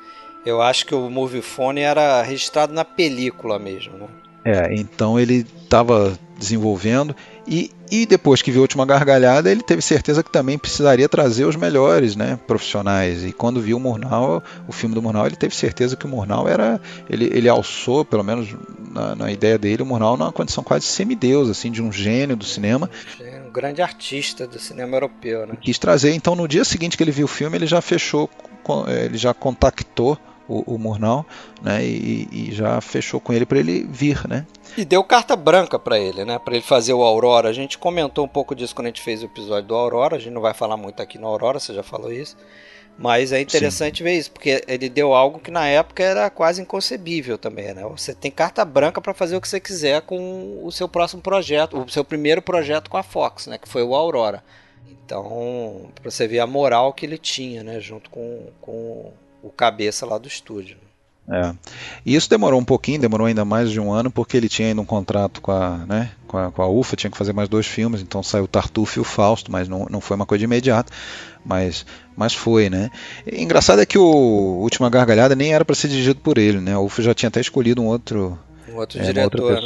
[0.44, 4.06] Eu acho que o Moviefone era registrado na película mesmo, né?
[4.44, 7.14] É, então ele estava desenvolvendo
[7.46, 11.44] e, e depois que viu a última gargalhada, ele teve certeza que também precisaria trazer
[11.44, 13.24] os melhores né, profissionais.
[13.24, 16.48] E quando viu o Murnau, o filme do Murnau, ele teve certeza que o Murnau
[16.48, 16.80] era.
[17.08, 18.48] Ele, ele alçou, pelo menos
[18.90, 22.44] na, na ideia dele, o Murnau numa condição quase semideus, assim, de um gênio do
[22.44, 22.90] cinema.
[23.46, 25.54] Um grande artista do cinema europeu, né?
[25.60, 26.14] Quis trazer.
[26.14, 28.30] Então, no dia seguinte que ele viu o filme, ele já fechou,
[28.88, 30.18] ele já contactou
[30.48, 31.24] o, o Murnau,
[31.62, 31.84] né?
[31.84, 34.46] E, e, já fechou com ele para ele vir, né?
[34.76, 36.38] E deu carta branca para ele, né?
[36.38, 37.48] Para ele fazer o Aurora.
[37.48, 40.16] A gente comentou um pouco disso quando a gente fez o episódio do Aurora.
[40.16, 42.36] A gente não vai falar muito aqui no Aurora, você já falou isso.
[42.96, 44.04] Mas é interessante Sim.
[44.04, 47.82] ver isso, porque ele deu algo que na época era quase inconcebível também, né?
[47.90, 51.76] Você tem carta branca para fazer o que você quiser com o seu próximo projeto,
[51.76, 53.58] o seu primeiro projeto com a Fox, né?
[53.58, 54.44] Que foi o Aurora.
[55.04, 57.80] Então, para você ver a moral que ele tinha, né?
[57.80, 59.12] Junto com, com
[59.44, 60.78] o cabeça lá do estúdio.
[61.28, 61.54] É.
[62.04, 64.80] E isso demorou um pouquinho, demorou ainda mais de um ano, porque ele tinha ainda
[64.80, 67.66] um contrato com a, né, com a, com a UFA, tinha que fazer mais dois
[67.66, 70.44] filmes, então saiu o Tartufo e o Fausto, mas não, não foi uma coisa de
[70.44, 70.92] imediato,
[71.44, 72.90] mas, mas foi, né.
[73.26, 76.74] E, engraçado é que o Última Gargalhada nem era para ser dirigido por ele, né,
[76.74, 78.38] a UFA já tinha até escolhido um outro...
[78.70, 79.62] Um outro é, diretor,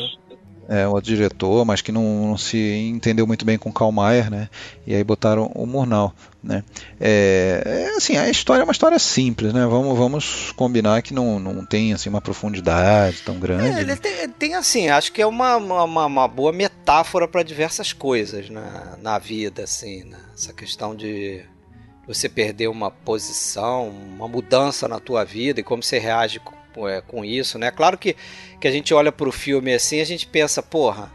[0.68, 4.50] é, outro diretor, mas que não, não, se entendeu muito bem com Karl Mayer, né?
[4.86, 6.12] E aí botaram o Murnau,
[6.48, 6.64] né?
[6.98, 9.66] É, é, assim, a história é uma história simples, né?
[9.66, 13.76] Vamos, vamos combinar que não, não tem assim uma profundidade tão grande.
[13.76, 17.92] É, ele tem, tem, assim, acho que é uma, uma, uma boa metáfora para diversas
[17.92, 20.16] coisas na, na vida, assim, né?
[20.34, 21.44] essa questão de
[22.06, 26.40] você perder uma posição, uma mudança na tua vida e como você reage
[26.88, 27.70] é, com isso, né?
[27.70, 28.16] Claro que,
[28.58, 31.12] que a gente olha pro filme assim, a gente pensa, porra,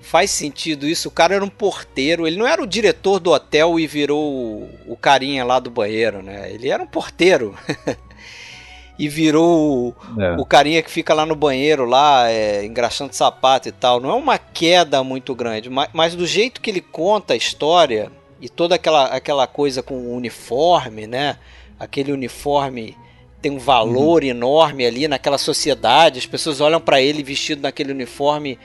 [0.00, 1.08] faz sentido isso.
[1.08, 4.96] O cara era um porteiro, ele não era o diretor do hotel e virou o,
[4.96, 6.52] carinha lá do banheiro, né?
[6.52, 7.54] Ele era um porteiro.
[8.98, 10.36] e virou o, é.
[10.38, 14.00] o, carinha que fica lá no banheiro, lá, é, engraxando sapato e tal.
[14.00, 18.10] Não é uma queda muito grande, mas, mas, do jeito que ele conta a história
[18.40, 21.38] e toda aquela, aquela coisa com o uniforme, né?
[21.78, 22.96] Aquele uniforme
[23.40, 24.30] tem um valor uhum.
[24.30, 26.18] enorme ali naquela sociedade.
[26.18, 28.58] As pessoas olham para ele vestido naquele uniforme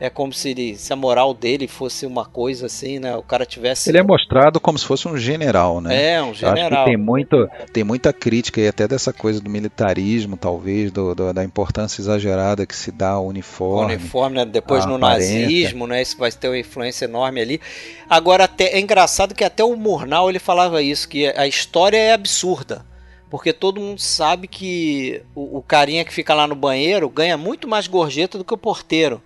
[0.00, 3.16] é como se, ele, se a moral dele fosse uma coisa assim, né?
[3.16, 3.90] O cara tivesse.
[3.90, 6.12] Ele é mostrado como se fosse um general, né?
[6.14, 6.84] É, um general.
[6.84, 11.42] tem, muito, tem muita crítica aí até dessa coisa do militarismo, talvez, do, do da
[11.42, 13.94] importância exagerada que se dá ao uniforme.
[13.94, 14.44] O uniforme, né?
[14.44, 15.40] Depois no aparência.
[15.42, 16.00] nazismo, né?
[16.00, 17.60] Isso vai ter uma influência enorme ali.
[18.08, 22.12] Agora, até, é engraçado que até o Murnau ele falava isso, que a história é
[22.12, 22.86] absurda.
[23.30, 27.68] Porque todo mundo sabe que o, o, carinha que fica lá no banheiro ganha muito
[27.68, 29.20] mais gorjeta do que o porteiro.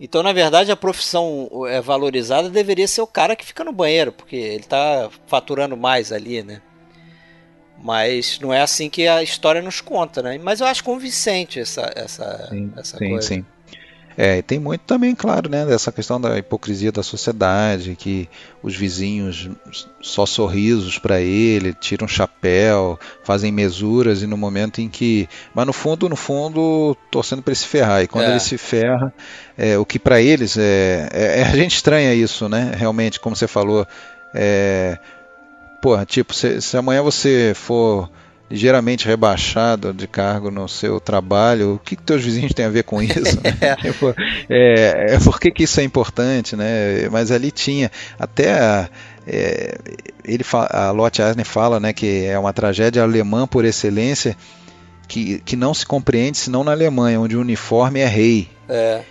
[0.00, 4.10] Então, na verdade, a profissão é valorizada deveria ser o cara que fica no banheiro,
[4.10, 6.62] porque ele está faturando mais ali, né?
[7.82, 10.38] Mas não é assim que a história nos conta, né?
[10.38, 13.28] Mas eu acho convincente essa, essa, sim, essa sim, coisa.
[13.28, 13.44] Sim.
[14.16, 18.28] É, e tem muito também, claro, né, dessa questão da hipocrisia da sociedade, que
[18.62, 19.48] os vizinhos
[20.00, 25.72] só sorrisos para ele, tiram chapéu, fazem mesuras e no momento em que, mas no
[25.72, 28.02] fundo, no fundo, torcendo para ele se ferrar.
[28.02, 28.30] E quando é.
[28.30, 29.12] ele se ferra,
[29.56, 32.72] é, o que para eles é, é, é, a gente estranha isso, né?
[32.76, 33.86] Realmente, como você falou,
[34.34, 34.98] é,
[35.80, 38.10] porra, tipo, se, se amanhã você for
[38.50, 42.82] ligeiramente rebaixado de cargo no seu trabalho, o que, que teus vizinhos têm a ver
[42.82, 43.38] com isso?
[43.80, 44.14] Tipo,
[44.48, 47.08] é, é, por que, que isso é importante, né?
[47.10, 48.88] Mas ali tinha até a,
[49.26, 49.78] é,
[50.24, 54.36] ele a Lotte Eisner fala, né, que é uma tragédia alemã por excelência
[55.06, 58.48] que, que não se compreende senão na Alemanha, onde o uniforme é rei.
[58.68, 59.02] É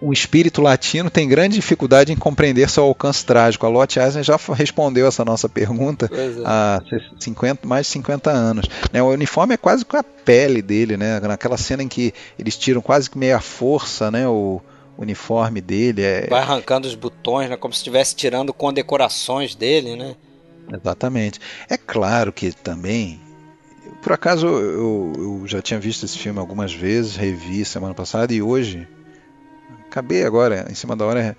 [0.00, 3.66] o espírito latino tem grande dificuldade em compreender seu alcance trágico.
[3.66, 6.42] A Lotte Eisner já respondeu essa nossa pergunta é.
[6.44, 6.80] há
[7.18, 8.66] 50, mais de 50 anos.
[8.92, 11.18] Né, o uniforme é quase com a pele dele, né?
[11.20, 14.28] naquela cena em que eles tiram quase que meia força né?
[14.28, 14.60] o
[14.96, 16.02] uniforme dele.
[16.02, 16.26] É...
[16.28, 17.56] Vai arrancando os botões, né?
[17.56, 19.96] como se estivesse tirando condecorações dele.
[19.96, 20.14] Né?
[20.72, 21.40] Exatamente.
[21.68, 23.20] É claro que também
[24.00, 28.42] por acaso eu, eu, já tinha visto esse filme algumas vezes, revi semana passada e
[28.42, 28.88] hoje
[29.92, 31.36] acabei agora em cima da hora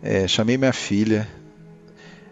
[0.00, 1.26] é, chamei minha filha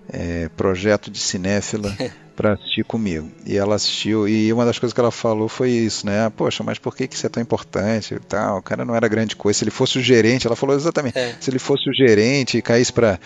[0.09, 1.93] é, projeto de cinéfila
[2.37, 3.29] para assistir comigo.
[3.45, 6.27] E ela assistiu, e uma das coisas que ela falou foi isso, né?
[6.27, 8.59] Ah, Poxa, mas por que, que isso é tão importante e tal?
[8.59, 9.59] O cara não era grande coisa.
[9.59, 11.35] Se ele fosse o gerente, ela falou exatamente, é.
[11.41, 13.19] se ele fosse o gerente e caísse para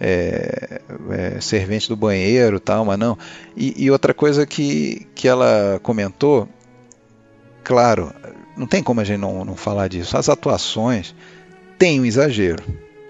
[0.00, 3.18] é, é, servente do banheiro tal, mas não.
[3.54, 6.48] E, e outra coisa que, que ela comentou,
[7.64, 8.14] claro,
[8.58, 10.16] não tem como a gente não, não falar disso.
[10.16, 11.14] As atuações
[11.78, 12.62] têm um exagero.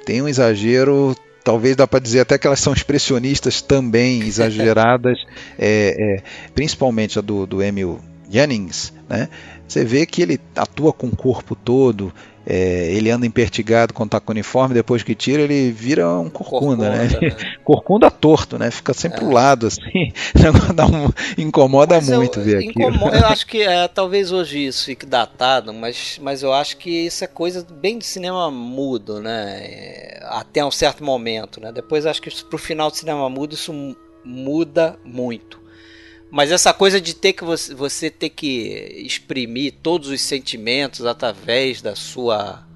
[0.04, 5.18] Tem um exagero talvez dá para dizer até que elas são expressionistas também, exageradas,
[5.58, 6.22] é, é,
[6.54, 9.30] principalmente a do, do Emil Jennings, né?
[9.66, 12.12] Você vê que ele atua com o corpo todo,
[12.50, 16.30] é, ele anda empertigado quando está com o uniforme, depois que tira ele vira um
[16.30, 17.06] corcunda, né?
[17.06, 17.36] corcunda né?
[17.44, 17.56] né?
[17.62, 18.70] corcunda torto, né?
[18.70, 19.20] Fica sempre é.
[19.20, 19.82] pro lado, assim,
[21.36, 23.08] um, incomoda mas muito eu, ver aquilo.
[23.08, 27.22] Eu acho que é, talvez hoje isso fique datado, mas, mas eu acho que isso
[27.22, 29.58] é coisa bem de cinema mudo, né?
[29.60, 31.70] É, até um certo momento, né?
[31.70, 33.74] Depois acho que pro final do cinema mudo isso
[34.24, 35.60] muda muito.
[36.30, 41.80] Mas essa coisa de ter que você, você ter que exprimir todos os sentimentos através
[41.80, 42.66] da sua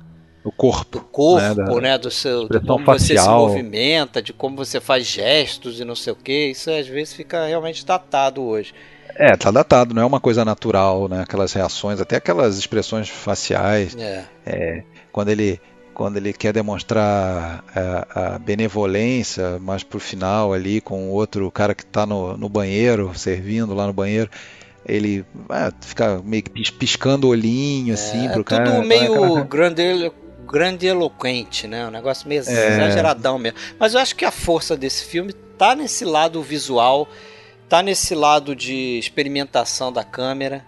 [0.45, 2.99] o corpo, do corpo, né, da, né do seu, de como facial.
[2.99, 6.89] você se movimenta, de como você faz gestos e não sei o que, isso às
[6.89, 8.75] vezes fica realmente datado hoje.
[9.15, 11.21] É, tá datado, não é uma coisa natural, né?
[11.23, 13.95] Aquelas reações, até aquelas expressões faciais.
[13.95, 14.25] É.
[14.45, 14.83] É,
[15.13, 15.61] quando ele
[15.95, 21.75] quando ele quer demonstrar a, a benevolência, mas pro final ali com o outro cara
[21.75, 24.31] que está no, no banheiro, servindo lá no banheiro,
[24.87, 28.71] ele ah, fica meio que piscando o olhinho assim é, pro tudo cara.
[28.71, 30.13] Tudo meio grande,
[30.47, 31.87] grande eloquente, né?
[31.87, 32.43] Um negócio meio é.
[32.43, 33.59] exageradão mesmo.
[33.79, 37.09] Mas eu acho que a força desse filme tá nesse lado visual,
[37.69, 40.65] tá nesse lado de experimentação da câmera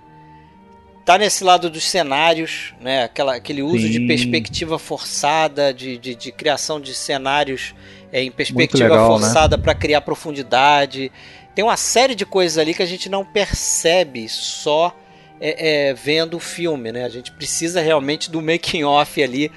[1.04, 3.04] tá nesse lado dos cenários, né?
[3.04, 3.90] Aquela, aquele uso Sim.
[3.90, 7.74] de perspectiva forçada, de, de, de, criação de cenários
[8.10, 9.18] é, em perspectiva legal, né?
[9.18, 9.62] forçada né?
[9.62, 11.12] para criar profundidade.
[11.54, 14.96] Tem uma série de coisas ali que a gente não percebe só
[15.40, 17.04] é, é, vendo o filme, né?
[17.04, 19.52] A gente precisa realmente do making off ali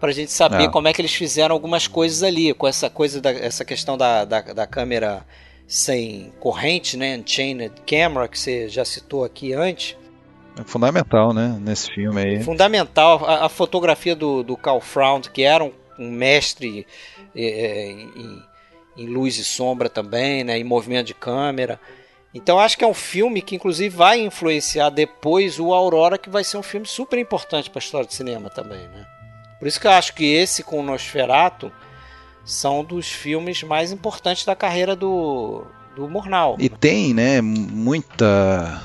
[0.00, 0.68] para a gente saber é.
[0.68, 4.24] como é que eles fizeram algumas coisas ali, com essa coisa da essa questão da,
[4.24, 5.26] da, da câmera
[5.66, 7.18] sem corrente, né?
[7.18, 9.99] Unchained camera que você já citou aqui antes
[10.60, 12.42] é fundamental, né, nesse filme aí.
[12.42, 13.24] Fundamental.
[13.24, 16.86] A, a fotografia do, do Carl Fround, que era um, um mestre
[17.34, 18.42] é, é, em,
[18.96, 21.80] em, luz e sombra também, né, em movimento de câmera.
[22.32, 26.44] Então acho que é um filme que inclusive vai influenciar depois o Aurora, que vai
[26.44, 29.06] ser um filme super importante para a história do cinema também, né?
[29.58, 31.72] Por isso que eu acho que esse com o Nosferatu
[32.44, 36.56] são dos filmes mais importantes da carreira do, do Murnau.
[36.58, 38.80] E tem, né, muita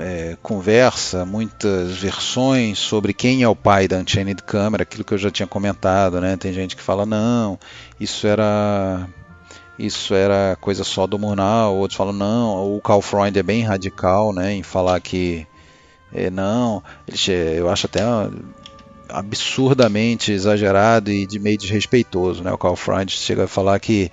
[0.00, 5.18] é, conversa, muitas versões sobre quem é o pai da Unchained Camera, aquilo que eu
[5.18, 6.36] já tinha comentado, né?
[6.36, 7.58] Tem gente que fala não,
[7.98, 9.06] isso era
[9.78, 14.32] isso era coisa só do Murnau, outros falam não, o Carl Freund é bem radical,
[14.32, 15.46] né, em falar que
[16.12, 18.02] é, não, ele, eu acho até
[19.08, 22.52] absurdamente exagerado e de meio desrespeitoso, né?
[22.52, 24.10] O Carl Freund chega a falar que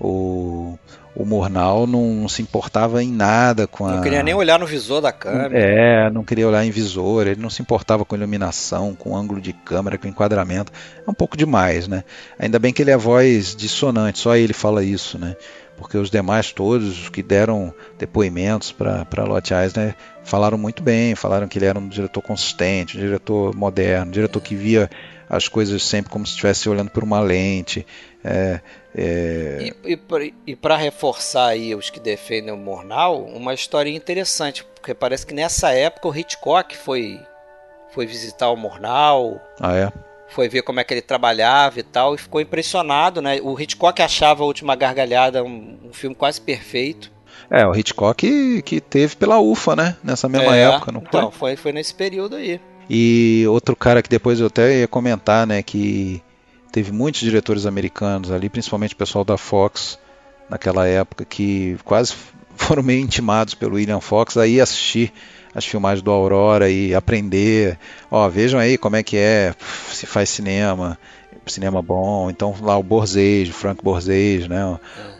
[0.00, 0.78] o
[1.18, 3.96] o Murnau não se importava em nada com a.
[3.96, 5.50] Não queria nem olhar no visor da câmera.
[5.52, 9.52] É, não queria olhar em visor, ele não se importava com iluminação, com ângulo de
[9.52, 10.72] câmera, com enquadramento.
[11.04, 12.04] É um pouco demais, né?
[12.38, 15.34] Ainda bem que ele é voz dissonante, só ele fala isso, né?
[15.76, 21.58] Porque os demais todos que deram depoimentos para Lot Eisner falaram muito bem, falaram que
[21.58, 24.88] ele era um diretor consistente, um diretor moderno, um diretor que via
[25.28, 27.86] as coisas sempre como se estivesse olhando por uma lente.
[28.24, 28.60] É,
[28.94, 29.72] é...
[29.84, 29.96] E,
[30.46, 35.34] e para reforçar aí os que defendem o Murnau, uma história interessante, porque parece que
[35.34, 37.20] nessa época o Hitchcock foi,
[37.90, 39.40] foi visitar o Murnau.
[39.60, 39.92] Ah, é?
[40.28, 43.38] Foi ver como é que ele trabalhava e tal, e ficou impressionado, né?
[43.42, 47.10] O Hitchcock achava a Última Gargalhada um, um filme quase perfeito.
[47.50, 49.96] É, o Hitchcock que, que teve pela UFA, né?
[50.04, 51.08] Nessa mesma é, época, não foi?
[51.08, 52.60] Então, foi, foi nesse período aí.
[52.88, 56.22] E outro cara que depois eu até ia comentar, né, que
[56.72, 59.98] teve muitos diretores americanos ali, principalmente o pessoal da Fox
[60.48, 62.14] naquela época, que quase
[62.56, 65.12] foram meio intimados pelo William Fox a ir assistir
[65.54, 67.78] as filmagens do Aurora e aprender.
[68.10, 69.54] Ó, vejam aí como é que é,
[69.90, 70.98] se faz cinema,
[71.50, 72.30] cinema bom.
[72.30, 74.64] Então lá o Borzejo, Frank Borzejo, né,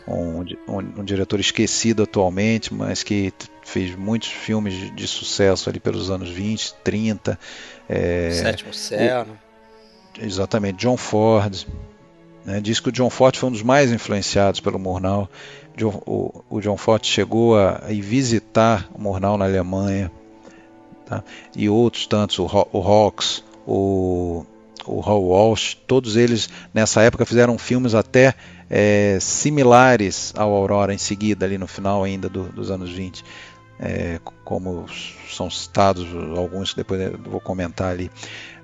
[0.07, 5.79] um, um, um, diretor esquecido atualmente, mas que fez muitos filmes de, de sucesso ali
[5.79, 7.39] pelos anos 20, 30.
[7.87, 9.27] É, Sétimo Céu.
[10.19, 11.65] Exatamente, John Ford.
[12.45, 12.59] Né?
[12.59, 15.29] Diz que o John Ford foi um dos mais influenciados pelo Murnau.
[16.05, 20.11] O, o, John Ford chegou a, a visitar o Murnau na Alemanha.
[21.05, 21.23] Tá?
[21.55, 24.45] E outros tantos, o, o Hawks, o,
[24.89, 28.33] o Hal Walsh, todos eles nessa época fizeram filmes até
[28.69, 33.23] é, similares ao Aurora em seguida, ali no final ainda do, dos anos 20.
[33.81, 34.87] É, como
[35.29, 38.11] são citados alguns que depois eu vou comentar ali.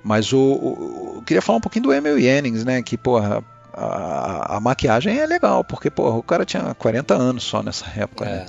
[0.04, 2.82] Mas o, o, eu queria falar um pouquinho do Emil Jennings, né?
[2.82, 7.62] Que, porra, a, a, maquiagem é legal, porque porra, o cara tinha 40 anos só
[7.62, 8.32] nessa época, né?
[8.32, 8.38] é.
[8.40, 8.46] né?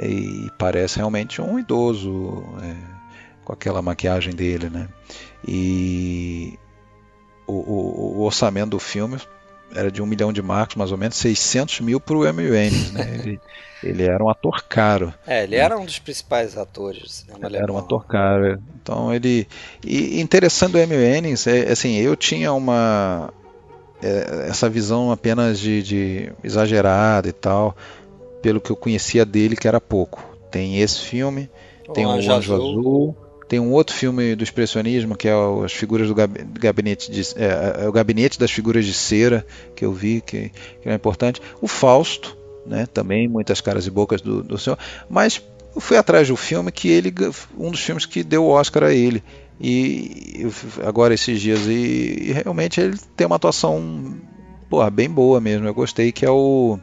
[0.00, 2.76] E parece realmente um idoso é,
[3.44, 4.88] com aquela maquiagem dele, né?
[5.46, 6.56] E
[7.48, 9.18] o, o, o, orçamento do filme
[9.74, 13.14] era de um milhão de marcos, mais ou menos 600 mil para o Jennings, né?
[13.14, 13.40] Ele,
[13.82, 15.12] ele, era um ator caro.
[15.26, 15.62] É, ele né?
[15.62, 18.62] era um dos principais atores do cinema ele Era um ator caro.
[18.80, 19.46] Então ele
[19.84, 23.32] e interessante do Emil Jennings é assim, eu tinha uma
[24.02, 27.76] é, essa visão apenas de, de, exagerada e tal,
[28.42, 30.22] pelo que eu conhecia dele, que era pouco.
[30.50, 31.50] Tem esse filme,
[31.88, 32.70] o tem o Anjo, Anjo Azul.
[32.70, 33.16] Azul.
[33.48, 35.32] Tem um outro filme do expressionismo que é
[35.64, 39.44] as figuras do gabinete de, é, é, o gabinete das figuras de cera
[39.74, 41.40] que eu vi que, que é importante.
[41.60, 42.36] O Fausto,
[42.66, 44.78] né, também muitas caras e bocas do, do senhor,
[45.08, 45.42] mas
[45.74, 47.12] eu fui atrás do filme que ele
[47.56, 49.22] um dos filmes que deu o Oscar a ele
[49.60, 50.46] e
[50.86, 54.14] agora esses dias e, e realmente ele tem uma atuação
[54.68, 55.66] porra, bem boa mesmo.
[55.66, 56.78] Eu gostei que é o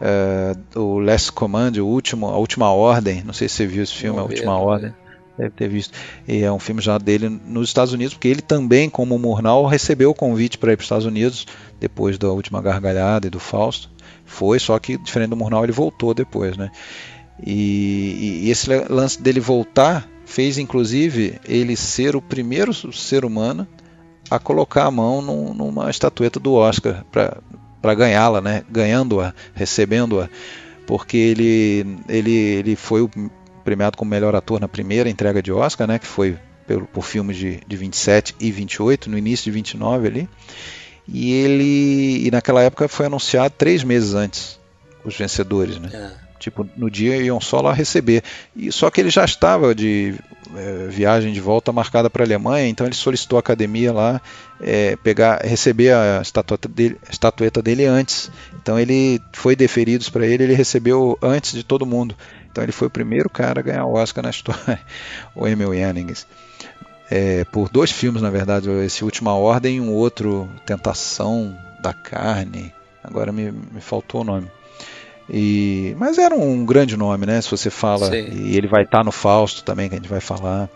[0.00, 3.22] uh, o Last Command, o último, a última ordem.
[3.24, 4.94] Não sei se você viu esse filme, a última ordem.
[5.38, 5.92] Deve ter visto.
[6.26, 10.10] E é um filme já dele nos Estados Unidos, porque ele também, como Murnau, recebeu
[10.10, 11.46] o convite para ir para os Estados Unidos
[11.78, 13.90] depois da última gargalhada e do Fausto.
[14.24, 16.70] Foi, só que diferente do Murnau, ele voltou depois, né?
[17.44, 23.66] E, e esse lance dele voltar fez inclusive ele ser o primeiro ser humano
[24.30, 27.04] a colocar a mão num, numa estatueta do Oscar
[27.80, 28.64] para ganhá-la, né?
[28.68, 30.28] ganhando-a, recebendo-a,
[30.86, 33.10] porque ele, ele, ele foi o
[33.66, 35.98] premiado como melhor ator na primeira entrega de Oscar, né?
[35.98, 40.28] que foi pelo, por filmes de, de 27 e 28, no início de 29 ali.
[41.08, 44.58] E ele, e naquela época foi anunciado três meses antes
[45.04, 45.90] os vencedores, né?
[45.92, 46.26] É.
[46.38, 48.22] Tipo, no dia iam só lá receber.
[48.54, 50.14] E só que ele já estava de
[50.54, 54.20] é, viagem de volta marcada para a Alemanha, então ele solicitou a academia lá
[54.60, 58.30] é, pegar, receber a estatueta dele, a estatueta dele antes.
[58.62, 62.14] Então ele foi deferidos para ele, ele recebeu antes de todo mundo.
[62.56, 64.80] Então ele foi o primeiro cara a ganhar o Oscar na história,
[65.36, 66.26] o Emil Jennings.
[67.10, 72.72] É, por dois filmes, na verdade, esse Última Ordem e um outro, Tentação da Carne.
[73.04, 74.50] Agora me, me faltou o nome.
[75.28, 77.42] E, mas era um grande nome, né?
[77.42, 78.08] Se você fala.
[78.08, 78.46] Sim.
[78.46, 80.70] E ele vai estar tá no Fausto também, que a gente vai falar.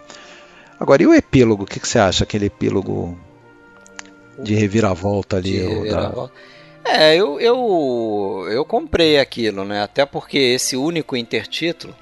[0.79, 1.63] Agora, e o epílogo?
[1.63, 2.25] O que, que você acha?
[2.25, 3.19] Aquele epílogo
[4.39, 5.53] de reviravolta ali?
[5.53, 6.35] De reviravolta.
[6.35, 6.60] Da...
[6.93, 9.83] É, eu, eu, eu comprei aquilo, né?
[9.83, 11.95] Até porque esse único intertítulo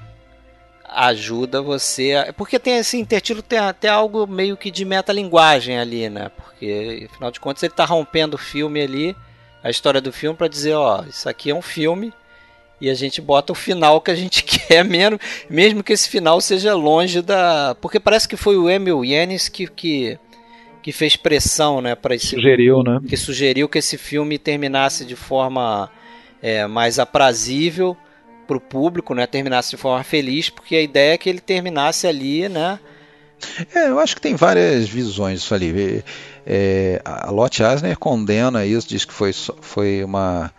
[0.83, 2.15] ajuda você.
[2.15, 2.33] A...
[2.33, 6.31] Porque tem esse intertítulo, tem até algo meio que de metalinguagem ali, né?
[6.35, 9.15] Porque, afinal de contas, ele está rompendo o filme ali,
[9.63, 12.11] a história do filme, para dizer: ó, isso aqui é um filme
[12.81, 15.19] e a gente bota o final que a gente quer, mesmo,
[15.49, 17.75] mesmo que esse final seja longe da.
[17.79, 20.17] Porque parece que foi o Emil Yennis que, que,
[20.81, 22.27] que fez pressão, né, para esse.
[22.27, 22.99] Sugeriu, né?
[23.07, 25.89] Que sugeriu que esse filme terminasse de forma
[26.41, 27.95] é, mais aprazível
[28.47, 29.27] para o público, né?
[29.27, 32.79] Terminasse de forma feliz, porque a ideia é que ele terminasse ali, né?
[33.73, 36.03] É, eu acho que tem várias visões isso ali.
[36.45, 40.51] É, a Lotte Asner condena isso, diz que foi, foi uma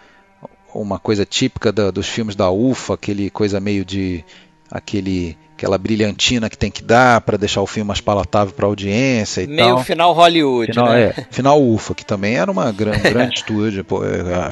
[0.72, 4.24] uma coisa típica da, dos filmes da UFA, aquele coisa meio de
[4.70, 8.68] aquele aquela brilhantina que tem que dar para deixar o filme mais palatável para a
[8.68, 9.74] audiência e meio tal.
[9.74, 11.02] Meio final Hollywood, final, né?
[11.02, 14.48] É, final UFA, que também era uma gran, grande estúdio pô, é,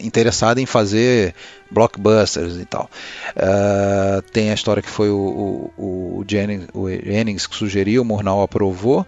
[0.00, 1.34] interessada em fazer
[1.70, 2.88] blockbusters e tal.
[3.36, 8.04] Uh, tem a história que foi o, o, o, Jennings, o Jennings que sugeriu, o
[8.04, 9.06] Murnau aprovou,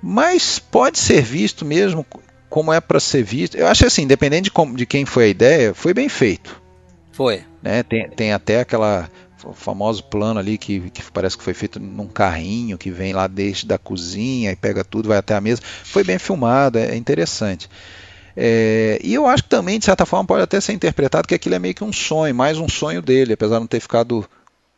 [0.00, 2.06] mas pode ser visto mesmo
[2.48, 3.56] como é para ser visto.
[3.56, 6.60] Eu acho assim, independente de, como, de, quem foi a ideia, foi bem feito.
[7.10, 7.42] Foi.
[7.60, 7.82] Né?
[7.82, 9.10] Tem, tem até aquela
[9.54, 13.66] famoso plano ali que, que, parece que foi feito num carrinho que vem lá desde
[13.66, 15.62] da cozinha e pega tudo, vai até a mesa.
[15.84, 17.68] Foi bem filmado, é, interessante.
[18.36, 21.54] É, e eu acho que também, de certa forma, pode até ser interpretado que aquilo
[21.54, 24.24] é meio que um sonho, mais um sonho dele, apesar de não ter ficado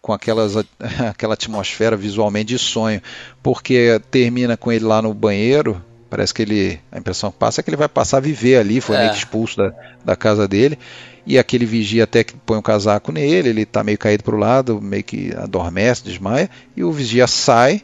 [0.00, 0.54] com aquelas,
[1.08, 3.00] aquela atmosfera visualmente de sonho,
[3.42, 5.82] porque termina com ele lá no banheiro,
[6.12, 6.78] Parece que ele.
[6.92, 8.98] A impressão que passa é que ele vai passar a viver ali, foi é.
[8.98, 9.72] meio que expulso da,
[10.04, 10.78] da casa dele.
[11.26, 14.38] E aquele vigia até que põe um casaco nele, ele está meio caído para o
[14.38, 17.80] lado, meio que adormece, desmaia, e o vigia sai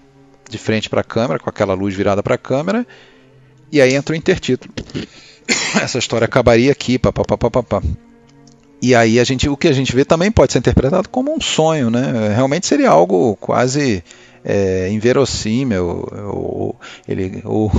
[0.47, 2.87] de frente para a câmera, com aquela luz virada para a câmera,
[3.73, 4.75] e aí entra o intertítulo.
[5.83, 7.81] essa história acabaria aqui, papapá.
[8.83, 11.41] E aí a gente, o que a gente vê também pode ser interpretado como um
[11.41, 12.35] sonho, né?
[12.35, 14.05] Realmente seria algo quase
[14.45, 16.07] é, inverossímil.
[16.33, 16.75] O,
[17.07, 17.71] ele, o,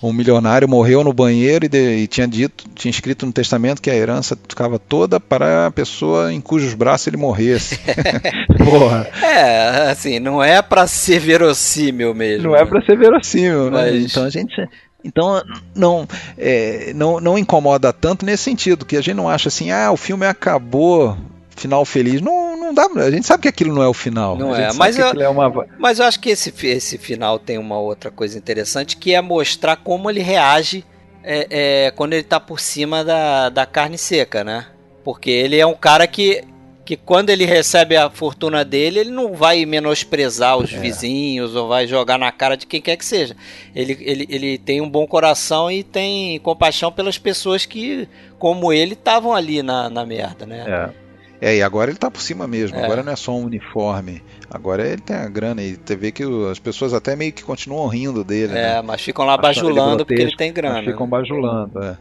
[0.00, 3.90] o, milionário morreu no banheiro e, de, e, tinha dito, tinha escrito no testamento que
[3.90, 7.78] a herança ficava toda para a pessoa em cujos braços ele morresse.
[8.58, 9.08] Porra.
[9.22, 12.48] É, assim, não é para ser verossímil mesmo.
[12.48, 13.82] Não é para ser verossímil, né?
[13.82, 13.92] Mas...
[13.92, 14.00] né?
[14.00, 14.68] Então a gente
[15.04, 15.40] então
[15.72, 16.06] não,
[16.36, 19.96] é, não, não incomoda tanto nesse sentido, que a gente não acha assim, ah, o
[19.96, 21.16] filme acabou,
[21.56, 22.20] final feliz.
[22.20, 24.36] Não, não dá, a gente sabe que aquilo não é o final.
[24.36, 25.66] Não é, mas eu, é uma...
[25.78, 29.76] mas eu acho que esse, esse final tem uma outra coisa interessante, que é mostrar
[29.76, 30.84] como ele reage
[31.22, 31.46] é,
[31.86, 34.66] é, quando ele está por cima da, da carne seca, né?
[35.02, 36.44] Porque ele é um cara que
[36.86, 40.78] que quando ele recebe a fortuna dele, ele não vai menosprezar os é.
[40.78, 43.36] vizinhos ou vai jogar na cara de quem quer que seja.
[43.74, 48.92] Ele, ele, ele tem um bom coração e tem compaixão pelas pessoas que, como ele,
[48.92, 50.64] estavam ali na, na merda, né?
[50.64, 51.05] É.
[51.40, 52.78] É, e agora ele tá por cima mesmo.
[52.78, 52.84] É.
[52.84, 54.22] Agora não é só um uniforme.
[54.50, 57.86] Agora ele tem a grana e você vê que as pessoas até meio que continuam
[57.88, 58.52] rindo dele.
[58.52, 58.82] É, né?
[58.82, 60.82] mas ficam lá bajulando porque ele tem grana.
[60.82, 61.10] ficam né?
[61.10, 61.98] bajulando, é.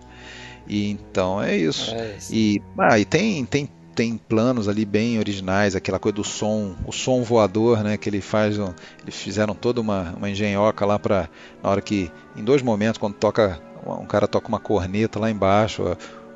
[0.67, 1.93] E então é isso.
[1.93, 2.33] É isso.
[2.33, 6.91] E, ah, e tem, tem tem planos ali bem originais, aquela coisa do som, o
[6.91, 11.29] som voador, né, que ele faz, um, eles fizeram toda uma, uma engenhoca lá para
[11.63, 15.95] na hora que em dois momentos quando toca um cara toca uma corneta lá embaixo,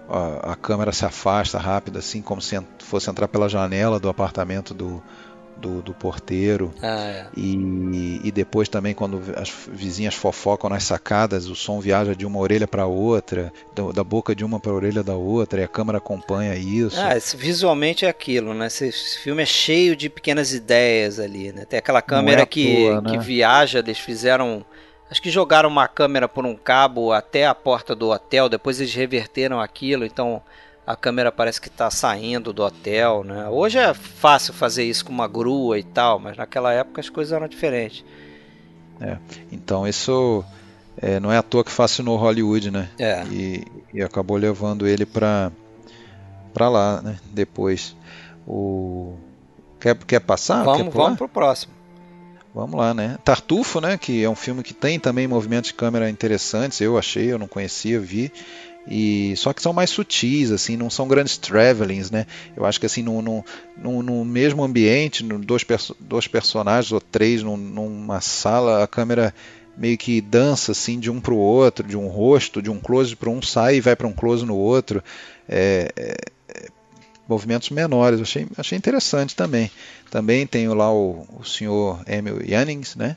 [0.10, 5.02] a, câmera se afasta rápido assim como se fosse entrar pela janela do apartamento do
[5.60, 6.74] do, do porteiro.
[6.82, 7.28] Ah, é.
[7.36, 12.40] e, e depois também, quando as vizinhas fofocam nas sacadas, o som viaja de uma
[12.40, 13.52] orelha para outra,
[13.94, 17.00] da, boca de uma para a orelha da outra, e a câmera acompanha isso.
[17.00, 18.68] Ah, visualmente é aquilo, né?
[18.68, 21.66] Esse, esse, filme é cheio de pequenas ideias ali, né?
[21.66, 23.12] Tem aquela câmera é que, toa, né?
[23.12, 24.66] que viaja, eles fizeram.
[25.10, 28.94] Acho que jogaram uma câmera por um cabo até a porta do hotel, depois eles
[28.94, 30.42] reverteram aquilo, então
[30.86, 33.48] a câmera parece que está saindo do hotel, né?
[33.50, 37.34] Hoje é fácil fazer isso com uma grua e tal, mas naquela época as coisas
[37.34, 38.04] eram diferentes.
[39.02, 39.18] É,
[39.52, 40.44] então isso
[40.98, 42.90] é, não é à toa que fascinou Hollywood, né?
[43.00, 43.24] É.
[43.32, 45.52] E, e acabou levando ele para
[46.54, 47.18] para lá, né?
[47.32, 47.96] Depois
[48.48, 49.14] o
[49.80, 50.64] quer quer passar?
[50.64, 51.79] Vamos, quer vamos pro próximo.
[52.54, 53.18] Vamos lá, né?
[53.24, 53.98] Tartufo, né?
[53.98, 56.82] Que é um filme que tem também movimentos de câmera interessantes.
[56.82, 58.32] Eu achei, eu não conhecia, vi.
[58.88, 62.26] E só que são mais sutis, assim, não são grandes travelings, né?
[62.56, 63.46] Eu acho que assim no, no,
[63.78, 68.88] no, no mesmo ambiente, no, dois, perso dois personagens ou três num, numa sala, a
[68.88, 69.34] câmera
[69.78, 73.16] meio que dança assim de um para o outro, de um rosto, de um close
[73.16, 75.04] para um sai e vai para um close no outro.
[75.48, 76.16] É, é,
[76.48, 76.68] é,
[77.28, 79.70] movimentos menores, achei, achei interessante também.
[80.10, 83.16] Também tenho lá o, o senhor Emil Jannings, né?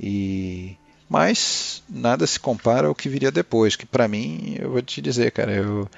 [0.00, 0.76] E
[1.08, 5.30] mas nada se compara ao que viria depois, que para mim, eu vou te dizer,
[5.30, 5.88] cara, eu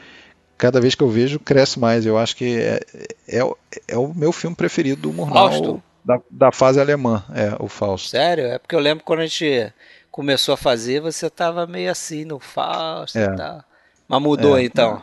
[0.56, 2.06] cada vez que eu vejo cresce mais.
[2.06, 2.80] Eu acho que é,
[3.26, 3.40] é,
[3.88, 8.08] é o meu filme preferido do Murnau da, da fase alemã, é o Fausto.
[8.08, 8.46] Sério?
[8.46, 9.72] É porque eu lembro quando a gente
[10.10, 13.24] começou a fazer, você tava meio assim no Fausto é.
[13.24, 13.64] e tal.
[14.08, 15.02] Mas mudou é, então.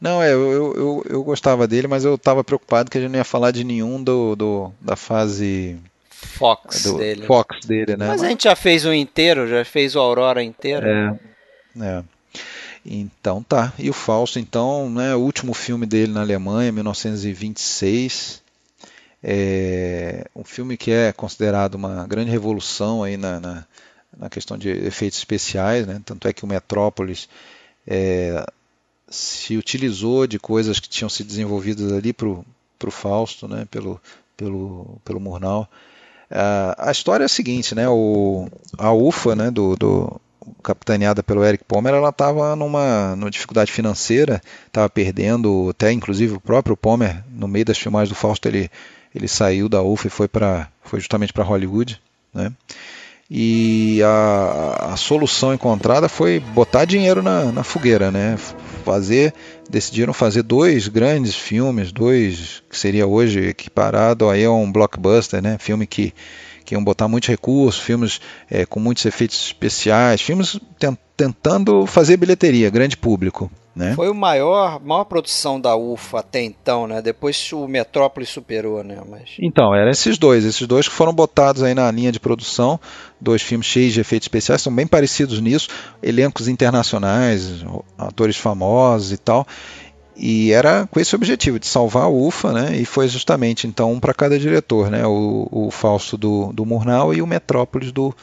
[0.00, 3.18] Não, é, eu, eu, eu, gostava dele, mas eu estava preocupado que a gente não
[3.18, 5.78] ia falar de nenhum do, do da fase
[6.08, 7.26] Fox do dele.
[7.26, 8.08] Fox dele, né?
[8.08, 10.86] Mas a gente já fez o inteiro, já fez o Aurora inteiro.
[10.86, 11.18] É.
[11.80, 12.04] é.
[12.84, 13.74] Então tá.
[13.78, 18.40] E o Fausto, então, né, o último filme dele na Alemanha, 1926.
[19.22, 23.66] É um filme que é considerado uma grande revolução aí na, na,
[24.16, 26.00] na questão de efeitos especiais, né?
[26.06, 27.28] Tanto é que o Metrópolis
[27.86, 28.46] é,
[29.10, 33.66] se utilizou de coisas que tinham sido desenvolvidas ali para o Fausto, né?
[33.70, 34.00] Pelo,
[34.36, 35.68] pelo, pelo Murnau.
[36.30, 37.88] Uh, a história é a seguinte, né?
[37.88, 40.20] O, a UFA, né, do, do
[40.62, 46.40] capitaneada pelo Eric Palmer, ela estava numa, numa dificuldade financeira, estava perdendo, até inclusive o
[46.40, 48.70] próprio Palmer, no meio das filmagens do Fausto, ele,
[49.14, 52.00] ele saiu da UFA e foi, pra, foi justamente para Hollywood,
[52.32, 52.52] né?
[53.32, 58.36] E a, a, solução encontrada foi botar dinheiro na, na fogueira, né?
[58.90, 59.32] Fazer,
[59.70, 65.58] decidiram fazer dois grandes filmes, dois que seria hoje equiparado aí a um blockbuster, né?
[65.60, 66.12] Filme que,
[66.70, 70.56] que iam botar muitos recursos, filmes é, com muitos efeitos especiais, filmes
[71.16, 73.50] tentando fazer bilheteria, grande público.
[73.74, 73.92] Né?
[73.96, 77.02] Foi o maior, maior produção da UFA até então, né?
[77.02, 78.98] Depois o Metrópolis superou, né?
[79.08, 79.30] Mas...
[79.40, 82.78] Então, eram esses dois, esses dois que foram botados aí na linha de produção,
[83.20, 85.68] dois filmes cheios de efeitos especiais, são bem parecidos nisso,
[86.00, 87.64] elencos internacionais,
[87.98, 89.44] atores famosos e tal.
[90.22, 92.76] E era com esse objetivo de salvar a UFA, né?
[92.76, 95.06] E foi justamente então um para cada diretor, né?
[95.06, 98.14] O, o Fausto do, do Murnau e o Metrópolis do,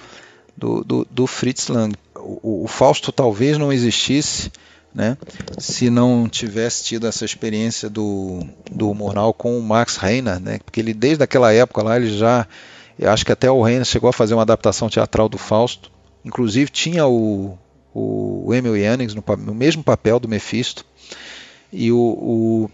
[0.56, 1.96] do, do, do Fritz Lang.
[2.16, 4.52] O, o Fausto talvez não existisse
[4.94, 5.18] né?
[5.58, 8.40] Se não tivesse tido essa experiência do,
[8.72, 10.60] do Murnau com o Max Reiner, né?
[10.64, 12.48] Porque ele desde aquela época lá ele já,
[12.98, 15.92] eu acho que até o Reiner chegou a fazer uma adaptação teatral do Fausto.
[16.26, 17.58] Inclusive tinha o,
[17.94, 20.86] o Emil Jannings no, no mesmo papel do Mephisto
[21.72, 22.70] e o, o,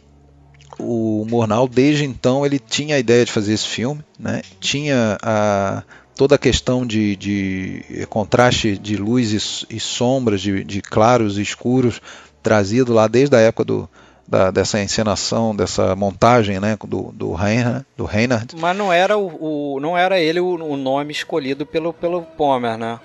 [0.79, 4.41] o Murnau desde então ele tinha a ideia de fazer esse filme, né?
[4.59, 5.83] Tinha a
[6.15, 11.99] toda a questão de, de contraste de luz e, sombras, de, de, claros e escuros,
[12.41, 13.89] trazido lá desde a época do,
[14.27, 18.55] da, dessa encenação, dessa montagem né, do, do, Reinhard, do Reinhard.
[18.57, 22.77] Mas não era, o, o não era ele o, o, nome escolhido pelo, pelo Pomer,
[22.77, 22.99] né?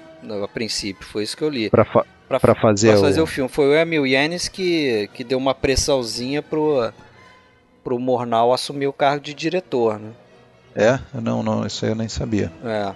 [0.45, 1.71] A princípio, foi isso que eu li.
[1.71, 2.05] Para fa
[2.39, 3.25] fazer, pra fazer o...
[3.25, 3.27] o...
[3.27, 3.49] filme.
[3.49, 6.93] Foi o Emil Yanis que, que deu uma pressãozinha pro,
[7.83, 10.11] pro Mornal assumir o cargo de diretor, né?
[10.75, 10.99] É?
[11.21, 12.53] Não, não, isso aí eu nem sabia.
[12.65, 12.95] É.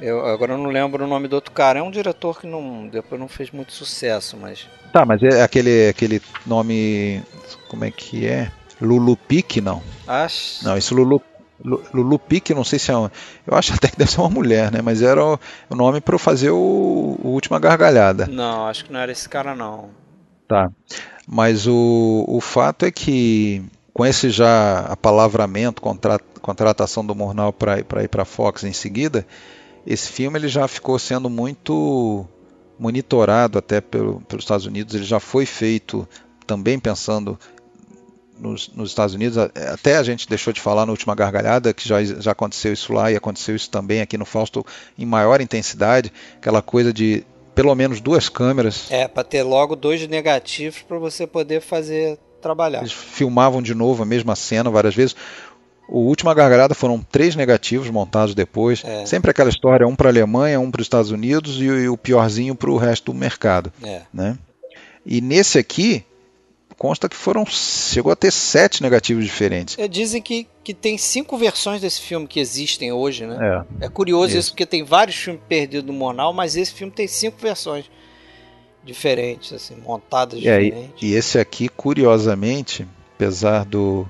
[0.00, 1.80] Eu, agora eu não lembro o nome do outro cara.
[1.80, 4.68] É um diretor que não, depois não fez muito sucesso, mas.
[4.92, 7.22] Tá, mas é aquele, aquele nome.
[7.68, 8.50] Como é que é?
[8.80, 9.82] Lulu Pique, não?
[10.06, 10.64] Acho.
[10.64, 11.20] Não, esse Lulu,
[11.64, 13.10] Lulu Pique, não sei se é uma,
[13.46, 14.80] Eu acho até que deve ser uma mulher, né?
[14.82, 18.26] Mas era o, o nome para fazer o, o Última Gargalhada.
[18.26, 19.90] Não, acho que não era esse cara, não.
[20.46, 20.70] Tá.
[21.26, 23.62] Mas o, o fato é que
[23.92, 29.26] com esse já apalavramento, contra, contratação do Mornal para ir para a Fox em seguida,
[29.84, 32.24] esse filme ele já ficou sendo muito
[32.78, 34.94] monitorado até pelo, pelos Estados Unidos.
[34.94, 36.08] Ele já foi feito
[36.46, 37.38] também pensando
[38.38, 39.36] nos, nos, Estados Unidos.
[39.36, 43.10] Até a gente deixou de falar na última gargalhada que já, já aconteceu isso lá
[43.10, 44.64] e aconteceu isso também aqui no Fausto
[44.98, 46.12] em maior intensidade.
[46.36, 47.24] Aquela coisa de
[47.54, 48.86] pelo menos duas câmeras.
[48.90, 52.80] É, para ter logo dois negativos para você poder fazer trabalhar.
[52.80, 55.16] Eles filmavam de novo a mesma cena várias vezes.
[55.88, 58.82] O Última Gargalhada foram três negativos montados depois.
[58.84, 59.06] É.
[59.06, 61.96] Sempre aquela história, um para a Alemanha, um para os Estados Unidos e, e o
[61.96, 63.72] piorzinho para o resto do mercado.
[63.82, 64.02] É.
[64.12, 64.36] Né?
[65.04, 66.04] E nesse aqui,
[66.78, 69.76] consta que foram chegou a ter sete negativos diferentes.
[69.76, 73.66] É, dizem que, que tem cinco versões desse filme que existem hoje, né?
[73.80, 74.38] É, é curioso isso.
[74.38, 74.50] isso.
[74.52, 77.90] porque tem vários filmes perdidos no Monal, mas esse filme tem cinco versões
[78.84, 81.02] diferentes, assim, montadas é, diferentes.
[81.02, 84.08] E, e esse aqui, curiosamente, apesar do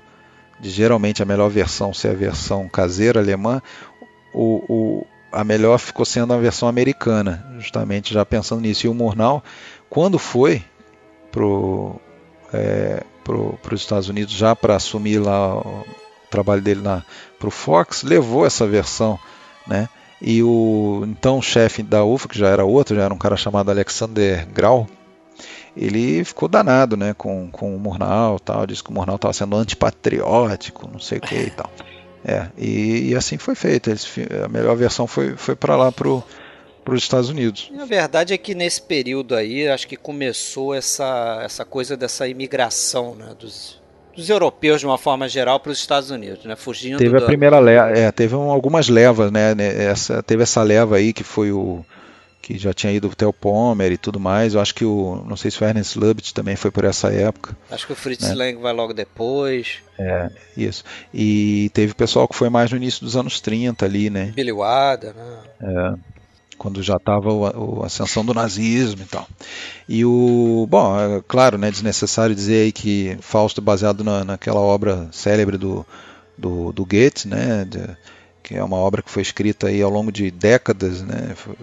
[0.60, 3.62] de geralmente a melhor versão ser a versão caseira alemã,
[4.34, 8.86] o, o, a melhor ficou sendo a versão americana, justamente já pensando nisso.
[8.86, 9.42] E o Murnau,
[9.88, 10.64] quando foi
[11.30, 12.00] pro
[12.52, 15.84] é, para os Estados Unidos já para assumir lá o
[16.30, 16.82] trabalho dele
[17.38, 19.18] para o Fox, levou essa versão,
[19.66, 19.88] né?
[20.20, 23.70] E o então chefe da UFA, que já era outro, já era um cara chamado
[23.70, 24.86] Alexander Grau,
[25.76, 29.56] ele ficou danado né, com, com o Murnau, tal, disse que o Murnau estava sendo
[29.56, 31.70] antipatriótico, não sei o que e tal.
[32.24, 33.90] É, e, e, assim foi feito.
[34.44, 36.22] A melhor versão foi, foi para lá pro
[36.88, 37.70] para os Estados Unidos.
[37.78, 43.14] A verdade é que nesse período aí, acho que começou essa, essa coisa dessa imigração
[43.14, 43.78] né, dos,
[44.16, 46.56] dos europeus de uma forma geral para os Estados Unidos, né?
[46.56, 46.98] Fugindo.
[46.98, 49.54] Teve a primeira leva, é, teve um, algumas levas, né?
[49.54, 49.84] né?
[49.84, 51.84] Essa, teve essa leva aí que foi o
[52.40, 54.54] que já tinha ido o Theo Pomer e tudo mais.
[54.54, 57.54] Eu acho que o, não sei se o Ernest Lubitsch também foi por essa época.
[57.70, 58.34] Acho que o Fritz né?
[58.34, 59.80] Lang vai logo depois.
[59.98, 60.82] É, isso.
[61.12, 64.32] E teve pessoal que foi mais no início dos anos 30 ali, né?
[64.34, 65.38] Billy Wilder, né?
[65.60, 66.17] É
[66.58, 67.28] quando já estava
[67.82, 69.26] a ascensão do nazismo e tal.
[69.88, 74.60] E o, bom, é claro, né, desnecessário dizer aí que Fausto é baseado na, naquela
[74.60, 75.86] obra célebre do,
[76.36, 77.80] do, do Goethe, né, de,
[78.42, 81.54] que é uma obra que foi escrita aí ao longo de décadas, né, foi,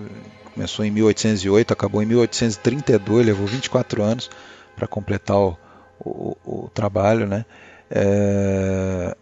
[0.53, 4.30] começou em 1808, acabou em 1832, levou 24 anos
[4.76, 5.57] para completar o,
[5.99, 7.45] o, o, trabalho, né.
[7.91, 9.15] É,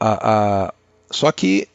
[0.00, 0.74] a, a,
[1.10, 1.68] só que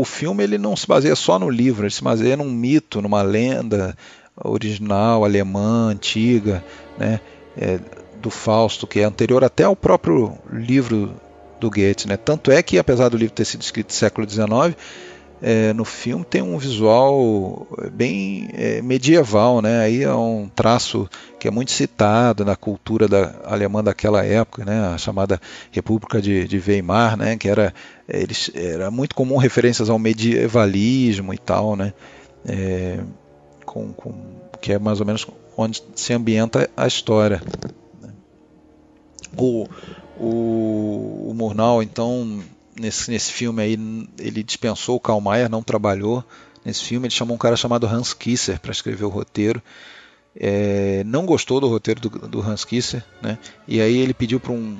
[0.00, 3.20] o filme ele não se baseia só no livro, ele se baseia num mito, numa
[3.20, 3.94] lenda
[4.42, 6.64] original, alemã, antiga,
[6.98, 7.20] né,
[7.54, 7.78] é,
[8.22, 11.14] do Fausto, que é anterior até ao próprio livro
[11.60, 12.08] do Goethe.
[12.08, 12.16] Né?
[12.16, 14.74] Tanto é que, apesar do livro ter sido escrito no século XIX,
[15.42, 19.80] é, no filme tem um visual bem é, medieval, né?
[19.80, 21.08] Aí é um traço
[21.38, 24.88] que é muito citado na cultura da alemã daquela época, né?
[24.94, 25.40] A chamada
[25.70, 27.38] República de, de Weimar, né?
[27.38, 27.72] Que era
[28.12, 31.92] eles era muito comum referências ao medievalismo e tal, né?
[32.44, 33.00] É,
[33.64, 34.12] com, com,
[34.60, 35.26] que é mais ou menos
[35.56, 37.42] onde se ambienta a história.
[38.00, 38.10] Né?
[39.36, 39.66] O,
[40.18, 42.42] o, o Murnau, então
[42.78, 46.24] nesse, nesse filme aí, ele dispensou o Karl Mayer, não trabalhou
[46.64, 47.06] nesse filme.
[47.06, 49.62] Ele chamou um cara chamado Hans Kisser para escrever o roteiro.
[50.34, 53.38] É, não gostou do roteiro do, do, Hans Kisser, né?
[53.66, 54.78] E aí ele pediu para um,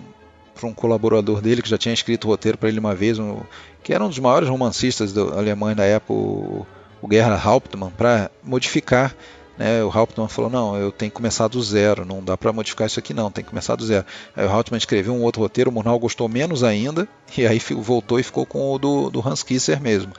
[0.68, 3.40] um colaborador dele que já tinha escrito o roteiro para ele uma vez, um,
[3.82, 6.66] que era um dos maiores romancistas do, alemães da época, o,
[7.02, 9.14] o Gerhard Hauptmann, para modificar
[9.60, 9.84] Né?
[9.84, 12.98] O Hauptmann falou: não, eu tenho que começar do zero, não dá para modificar isso
[12.98, 14.06] aqui, não, tem que começar do zero.
[14.34, 17.06] Aí o Hauptmann escreveu um outro roteiro, o Murnau gostou menos ainda,
[17.36, 20.14] e aí voltou e ficou com o do, do Hans Kisser mesmo.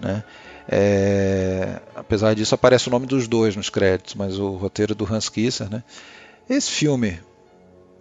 [0.00, 0.22] Né?
[0.68, 5.28] É, apesar disso, aparece o nome dos dois nos créditos, mas o roteiro do Hans
[5.28, 5.68] Kisser.
[5.68, 5.82] Né?
[6.48, 7.18] Esse filme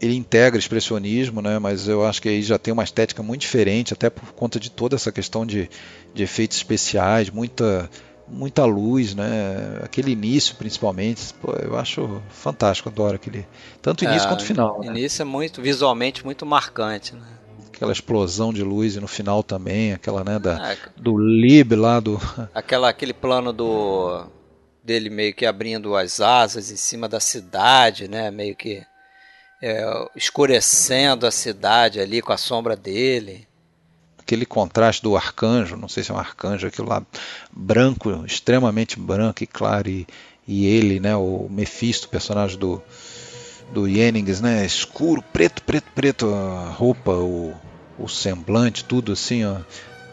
[0.03, 3.93] ele integra expressionismo, né, mas eu acho que aí já tem uma estética muito diferente,
[3.93, 5.69] até por conta de toda essa questão de,
[6.13, 7.89] de efeitos especiais, muita,
[8.27, 9.79] muita luz, né?
[9.81, 13.47] Aquele início, principalmente, pô, eu acho fantástico, adoro aquele
[13.81, 14.81] tanto início é, quanto final.
[14.81, 14.87] Né?
[14.87, 17.25] Início é muito visualmente muito marcante, né?
[17.73, 21.99] Aquela explosão de luz e no final também, aquela né da, é, do lib lá
[21.99, 22.19] do
[22.53, 24.25] aquela aquele plano do
[24.83, 28.29] dele meio que abrindo as asas em cima da cidade, né?
[28.29, 28.83] Meio que
[29.65, 33.47] é, escurecendo a cidade ali com a sombra dele.
[34.19, 37.01] Aquele contraste do arcanjo, não sei se é um arcanjo, aquilo lá
[37.49, 40.05] branco, extremamente branco e claro, e,
[40.45, 42.83] e ele, né, o Mephisto, personagem do,
[43.71, 47.55] do Jennings, né, escuro, preto, preto, preto, a roupa, o,
[47.97, 49.59] o semblante, tudo assim, ó,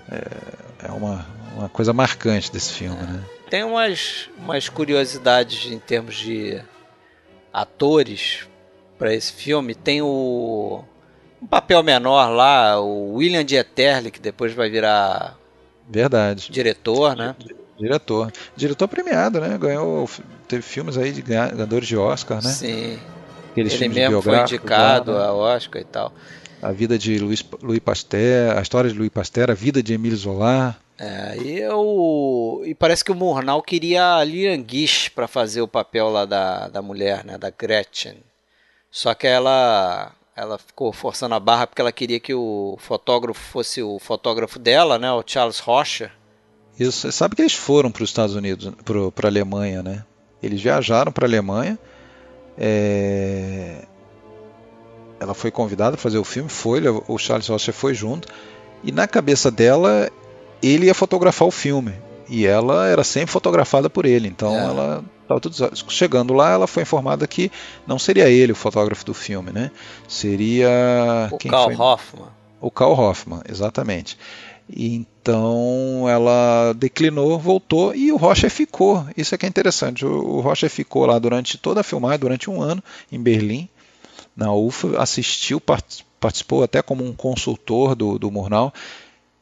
[0.09, 3.03] é, é uma, uma coisa marcante desse filme, é.
[3.03, 3.25] né.
[3.51, 6.63] Tem umas, umas curiosidades em termos de
[7.53, 8.49] atores
[9.01, 9.75] para esse filme.
[9.75, 10.85] Tem o
[11.41, 15.39] um papel menor lá, o William Dieterle, que depois vai virar
[15.89, 17.35] verdade diretor, né?
[17.79, 19.57] Diretor, diretor premiado, né?
[19.57, 20.09] Ganhou,
[20.47, 22.51] teve filmes aí de ganhadores de Oscar, né?
[22.51, 22.99] Sim.
[23.51, 25.27] Aqueles Ele mesmo foi indicado lá, né?
[25.29, 26.13] a Oscar e tal.
[26.61, 30.15] A vida de Louis, Louis Pasteur, a história de Louis Pasteur, a vida de Emile
[30.15, 30.77] Zola.
[30.99, 35.67] É, e, eu, e parece que o Murnau queria a Lilian Gish para fazer o
[35.67, 38.19] papel lá da, da mulher, né, da Gretchen.
[38.91, 43.83] Só que ela ela ficou forçando a barra porque ela queria que o fotógrafo fosse
[43.83, 46.11] o fotógrafo dela, né, o Charles Rocha.
[46.79, 48.73] Isso, sabe que eles foram para os Estados Unidos,
[49.15, 50.05] para a Alemanha, né?
[50.43, 51.79] Eles viajaram para a Alemanha.
[52.57, 53.85] É...
[55.21, 58.27] Ela foi convidada para fazer o filme, foi, o Charles Rocha foi junto.
[58.83, 60.11] E na cabeça dela,
[60.63, 61.93] ele ia fotografar o filme.
[62.31, 64.29] E ela era sempre fotografada por ele.
[64.29, 64.65] Então é.
[64.65, 65.55] ela Tava tudo
[65.89, 67.53] chegando lá, ela foi informada que
[67.87, 69.71] não seria ele o fotógrafo do filme, né?
[70.09, 71.77] Seria o quem Carl foi?
[71.77, 72.29] Hoffman.
[72.61, 74.19] O Carl Hoffman, exatamente.
[74.69, 79.07] Então ela declinou, voltou e o Rocha ficou.
[79.17, 80.05] Isso é que é interessante.
[80.05, 82.83] O Rocha ficou lá durante toda a filmagem, durante um ano
[83.13, 83.69] em Berlim,
[84.37, 88.75] na UFA, assistiu, participou até como um consultor do, do Murnau,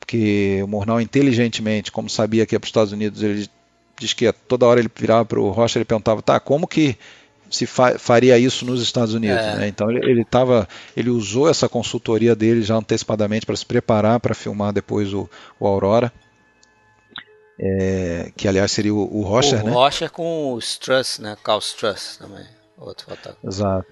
[0.08, 3.46] porque o Murnau inteligentemente, como sabia que ia para os Estados Unidos, ele
[4.00, 6.96] diz que toda hora ele virava para o Rocha e perguntava, tá, como que
[7.50, 9.44] se fa faria isso nos Estados Unidos?
[9.44, 9.56] É.
[9.56, 9.68] Né?
[9.68, 10.66] Então ele, ele, tava,
[10.96, 15.28] ele usou essa consultoria dele já antecipadamente para se preparar para filmar depois o,
[15.60, 16.10] o Aurora.
[17.60, 19.72] É, que aliás seria o, o Rocher, o né?
[19.72, 21.36] O Rocher com o Struss, né?
[21.42, 22.46] Carl Struss também,
[22.78, 23.46] outro fotógrafo.
[23.46, 23.86] Exato.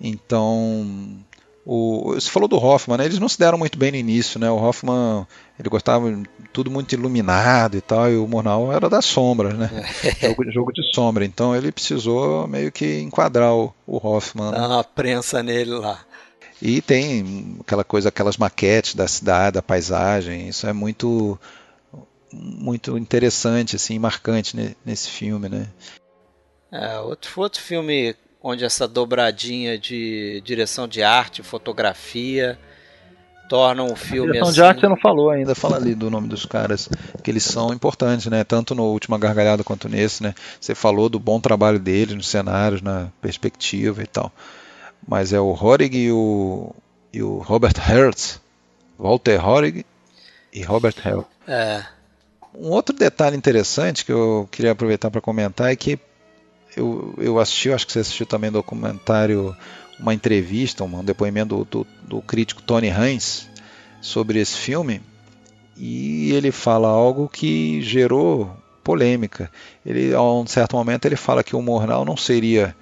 [0.00, 1.22] Então,
[1.64, 3.04] o, você falou do Hoffman, né?
[3.04, 4.50] Eles não se deram muito bem no início, né?
[4.50, 5.26] O Hoffman,
[5.60, 9.68] ele gostava de tudo muito iluminado e tal, e o Murnau era das sombras, né?
[10.18, 11.22] jogo, jogo, de sombra.
[11.22, 14.52] Então ele precisou meio que enquadrar o, o Hoffman.
[14.52, 16.00] Dar uma prensa nele lá.
[16.62, 20.48] E tem aquela coisa, aquelas maquetes da cidade, da paisagem.
[20.48, 21.38] Isso é muito
[22.32, 25.66] muito interessante, assim, marcante nesse filme, né?
[26.72, 32.58] É, outro, outro filme onde essa dobradinha de direção de arte, fotografia
[33.50, 34.54] torna um filme direção assim...
[34.54, 36.88] de arte você não falou ainda, fala ali do nome dos caras,
[37.20, 38.44] que eles são importantes, né?
[38.44, 40.36] Tanto no Última Gargalhada quanto nesse, né?
[40.60, 44.30] Você falou do bom trabalho deles nos cenários, na perspectiva e tal.
[45.06, 46.72] Mas é o Horig e o,
[47.12, 48.40] e o Robert Hertz,
[48.96, 49.84] Walter Horig
[50.52, 51.26] e Robert Hertz.
[51.48, 51.82] É.
[52.54, 55.98] Um outro detalhe interessante que eu queria aproveitar para comentar é que
[56.76, 59.56] eu, eu assisti, acho que você assistiu também documentário,
[59.98, 63.48] uma entrevista, um depoimento do, do, do crítico Tony Hines
[64.00, 65.00] sobre esse filme
[65.76, 69.50] e ele fala algo que gerou polêmica.
[69.86, 72.76] Ele, a um certo momento, ele fala que o Mornal não seria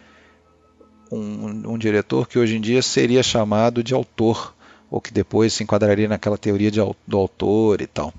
[1.13, 4.55] um, um, diretor que hoje em dia seria chamado de autor,
[4.91, 8.13] ou que depois se enquadraria naquela teoria de, do autor e tal.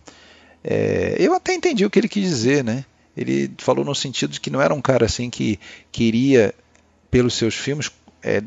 [0.63, 2.85] É, eu até entendi o que ele quis dizer, né?
[3.17, 5.59] ele falou no sentido de que não era um cara assim que
[5.91, 6.53] queria,
[7.11, 7.91] pelos seus filmes,
[8.23, 8.41] é,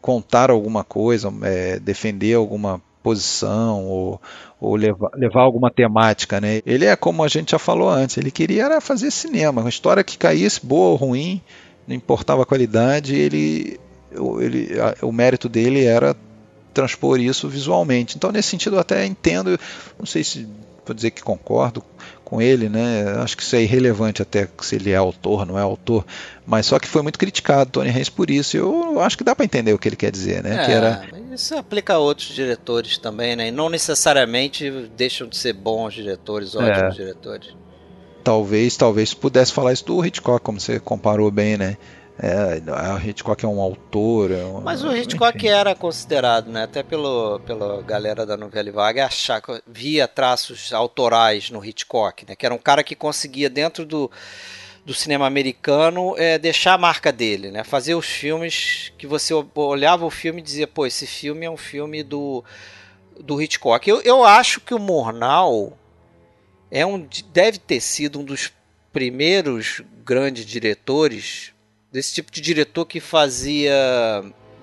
[0.00, 4.20] contar alguma coisa, é, defender alguma posição ou,
[4.60, 6.60] ou levar, levar, alguma temática, né?
[6.66, 10.04] Ele é como a gente já falou antes, ele queria era fazer cinema, uma história
[10.04, 11.40] que caísse boa ou ruim,
[11.86, 13.80] não importava a qualidade, ele,
[14.40, 14.68] ele
[15.02, 16.14] o mérito dele era
[16.74, 18.16] transpor isso visualmente.
[18.16, 19.58] Então nesse sentido eu até entendo,
[19.98, 20.46] não sei se
[20.84, 21.82] vou dizer que concordo
[22.30, 23.16] com ele, né?
[23.18, 26.06] Acho que isso é irrelevante até se ele é autor, não é autor,
[26.46, 28.56] mas só que foi muito criticado Tony Haynes por isso.
[28.56, 30.62] Eu acho que dá para entender o que ele quer dizer, né?
[30.62, 31.02] É, que era...
[31.32, 33.48] Isso aplica a outros diretores também, né?
[33.48, 36.98] E não necessariamente deixam de ser bons diretores, ótimos é.
[36.98, 37.48] diretores.
[38.22, 41.76] Talvez, talvez pudesse falar isso do Hitchcock, como você comparou bem, né?
[42.22, 42.60] É,
[42.92, 44.30] o Hitchcock é um autor.
[44.30, 45.48] É um, Mas o Hitchcock enfim.
[45.48, 51.48] era considerado, né, até pelo, pela galera da novela vaga, achar que via traços autorais
[51.48, 54.10] no Hitchcock, né, que era um cara que conseguia dentro do,
[54.84, 60.04] do cinema americano é, deixar a marca dele, né, fazer os filmes que você olhava
[60.04, 62.44] o filme e dizia, pô, esse filme é um filme do,
[63.18, 63.88] do Hitchcock.
[63.88, 65.78] Eu, eu acho que o Murnau
[66.70, 68.52] é um, deve ter sido um dos
[68.92, 71.54] primeiros grandes diretores
[71.92, 73.74] desse tipo de diretor que fazia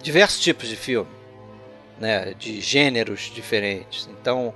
[0.02, 1.10] diversos tipos de filme,
[2.00, 4.08] né, de gêneros diferentes.
[4.20, 4.54] Então,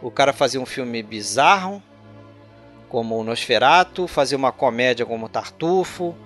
[0.00, 1.82] o cara fazia um filme bizarro,
[2.88, 6.16] como o Nosferatu, fazia uma comédia como Tartufo,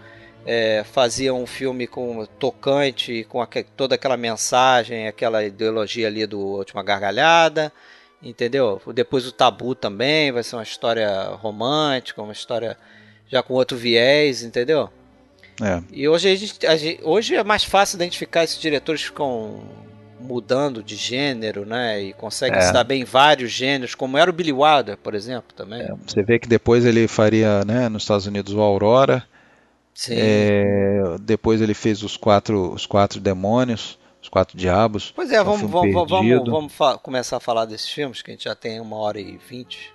[0.46, 3.44] é, fazia um filme com tocante, com
[3.76, 7.72] toda aquela mensagem, aquela ideologia ali do Última Gargalhada,
[8.22, 8.80] entendeu?
[8.94, 12.76] Depois o Tabu também vai ser uma história romântica, uma história
[13.28, 14.90] já com outro viés, entendeu?
[15.62, 15.82] É.
[15.92, 19.60] E hoje, a gente, a gente, hoje é mais fácil identificar esses diretores que ficam
[20.20, 22.00] mudando de gênero, né?
[22.00, 22.62] E conseguem é.
[22.62, 25.82] se dar bem em vários gêneros, como era o Billy Wilder, por exemplo, também.
[25.82, 29.24] É, você vê que depois ele faria, né, nos Estados Unidos o Aurora.
[29.94, 30.14] Sim.
[30.16, 35.12] É, depois ele fez os quatro, os quatro demônios, os quatro diabos.
[35.14, 36.72] Pois é, vamos, vamos, vamos, vamos
[37.02, 39.92] começar a falar desses filmes, que a gente já tem uma hora e vinte.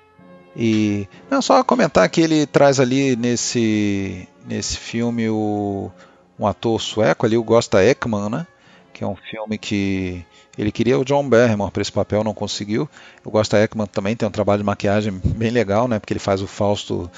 [0.55, 5.91] E não só comentar que ele traz ali nesse nesse filme o,
[6.39, 8.47] um ator sueco ali, o Gosta Ekman, né?
[8.93, 10.25] Que é um filme que
[10.57, 12.89] ele queria o John Barrymore para esse papel, não conseguiu.
[13.23, 15.99] O Gosta Ekman também tem um trabalho de maquiagem bem legal, né?
[15.99, 17.09] Porque ele faz o Fausto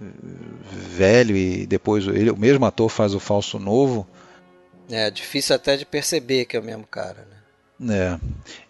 [0.00, 0.04] eh,
[0.72, 4.06] velho e depois ele, o mesmo ator faz o Fausto novo.
[4.88, 7.36] É difícil até de perceber que é o mesmo cara, né?
[7.78, 8.18] É.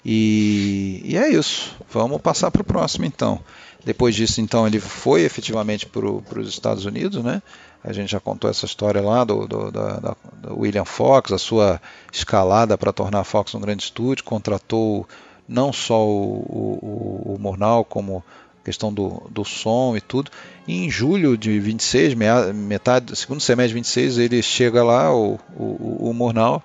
[0.05, 1.77] E, e é isso.
[1.91, 3.41] Vamos passar para o próximo então.
[3.85, 7.41] Depois disso, então, ele foi efetivamente para os Estados Unidos, né?
[7.87, 11.81] A gente já contou essa história lá do, do, da, do William Fox, a sua
[12.13, 15.09] escalada para tornar a Fox um grande estúdio, contratou
[15.49, 18.25] não só o, o, o Murnau, como
[18.65, 20.33] questão do, do som e tudo.
[20.67, 22.15] E em julho de 26,
[22.53, 26.61] metade, segundo semestre de 26, ele chega lá, o, o, o Murnau,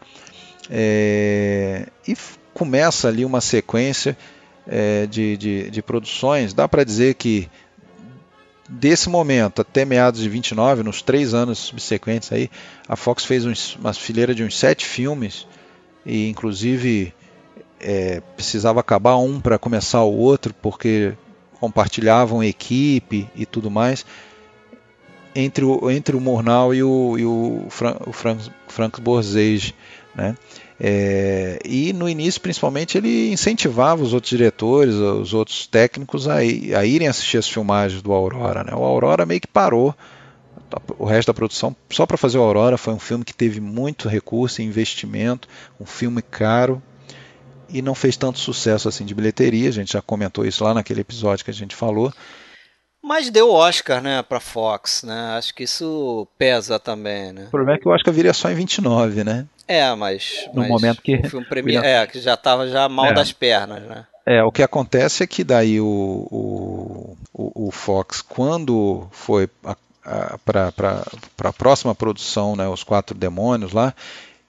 [0.72, 2.18] é, e
[2.52, 4.18] começa ali uma sequência
[4.68, 6.52] é, de, de, de produções.
[6.52, 7.48] Dá para dizer que
[8.72, 12.50] desse momento até meados de 29, nos três anos subsequentes aí,
[12.88, 15.46] a Fox fez uns, uma fileira de uns sete filmes
[16.06, 17.14] e inclusive
[17.80, 21.14] é, precisava acabar um para começar o outro porque
[21.60, 24.06] compartilhavam equipe e tudo mais.
[25.36, 29.76] Entre o, entre o Murnau e o, e o, Fran, o Frank, Frank Borzage,
[30.16, 30.36] né?
[30.80, 36.86] É, e no início, principalmente, ele incentivava os outros diretores, os outros técnicos a, a
[36.86, 38.64] irem assistir as filmagens do Aurora.
[38.64, 38.74] Né?
[38.74, 39.96] O Aurora meio que parou
[40.98, 42.78] o resto da produção só para fazer o Aurora.
[42.78, 45.48] Foi um filme que teve muito recurso e investimento,
[45.80, 46.82] um filme caro
[47.70, 49.70] e não fez tanto sucesso assim de bilheteria.
[49.70, 52.12] A gente já comentou isso lá naquele episódio que a gente falou.
[53.04, 55.36] Mas deu Oscar, né, pra Fox, né?
[55.36, 57.46] Acho que isso pesa também, né?
[57.48, 59.48] O problema é que o Oscar viria só em 29, né?
[59.68, 60.48] É, mas.
[60.54, 61.16] No mas momento que.
[61.16, 61.76] O filme premi...
[61.76, 63.14] É, que já tava já mal é.
[63.14, 64.06] das pernas, né?
[64.26, 69.50] É, o que acontece é que daí o, o, o, o Fox, quando foi
[70.46, 71.04] para
[71.44, 73.96] a próxima produção, né, Os Quatro Demônios lá,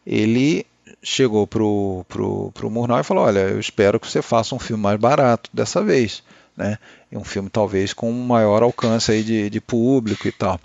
[0.06, 0.66] ele
[1.02, 4.82] chegou pro, pro, pro Murnau e falou, olha, eu espero que você faça um filme
[4.82, 6.22] mais barato dessa vez
[6.56, 6.78] né?
[7.10, 10.60] Um filme talvez com um maior alcance aí de, de público e tal.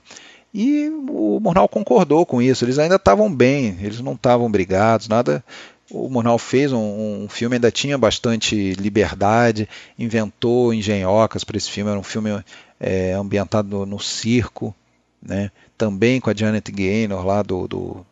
[0.60, 2.66] E o Murnau concordou com isso.
[2.66, 5.46] Eles ainda estavam bem, eles não estavam brigados, nada.
[5.92, 9.70] O Murnau fez um, um, filme, ainda tinha bastante liberdade,
[10.00, 11.92] inventou engenhocas para esse filme.
[11.92, 12.44] Era um filme
[12.80, 14.74] é, ambientado no, no, circo,
[15.22, 15.52] né?
[15.78, 18.06] também com a Janet Gaynor lá do, do,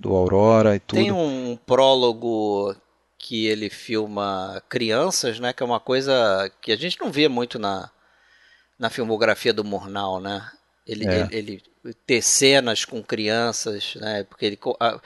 [0.00, 0.98] do Aurora e tudo.
[0.98, 2.74] Tem um prólogo
[3.18, 5.52] que ele filma crianças, né?
[5.52, 7.90] Que é uma coisa que a gente não vê muito na,
[8.78, 10.50] na filmografia do Murnau, né?
[10.86, 11.20] Ele, é.
[11.20, 11.62] ele, ele,
[12.06, 14.24] ter cenas com crianças, né?
[14.24, 15.00] Porque ele a,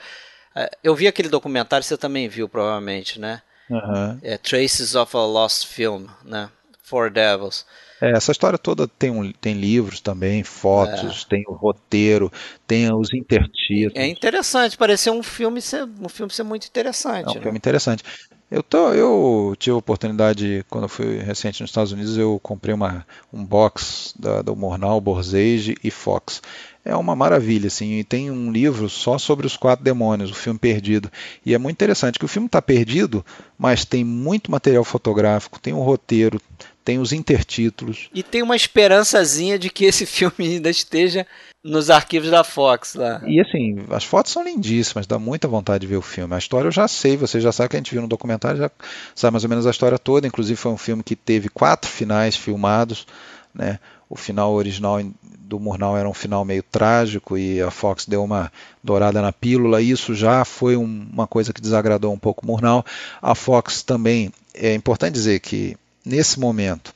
[0.55, 3.41] a, eu vi aquele documentário, você também viu provavelmente, né?
[3.69, 4.19] Uhum.
[4.21, 6.49] É Traces of a Lost Film, né?
[6.83, 7.65] Four Devils.
[7.99, 11.29] É, essa história toda tem, um, tem livros também, fotos, é.
[11.29, 12.31] tem o roteiro,
[12.65, 13.95] tem os intertítulos.
[13.95, 17.27] É interessante, pareceu um filme ser, um filme ser muito interessante.
[17.27, 17.41] É um né?
[17.41, 18.03] filme interessante.
[18.49, 23.05] Eu, tô, eu tive a oportunidade, quando fui recente nos Estados Unidos, eu comprei uma,
[23.31, 26.41] um box da, do Mornal, Borzage e Fox.
[26.85, 30.57] É uma maravilha, assim, e tem um livro só sobre os quatro demônios, o filme
[30.57, 31.11] perdido.
[31.45, 33.25] E é muito interessante que o filme está perdido,
[33.57, 36.39] mas tem muito material fotográfico, tem um roteiro,
[36.87, 38.07] tem os intertítulos.
[38.13, 41.27] E tem uma esperançazinha de que esse filme ainda esteja
[41.61, 43.21] nos arquivos da Fox lá.
[43.27, 46.33] E assim, as fotos são lindíssimas, dá muita vontade de ver o filme.
[46.33, 48.71] A história eu já sei, você já sabe que a gente viu no documentário, já
[49.13, 50.27] sabe mais ou menos a história toda.
[50.27, 53.05] Inclusive foi um filme que teve quatro finais filmados,
[53.53, 53.79] né?
[54.09, 58.49] O final original do Murnau era um final meio trágico e a Fox deu uma
[58.81, 59.81] dourada na pílula.
[59.81, 62.85] Isso já foi um, uma coisa que desagradou um pouco o Murnau.
[63.21, 65.75] A Fox também, é importante dizer que
[66.07, 66.93] nesse momento,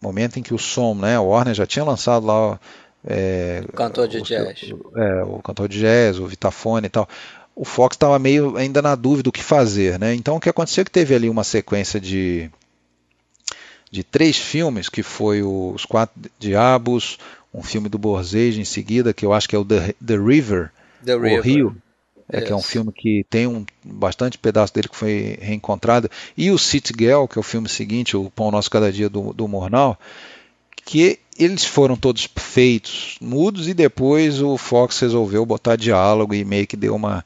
[0.00, 2.60] momento em que o som, né, o Warner já tinha lançado lá
[3.04, 7.08] é, o cantor de o, jazz, é, o cantor de jazz, o Vitafone e tal.
[7.54, 10.14] O Fox estava meio ainda na dúvida do que fazer, né?
[10.14, 12.50] Então o que aconteceu é que teve ali uma sequência de
[13.90, 17.18] de três filmes, que foi Os Quatro Diabos,
[17.52, 20.70] um filme do Borzage em seguida, que eu acho que é o The, The River,
[21.04, 21.38] The River.
[21.38, 21.76] o Rio,
[22.38, 26.50] é, que é um filme que tem um bastante pedaço dele que foi reencontrado, e
[26.50, 29.46] o City Girl, que é o filme seguinte, o Pão Nosso Cada Dia do, do
[29.46, 29.98] Mornal,
[30.84, 36.66] que eles foram todos feitos mudos e depois o Fox resolveu botar diálogo e meio
[36.66, 37.24] que deu uma,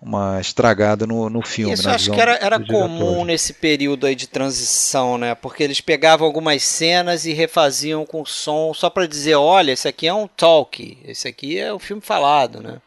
[0.00, 1.74] uma estragada no, no filme.
[1.74, 5.34] Isso acho que era, era comum nesse período aí de transição, né?
[5.34, 10.06] Porque eles pegavam algumas cenas e refaziam com som só para dizer, olha, esse aqui
[10.06, 12.78] é um talk, esse aqui é o um filme falado, né?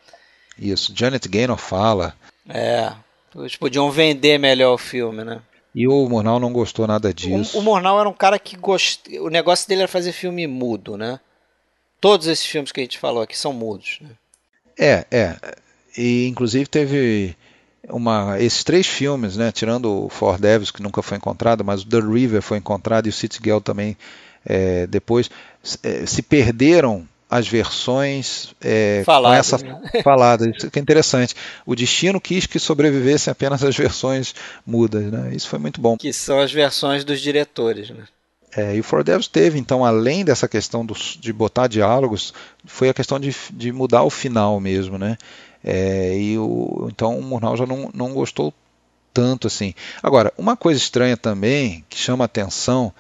[0.62, 2.14] Isso, Janet Gaynor fala.
[2.48, 2.94] É,
[3.36, 5.42] eles podiam vender melhor o filme, né?
[5.74, 7.58] E o Murnau não gostou nada disso.
[7.58, 9.08] O, o Murnau era um cara que gost...
[9.20, 11.20] o negócio dele era fazer filme mudo, né?
[12.00, 14.10] Todos esses filmes que a gente falou aqui são mudos, né?
[14.78, 15.38] É, é.
[15.98, 17.36] E inclusive teve
[17.90, 21.88] uma, esses três filmes, né, tirando o For Devils, que nunca foi encontrado, mas o
[21.88, 23.98] The River foi encontrado e o City Girl também
[24.46, 25.30] é, depois,
[25.84, 29.80] é, se perderam as versões é, com essa né?
[30.04, 30.50] falada.
[30.50, 31.34] Isso que é interessante.
[31.66, 34.36] O destino quis que sobrevivessem apenas as versões
[34.68, 35.06] mudas.
[35.06, 35.32] Né?
[35.34, 35.96] Isso foi muito bom.
[35.96, 37.90] Que são as versões dos diretores.
[37.90, 38.04] Né?
[38.58, 42.34] É, e o For Devils teve, então, além dessa questão do, de botar diálogos,
[42.66, 44.98] foi a questão de, de mudar o final mesmo.
[44.98, 45.18] Né?
[45.64, 48.54] É, e o, então o Murnau já não, não gostou
[49.14, 49.74] tanto assim.
[50.04, 52.94] Agora, uma coisa estranha também, que chama atenção,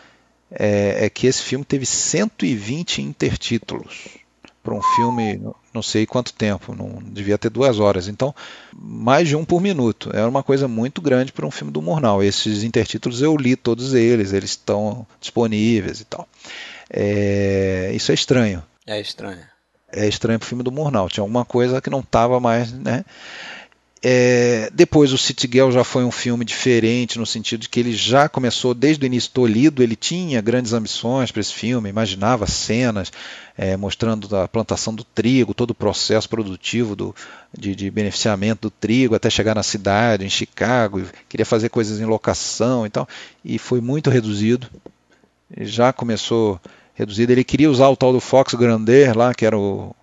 [0.49, 4.20] é, é que esse filme teve 120 intertítulos
[4.63, 5.41] para um filme,
[5.73, 8.07] não sei quanto tempo, não devia ter duas horas.
[8.07, 8.33] Então,
[8.73, 10.09] mais de um por minuto.
[10.13, 12.23] Era uma coisa muito grande para um filme do Murnau.
[12.23, 16.27] Esses intertítulos eu li todos eles, eles estão disponíveis e tal.
[16.89, 18.63] É, isso é estranho.
[18.85, 19.41] É estranho.
[19.91, 21.09] É estranho para o filme do Murnau.
[21.09, 23.03] Tinha alguma coisa que não estava mais, né?
[24.03, 27.93] É, depois o City Girl já foi um filme diferente no sentido de que ele
[27.93, 33.11] já começou desde o início tolhido, ele tinha grandes ambições para esse filme, imaginava cenas
[33.55, 37.15] é, mostrando a plantação do trigo, todo o processo produtivo do,
[37.55, 42.05] de, de, beneficiamento do trigo até chegar na cidade, em Chicago, queria fazer coisas em
[42.05, 43.07] locação e tal,
[43.45, 44.67] e foi muito reduzido.
[45.59, 46.59] Já começou
[46.93, 47.31] reduzido.
[47.31, 49.95] Ele queria usar o tal do Fox Grandeur lá, que era o,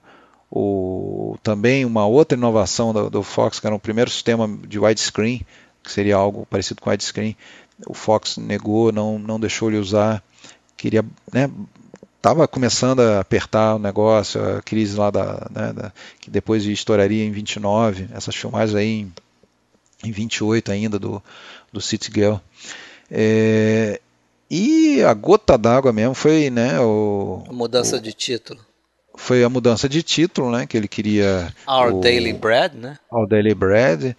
[0.51, 5.43] o, também uma outra inovação do, do, Fox, que era o primeiro sistema de widescreen,
[5.83, 7.37] que seria algo parecido com widescreen.
[7.87, 10.23] O Fox negou, não, não deixou ele usar.
[10.77, 11.51] Queria, né,
[12.17, 17.25] estava começando a apertar o negócio, a crise lá da, né, da, que depois estouraria
[17.25, 19.13] em 29, essas filmagens aí em,
[20.05, 21.23] em 28 ainda do,
[21.73, 22.37] do City Girl.
[23.11, 24.01] É,
[24.51, 28.68] e a gota d'água mesmo foi né, o, a mudança o, de título.
[29.19, 30.65] Foi a mudança de título, né?
[30.65, 31.53] Que ele queria.
[31.67, 32.99] Our o, Daily Bread, né?
[33.11, 34.17] Our Daily Bread.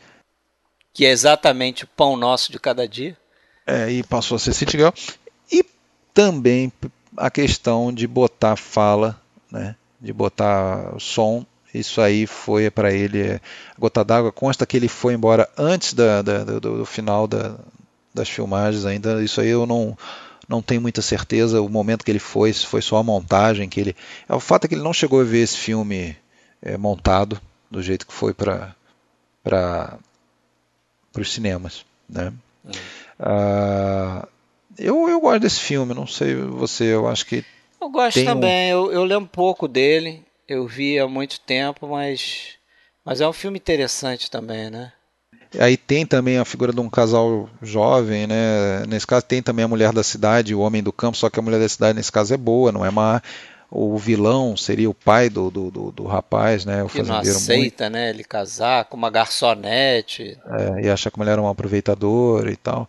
[0.94, 3.18] Que é exatamente o pão nosso de cada dia.
[3.66, 4.90] É, e passou a ser City Girl.
[5.50, 5.64] E
[6.14, 6.72] também
[7.16, 9.20] a questão de botar fala,
[9.50, 9.76] né?
[10.02, 11.46] De botar som.
[11.74, 13.22] Isso aí foi para ele.
[13.22, 13.40] É,
[13.80, 17.56] gota d'água consta que ele foi embora antes da, da do, do, final da,
[18.14, 19.24] das filmagens ainda.
[19.24, 19.98] Isso aí eu não
[20.50, 23.80] não tenho muita certeza o momento que ele foi, se foi só a montagem que
[23.80, 23.96] ele.
[24.28, 26.18] O fato é que ele não chegou a ver esse filme
[26.60, 27.40] é, montado
[27.70, 28.76] do jeito que foi para
[29.44, 30.00] para
[31.18, 32.34] os cinemas, né?
[32.66, 32.72] Hum.
[33.20, 34.28] Ah,
[34.78, 37.46] eu, eu gosto desse filme, não sei você, eu acho que.
[37.80, 38.88] Eu gosto também, um...
[38.88, 42.56] eu, eu lembro pouco dele, eu vi há muito tempo, mas,
[43.06, 44.92] mas é um filme interessante também, né?
[45.58, 48.86] Aí tem também a figura de um casal jovem, né?
[48.88, 51.42] Nesse caso tem também a mulher da cidade, o homem do campo, só que a
[51.42, 53.22] mulher da cidade nesse caso é boa, não é má.
[53.72, 56.84] o vilão seria o pai do, do, do, do rapaz, né?
[56.84, 57.94] O que não aceita, muito.
[57.94, 58.10] né?
[58.12, 60.38] Ele casar com uma garçonete.
[60.48, 62.88] É, e acha que a mulher é uma aproveitadora e tal.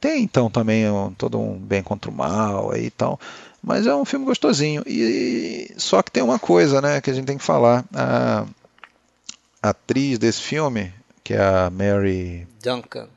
[0.00, 3.20] Tem então também um, todo um bem contra o mal aí e tal.
[3.62, 4.82] Mas é um filme gostosinho.
[4.86, 7.84] E, só que tem uma coisa, né, que a gente tem que falar.
[7.94, 8.46] A,
[9.62, 10.90] a atriz desse filme,
[11.22, 13.08] que é a Mary Duncan.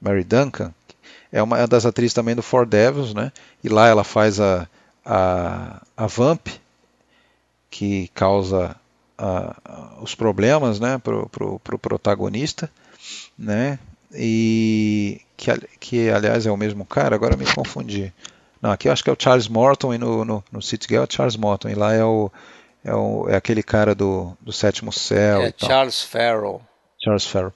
[0.00, 0.72] Mary Duncan,
[1.32, 3.32] é uma das atrizes também do Four Devils, né?
[3.62, 4.68] E lá ela faz a,
[5.04, 6.48] a, a Vamp,
[7.70, 8.76] que causa
[9.16, 12.70] a, a, os problemas, né, pro, pro, pro protagonista,
[13.38, 13.78] né?
[14.12, 18.12] E que, que aliás é o mesmo cara, agora me confundi.
[18.60, 21.02] Não, aqui eu acho que é o Charles Morton e no, no, no City Girl
[21.02, 22.30] é o Charles Morton, e lá é o,
[22.84, 25.42] é, o, é aquele cara do, do Sétimo Céu.
[25.42, 26.60] É Charles Farrell.
[27.02, 27.52] Charles Farrell.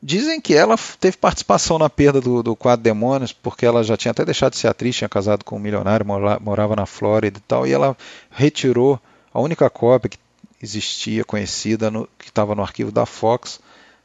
[0.00, 4.12] Dizem que ela teve participação na perda do, do quadro Demônios, porque ela já tinha
[4.12, 6.06] até deixado de ser atriz, tinha casado com um milionário,
[6.40, 7.96] morava na Flórida e tal, e ela
[8.30, 9.00] retirou
[9.34, 10.18] a única cópia que
[10.62, 13.60] existia conhecida, no, que estava no arquivo da Fox,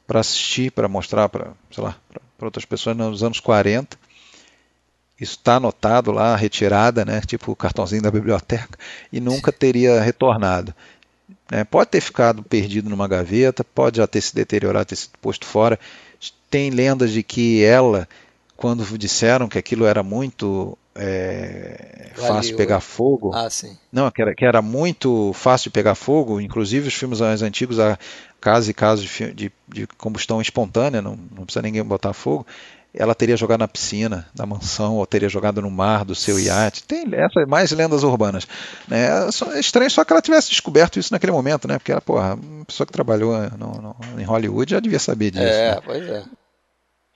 [0.08, 1.54] para assistir, para mostrar para,
[2.42, 3.96] outras pessoas nos anos 40.
[5.20, 8.78] Isso está anotado lá, retirada, né, tipo o cartãozinho da biblioteca,
[9.12, 10.74] e nunca teria retornado.
[11.52, 11.64] Né?
[11.64, 15.80] Pode ter ficado perdido numa gaveta, pode já ter se deteriorado, ter sido posto fora.
[16.50, 18.08] Tem lendas de que ela,
[18.56, 23.32] quando disseram que aquilo era muito é, fácil de pegar fogo.
[23.34, 23.78] Ah, sim.
[23.92, 27.80] Não, que era, que era muito fácil de pegar fogo, inclusive os filmes mais antigos,
[27.80, 27.98] a
[28.40, 32.46] casos e casos de, de, de, combustão espontânea, não, não precisa ninguém botar fogo
[32.96, 36.84] ela teria jogado na piscina da mansão ou teria jogado no mar do seu iate.
[36.84, 38.48] Tem essas mais lendas urbanas.
[38.88, 39.08] Né?
[39.56, 41.80] É estranho só que ela tivesse descoberto isso naquele momento, né?
[41.80, 45.44] Porque ela, porra, uma pessoa que trabalhou no, no, em Hollywood já devia saber disso.
[45.44, 45.82] É, né?
[45.84, 46.24] pois é.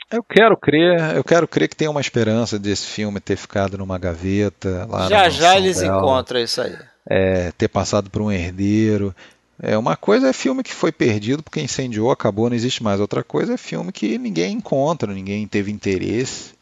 [0.09, 3.97] Eu quero crer, eu quero crer que tem uma esperança desse filme ter ficado numa
[3.97, 6.75] gaveta lá Já já eles dela, encontram isso aí.
[7.09, 9.13] É, ter passado por um herdeiro.
[9.59, 12.99] É, uma coisa é filme que foi perdido porque incendiou, acabou, não existe mais.
[12.99, 16.53] Outra coisa é filme que ninguém encontra, ninguém teve interesse,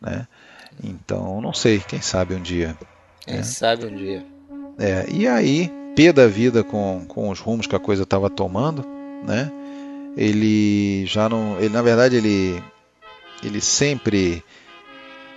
[0.00, 0.26] né?
[0.84, 2.76] Então, não sei, quem sabe um dia.
[3.24, 3.42] Quem né?
[3.42, 4.24] sabe um dia.
[4.78, 8.84] É, e aí, pé da vida com, com os rumos que a coisa estava tomando,
[9.26, 9.50] né?
[10.14, 12.62] Ele já não, ele na verdade ele
[13.42, 14.42] ele sempre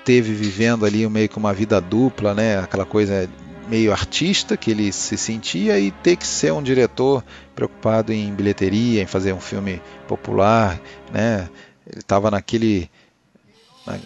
[0.06, 2.60] teve vivendo ali meio que uma vida dupla, né?
[2.60, 3.30] Aquela coisa
[3.70, 7.24] meio artista que ele se sentia e ter que ser um diretor
[7.56, 10.82] preocupado em bilheteria, em fazer um filme popular,
[11.12, 11.48] né?
[11.86, 12.90] Ele estava naquele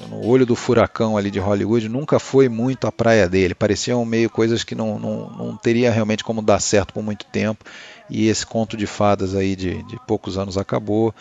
[0.09, 3.53] no olho do furacão ali de Hollywood, nunca foi muito a praia dele.
[3.53, 7.65] Pareciam meio coisas que não, não, não teria realmente como dar certo por muito tempo.
[8.09, 11.13] E esse conto de fadas aí de, de poucos anos acabou.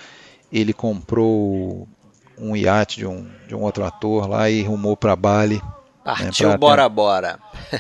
[0.53, 1.89] Ele comprou
[2.39, 5.61] um iate de um, de um outro ator lá e rumou para Bali
[6.05, 7.39] Partiu né, Bora Bora.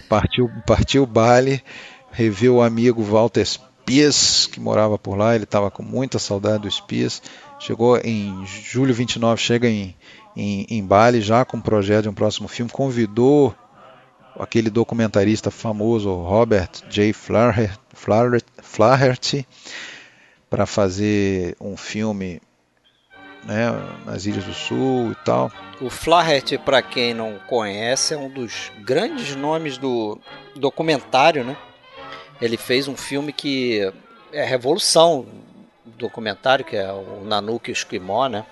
[0.09, 1.63] Partiu, partiu Bali,
[2.11, 6.71] reviu o amigo Walter Spies, que morava por lá, ele estava com muita saudade do
[6.71, 7.23] Spies.
[7.59, 9.95] Chegou em julho 29, chega em,
[10.37, 13.55] em, em Bali já com o projeto de um próximo filme, convidou
[14.39, 17.13] aquele documentarista famoso Robert J.
[18.63, 19.47] Flaherty
[20.49, 22.41] para fazer um filme
[23.45, 23.71] né,
[24.05, 25.51] nas Ilhas do Sul e tal.
[25.81, 30.19] O Flaherty, para quem não conhece, é um dos grandes nomes do
[30.57, 31.57] documentário, né?
[32.41, 33.93] Ele fez um filme que
[34.33, 35.27] é revolução
[35.99, 38.45] documentário, que é o Nanook Esquimó, né?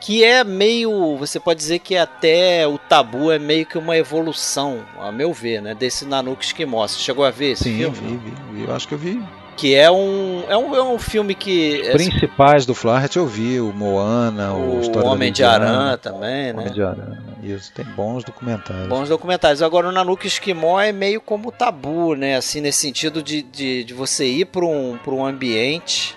[0.00, 4.84] Que é meio, você pode dizer que até o tabu é meio que uma evolução,
[4.98, 5.74] a meu ver, né?
[5.74, 6.86] Desse Nanook Esquimó.
[6.86, 7.96] Você chegou a ver esse Sim, filme?
[7.96, 9.22] Sim, vi, vi, vi, eu acho que eu vi
[9.56, 11.80] que é um, é um, é um filme que...
[11.80, 16.60] Os principais do Flaherty eu vi, o Moana, o, o Homem de Aranha também, né?
[16.60, 18.86] Homem de Aranha, isso, tem bons documentários.
[18.86, 19.62] Bons documentários.
[19.62, 22.36] Agora o Nanuki Esquimó é meio como tabu, né?
[22.36, 26.16] Assim, nesse sentido de, de, de você ir para um, um ambiente,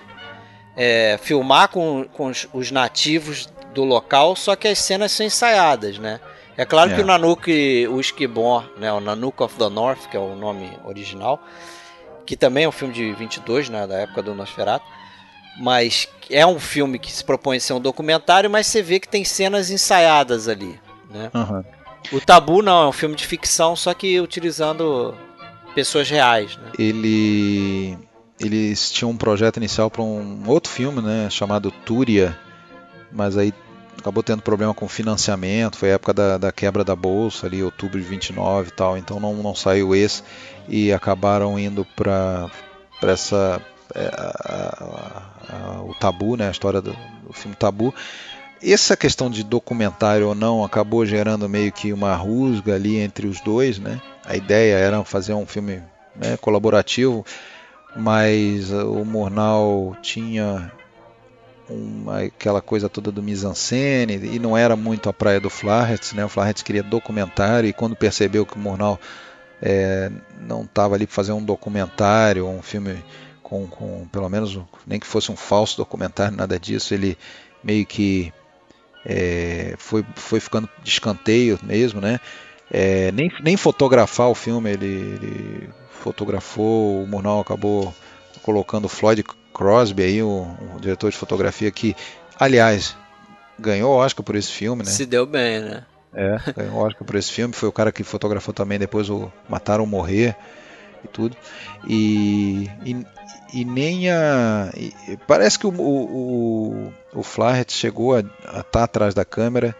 [0.76, 5.98] é, filmar com, com os, os nativos do local, só que as cenas são ensaiadas,
[5.98, 6.20] né?
[6.56, 6.94] É claro é.
[6.94, 10.70] que o Nanuki, o Esquimó, né, o Nanook of the North, que é o nome
[10.84, 11.40] original,
[12.26, 14.84] que também é um filme de 22, né, da época do Nosferatu,
[15.58, 19.08] mas é um filme que se propõe a ser um documentário, mas você vê que
[19.08, 20.80] tem cenas ensaiadas ali,
[21.10, 21.30] né?
[21.34, 21.64] Uhum.
[22.12, 25.14] O Tabu não, é um filme de ficção, só que utilizando
[25.74, 26.70] pessoas reais, né?
[26.78, 27.98] Ele
[28.38, 32.38] eles tinham um projeto inicial para um outro filme, né, chamado Túria,
[33.12, 33.52] mas aí
[33.98, 38.00] acabou tendo problema com financiamento, foi a época da, da quebra da bolsa ali, outubro
[38.00, 40.22] de 29 e tal, então não, não saiu esse
[40.68, 42.50] e acabaram indo para
[43.02, 43.60] essa
[43.94, 46.92] é, a, a, o tabu, né, a história do,
[47.26, 47.94] do, filme Tabu.
[48.62, 53.40] Essa questão de documentário ou não acabou gerando meio que uma rusga ali entre os
[53.40, 54.00] dois, né?
[54.24, 55.82] A ideia era fazer um filme
[56.14, 57.24] né, colaborativo,
[57.96, 60.70] mas o Murnau tinha
[61.70, 66.24] uma, aquela coisa toda do mise-en-scène e não era muito a praia do Flaherty, né?
[66.24, 68.98] O Flaherty queria documentário e quando percebeu que o Murnau
[69.62, 70.10] é,
[70.40, 73.02] não estava ali para fazer um documentário, um filme
[73.42, 77.16] com, com, pelo menos nem que fosse um falso documentário, nada disso, ele
[77.62, 78.32] meio que
[79.04, 82.20] é, foi, foi ficando de escanteio mesmo, né?
[82.70, 87.92] É, nem, nem fotografar o filme ele, ele fotografou, o Murnau acabou
[88.42, 89.24] colocando Floyd
[89.60, 91.94] Crosby aí, o, o, diretor de fotografia que,
[92.38, 92.96] aliás,
[93.58, 94.90] ganhou Oscar por esse filme, né?
[94.90, 95.84] Se deu bem, né?
[96.14, 99.84] É, ganhou Oscar por esse filme, foi o cara que fotografou também depois o Mataram
[99.84, 100.34] Morrer
[101.04, 101.36] e tudo.
[101.86, 103.06] E, e,
[103.52, 104.72] e nem a.
[104.74, 109.76] E, parece que o, o, o Flaherty chegou a estar tá atrás da câmera.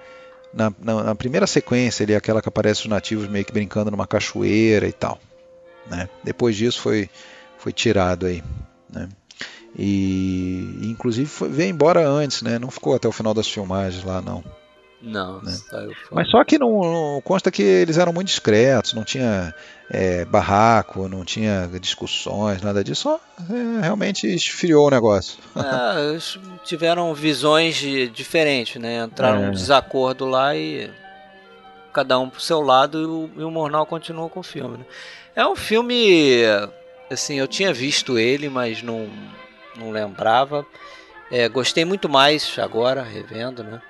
[0.52, 3.90] Na, na, na, primeira sequência, ele é aquela que aparece os nativos meio que brincando
[3.90, 5.18] numa cachoeira e tal.
[5.86, 6.06] Né?
[6.22, 7.08] Depois disso foi,
[7.56, 8.42] foi tirado aí.
[8.92, 9.08] Né?
[9.78, 12.58] E inclusive foi, veio embora antes, né?
[12.58, 14.44] Não ficou até o final das filmagens lá, não.
[15.02, 15.56] Não, né?
[16.10, 19.54] Mas só que não, não, consta que eles eram muito discretos, não tinha
[19.90, 25.38] é, barraco, não tinha discussões, nada disso, só é, realmente esfriou o negócio.
[25.56, 27.76] É, eles tiveram visões
[28.12, 29.02] diferentes, né?
[29.02, 29.50] Entraram é.
[29.52, 30.90] desacordo lá e
[31.94, 34.78] cada um pro seu lado e o, e o Mornal continuou com o filme.
[34.78, 34.84] Né?
[35.34, 36.42] É um filme,
[37.10, 39.08] assim, eu tinha visto ele, mas não
[39.80, 40.66] não lembrava.
[41.30, 43.80] É, gostei muito mais agora, revendo, né?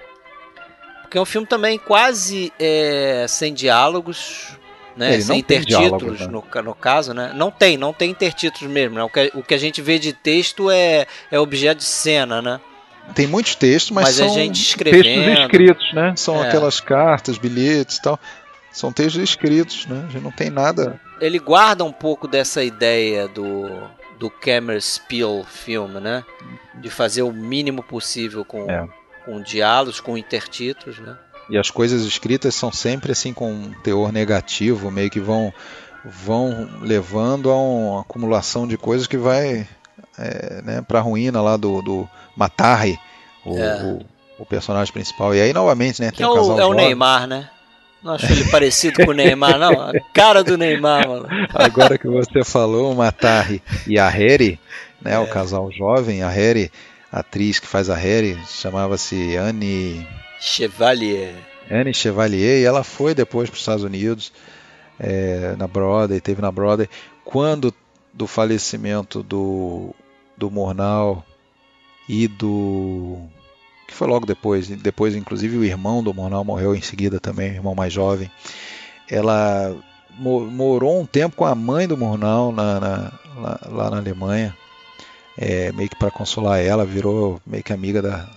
[1.03, 4.57] Porque é um filme também quase é, sem diálogos,
[4.97, 5.15] né?
[5.15, 6.27] Ele sem intertítulos, né?
[6.27, 7.33] no, no caso, né?
[7.35, 8.97] Não tem, não tem intertítulos mesmo.
[8.97, 9.03] Né?
[9.03, 12.61] O, que, o que a gente vê de texto é, é objeto de cena, né?
[13.15, 16.13] Tem muitos textos, mas, mas são textos escritos, né?
[16.17, 16.49] São é.
[16.49, 18.21] aquelas cartas, bilhetes e tal.
[18.71, 20.07] São textos escritos, né?
[20.11, 21.01] Já não tem nada.
[21.21, 23.69] Ele guarda um pouco dessa ideia do
[24.21, 26.23] do Cameron Spiel filme, né?
[26.75, 28.87] De fazer o mínimo possível com, é.
[29.25, 31.17] com diálogos, com intertítulos, né?
[31.49, 35.53] E as coisas escritas são sempre assim com um teor negativo, meio que vão
[36.05, 39.67] vão levando a uma acumulação de coisas que vai
[40.19, 42.99] é, né, para a ruína lá do, do Matarri,
[43.45, 43.83] o, é.
[43.83, 44.07] o,
[44.39, 45.35] o, personagem principal.
[45.35, 47.51] E aí novamente, né, tem é o, casal É o Neymar, né?
[48.03, 49.73] Não acho ele parecido com o Neymar, não.
[49.81, 51.29] A cara do Neymar, mano.
[51.53, 54.59] Agora que você falou, o Matari e a Harry,
[55.03, 55.19] né, é.
[55.19, 56.71] o casal jovem, a Harry,
[57.13, 60.07] a atriz que faz a Harry, chamava-se Anne
[60.41, 61.35] Chevalier.
[61.71, 64.33] Anne Chevalier, e ela foi depois para os Estados Unidos,
[64.99, 66.89] é, na Broadway, teve na Broadway.
[67.25, 67.75] Quando
[68.13, 69.95] do falecimento do,
[70.37, 71.25] do Mornal
[72.09, 73.19] e do
[73.91, 74.69] que foi logo depois.
[74.69, 78.31] Depois, inclusive, o irmão do Monal morreu em seguida também, o irmão mais jovem.
[79.09, 79.77] Ela
[80.19, 84.57] morou um tempo com a mãe do Murnau na, na, lá, lá, na Alemanha,
[85.37, 88.29] é, meio que para consolar ela, virou meio que amiga da,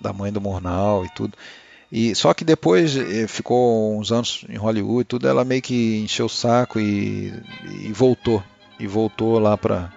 [0.00, 1.36] da mãe do Murnau e tudo.
[1.90, 5.98] E só que depois eh, ficou uns anos em Hollywood e tudo, ela meio que
[5.98, 7.32] encheu o saco e,
[7.80, 8.42] e voltou
[8.78, 9.92] e voltou lá para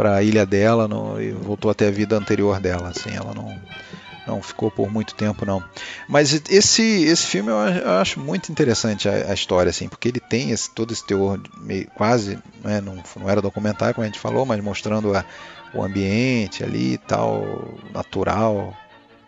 [0.00, 2.88] para a ilha dela no, e voltou até a vida anterior dela.
[2.88, 3.54] Assim, ela não,
[4.26, 5.62] não ficou por muito tempo não.
[6.08, 10.52] Mas esse esse filme eu acho muito interessante a, a história assim, porque ele tem
[10.52, 14.46] esse, todo esse teor meio, quase, né, não, não era documentário como a gente falou,
[14.46, 15.22] mas mostrando a,
[15.74, 18.74] o ambiente ali e tal, natural,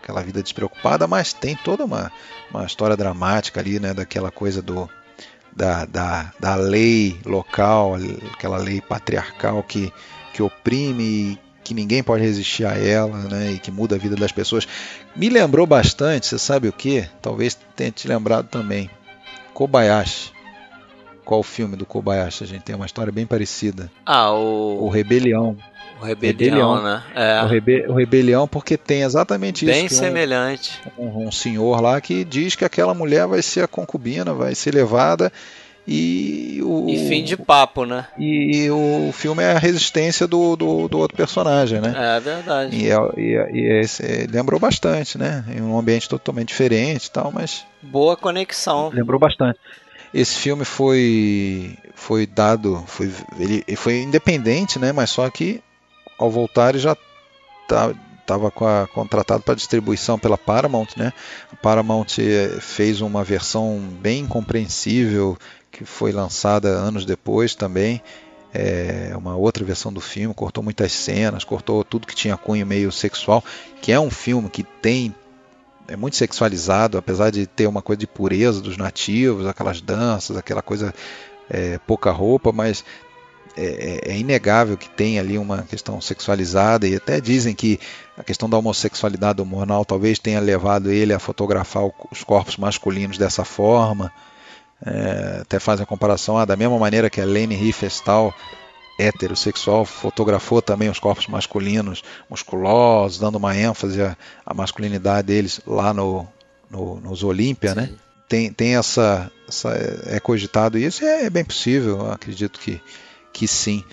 [0.03, 2.11] aquela vida despreocupada, mas tem toda uma,
[2.51, 4.89] uma história dramática ali, né, daquela coisa do
[5.55, 7.97] da, da, da lei local,
[8.33, 9.93] aquela lei patriarcal que
[10.33, 14.17] que oprime e que ninguém pode resistir a ela, né, e que muda a vida
[14.17, 14.67] das pessoas.
[15.15, 17.09] Me lembrou bastante, você sabe o que?
[17.21, 18.91] Talvez tenha te lembrado também.
[19.55, 20.33] Kobayashi.
[21.25, 22.43] Qual o filme do Kobayashi?
[22.43, 23.91] A gente tem uma história bem parecida.
[24.05, 24.87] Ah, o.
[24.87, 25.57] O Rebelião.
[26.01, 27.03] O Rebelião, Rebelião né?
[27.15, 27.43] É.
[27.45, 27.87] O, rebe...
[27.87, 29.73] o, Rebelião, porque tem exatamente isso.
[29.73, 30.81] Bem semelhante.
[30.99, 34.53] Um, um, um senhor lá que diz que aquela mulher vai ser a concubina, vai
[34.57, 35.33] ser levada
[35.87, 38.07] e o e fim de papo, né?
[38.17, 41.93] E, o filme é a resistência do, do, do outro personagem, né?
[41.97, 42.77] É verdade.
[42.77, 45.45] E, é, e, é, e é lembrou bastante, né?
[45.49, 48.91] Em um ambiente totalmente diferente, e tal, mas boa conexão.
[48.93, 49.59] Lembrou bastante.
[50.15, 54.93] Esse filme foi foi dado, foi ele foi independente, né?
[54.93, 55.61] Mas só que
[56.17, 56.97] ao voltar ele já
[57.67, 58.51] tá, estava
[58.87, 61.13] contratado para distribuição pela Paramount, né?
[61.53, 65.37] A Paramount eh, fez uma versão bem compreensível
[65.73, 68.01] que foi lançada anos depois também.
[68.55, 72.93] É uma outra versão do filme, cortou muitas cenas, cortou tudo que tinha cunho meio
[72.93, 73.43] sexual,
[73.81, 75.15] que é um filme que tem
[75.89, 80.63] é muito sexualizado, apesar de ter uma coisa de pureza dos nativos, aquelas danças, aquela
[80.63, 80.95] coisa
[81.51, 82.85] é, pouca roupa, mas
[83.57, 87.79] é, é, inegável que tem ali uma questão sexualizada e até dizem que
[88.17, 93.45] a questão da homossexualidade hormonal talvez tenha levado ele a fotografar os corpos masculinos dessa
[93.45, 94.13] forma.
[94.85, 98.35] É, até fazem a comparação ah, da mesma maneira que a Lene Riefenstahl
[98.99, 105.95] heterossexual fotografou também os corpos masculinos musculosos, dando uma ênfase à, à masculinidade deles lá
[105.95, 106.27] no,
[106.71, 107.91] no, nos Olímpia, né?
[108.29, 109.71] Tem, tem essa, essa,
[110.07, 112.81] é cogitado isso, é, é bem possível, acredito que,
[113.33, 113.85] que sim,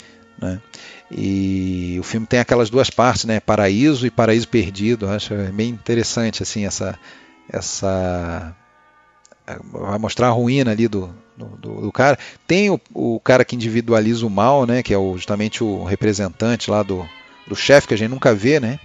[0.42, 0.62] né?
[1.12, 3.40] E o filme tem aquelas duas partes, né?
[3.40, 5.10] Paraíso e Paraíso Perdido.
[5.10, 6.98] Acho bem interessante assim essa
[7.52, 8.56] essa
[9.72, 12.18] vai mostrar a ruína ali do, do, do cara.
[12.48, 14.84] Tem o, o, cara que individualiza o mal, né?
[14.84, 17.08] Que é o, justamente o representante lá do,
[17.48, 18.80] do chefe que a gente nunca vê, né?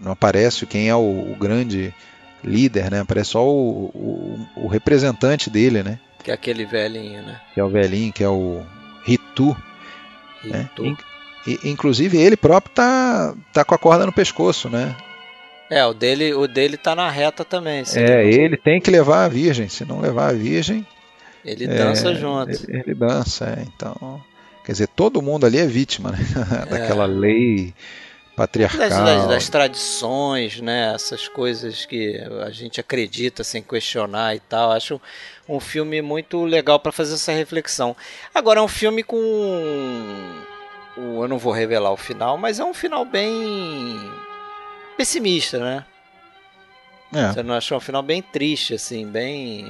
[0.00, 1.94] Não aparece quem é o, o grande
[2.42, 3.00] líder, né?
[3.00, 5.98] Aparece só o, o, representante dele, né?
[6.22, 7.40] Que é aquele velhinho, né?
[7.52, 8.62] Que é o velhinho, que é o
[9.04, 9.56] Ritu.
[10.42, 10.68] Né?
[11.46, 14.94] E, inclusive ele próprio tá, tá com a corda no pescoço, né?
[15.70, 17.82] É, o dele, o dele tá na reta também.
[17.96, 19.68] É, ele tem que levar a virgem.
[19.68, 20.86] Se não levar a virgem.
[21.44, 22.50] Ele dança é, junto.
[22.50, 24.22] Ele, ele dança, é, então.
[24.64, 26.18] Quer dizer, todo mundo ali é vítima né?
[26.70, 27.06] daquela é.
[27.06, 27.74] lei
[28.34, 28.80] patriarcal.
[28.80, 30.92] Das, das, das, tradições, né?
[30.94, 34.72] Essas coisas que a gente acredita sem questionar e tal.
[34.72, 35.00] Acho
[35.48, 37.96] um filme muito legal para fazer essa reflexão.
[38.34, 39.16] Agora, é um filme com.
[40.96, 43.98] Eu não vou revelar o final, mas é um final bem
[44.96, 45.84] pessimista, né?
[47.14, 47.32] É.
[47.32, 49.64] Você não achou um final bem triste, assim, bem.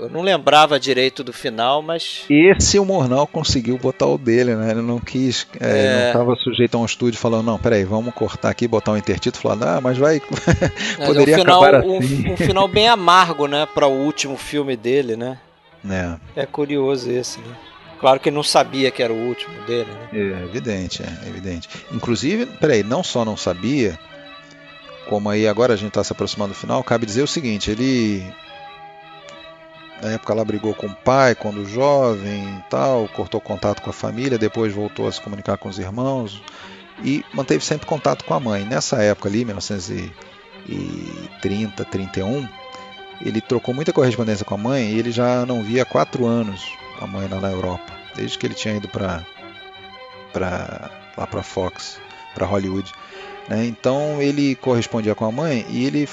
[0.00, 2.24] Eu não lembrava direito do final, mas.
[2.28, 4.72] Esse o Mornal conseguiu botar o dele, né?
[4.72, 5.46] Ele não quis.
[5.60, 6.00] É, é...
[6.00, 9.40] Não estava sujeito a um estúdio falando, não, peraí, vamos cortar aqui, botar um intertítulo,
[9.40, 10.20] falando, ah, mas vai.
[11.06, 12.28] Poderia um final, acabar assim.
[12.28, 13.66] Um, um, final bem amargo, né?
[13.72, 15.38] Para o último filme dele, né?
[15.88, 16.42] É.
[16.42, 17.54] É curioso esse, né?
[18.00, 20.08] Claro que ele não sabia que era o último dele, né?
[20.12, 21.68] É, evidente, é evidente.
[21.92, 23.98] Inclusive, peraí, não só não sabia,
[25.10, 28.24] como aí agora a gente está se aproximando do final, cabe dizer o seguinte: ele
[30.00, 34.38] na época lá brigou com o pai quando jovem tal, cortou contato com a família,
[34.38, 36.40] depois voltou a se comunicar com os irmãos
[37.02, 38.64] e manteve sempre contato com a mãe.
[38.64, 42.48] Nessa época ali, 1930, 31,
[43.20, 46.72] ele trocou muita correspondência com a mãe e ele já não via há quatro anos
[47.00, 49.24] a mãe lá na Europa, desde que ele tinha ido para
[51.16, 52.00] lá para Fox,
[52.32, 52.92] para Hollywood.
[53.50, 53.66] Né?
[53.66, 56.08] Então ele correspondia com a mãe e ele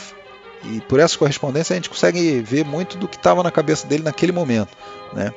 [0.64, 4.02] e por essa correspondência a gente consegue ver muito do que estava na cabeça dele
[4.02, 4.76] naquele momento,
[5.14, 5.32] né?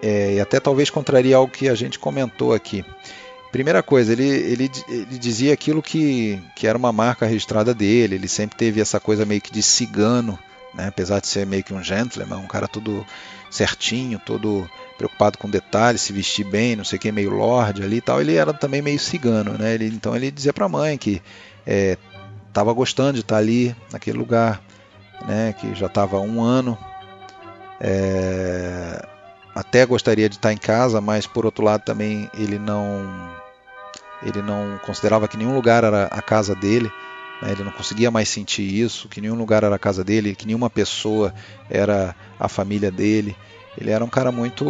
[0.00, 2.82] É, e até talvez contraria algo que a gente comentou aqui.
[3.52, 8.28] Primeira coisa, ele, ele, ele dizia aquilo que, que era uma marca registrada dele, ele
[8.28, 10.38] sempre teve essa coisa meio que de cigano,
[10.74, 10.86] né?
[10.86, 13.04] apesar de ser meio que um gentleman, um cara todo
[13.50, 14.68] certinho, todo
[14.98, 18.20] preocupado com detalhes, se vestir bem, não sei o que, meio lorde ali e tal,
[18.20, 19.74] ele era também meio cigano, né?
[19.74, 21.22] Ele, então ele dizia para a mãe que
[22.48, 24.60] estava é, gostando de estar ali naquele lugar,
[25.26, 25.54] né?
[25.58, 26.76] Que já estava um ano,
[27.80, 29.06] é,
[29.54, 33.30] até gostaria de estar em casa, mas por outro lado também ele não
[34.22, 36.90] ele não considerava que nenhum lugar era a casa dele.
[37.40, 37.52] Né?
[37.52, 40.68] Ele não conseguia mais sentir isso, que nenhum lugar era a casa dele, que nenhuma
[40.68, 41.32] pessoa
[41.70, 43.36] era a família dele.
[43.80, 44.64] Ele era um cara muito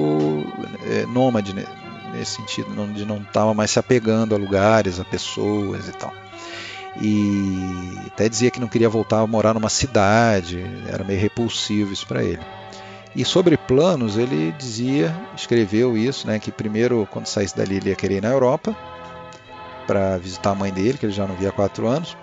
[0.86, 1.64] é, nômade né?
[2.12, 6.12] nesse sentido, não, de não estava mais se apegando a lugares, a pessoas e tal.
[7.00, 12.06] E até dizia que não queria voltar a morar numa cidade, era meio repulsivo isso
[12.06, 12.40] para ele.
[13.14, 17.96] E sobre planos, ele dizia, escreveu isso, né, que primeiro, quando saísse dali, ele ia
[17.96, 18.76] querer ir na Europa
[19.86, 22.16] para visitar a mãe dele, que ele já não via há quatro anos.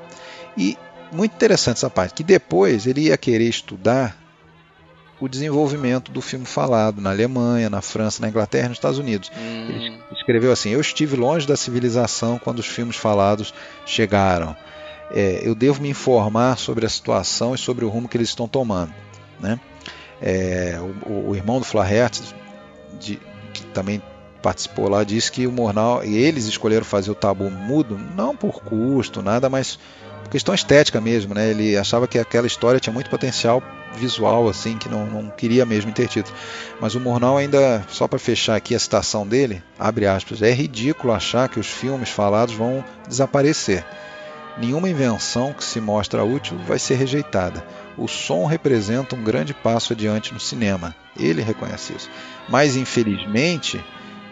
[0.57, 0.77] E
[1.11, 4.15] muito interessante essa parte, que depois ele ia querer estudar
[5.19, 9.31] o desenvolvimento do filme falado na Alemanha, na França, na Inglaterra e nos Estados Unidos.
[9.35, 9.67] Hum.
[9.69, 13.53] Ele escreveu assim: Eu estive longe da civilização quando os filmes falados
[13.85, 14.55] chegaram.
[15.11, 18.47] É, eu devo me informar sobre a situação e sobre o rumo que eles estão
[18.47, 18.93] tomando.
[19.39, 19.59] Né?
[20.21, 22.23] É, o, o, irmão do Flaherty,
[22.99, 23.19] de,
[23.53, 24.01] que também
[24.41, 28.61] participou lá, disse que o Mornal e eles escolheram fazer o tabu mudo, não por
[28.63, 29.79] custo, nada, mas
[30.29, 31.49] questão estética mesmo, né?
[31.49, 33.61] Ele achava que aquela história tinha muito potencial
[33.95, 36.35] visual, assim, que não, não queria mesmo ter título.
[36.79, 41.13] Mas o Murnau ainda, só para fechar aqui a citação dele, abre aspas, é ridículo
[41.13, 43.85] achar que os filmes falados vão desaparecer.
[44.57, 47.65] Nenhuma invenção que se mostra útil vai ser rejeitada.
[47.97, 50.95] O som representa um grande passo adiante no cinema.
[51.17, 52.09] Ele reconhece isso.
[52.47, 53.83] Mas, infelizmente,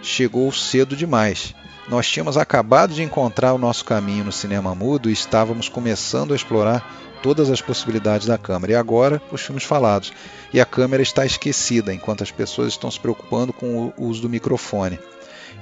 [0.01, 1.53] chegou cedo demais.
[1.87, 6.35] Nós tínhamos acabado de encontrar o nosso caminho no cinema mudo e estávamos começando a
[6.35, 8.73] explorar todas as possibilidades da câmera.
[8.73, 10.13] E agora, os filmes falados.
[10.53, 14.29] E a câmera está esquecida, enquanto as pessoas estão se preocupando com o uso do
[14.29, 14.99] microfone.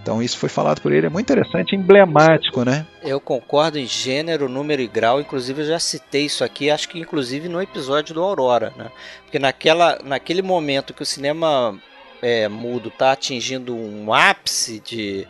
[0.02, 2.88] Então isso foi falado por ele, é muito interessante, emblemático, né?
[3.04, 7.00] Eu concordo em gênero, número e grau, inclusive eu já citei isso aqui, acho que
[7.00, 8.90] inclusive no episódio do Aurora, né?
[9.24, 11.78] Porque naquela, naquele momento que o cinema
[12.20, 15.28] é, mudo está atingindo um ápice de,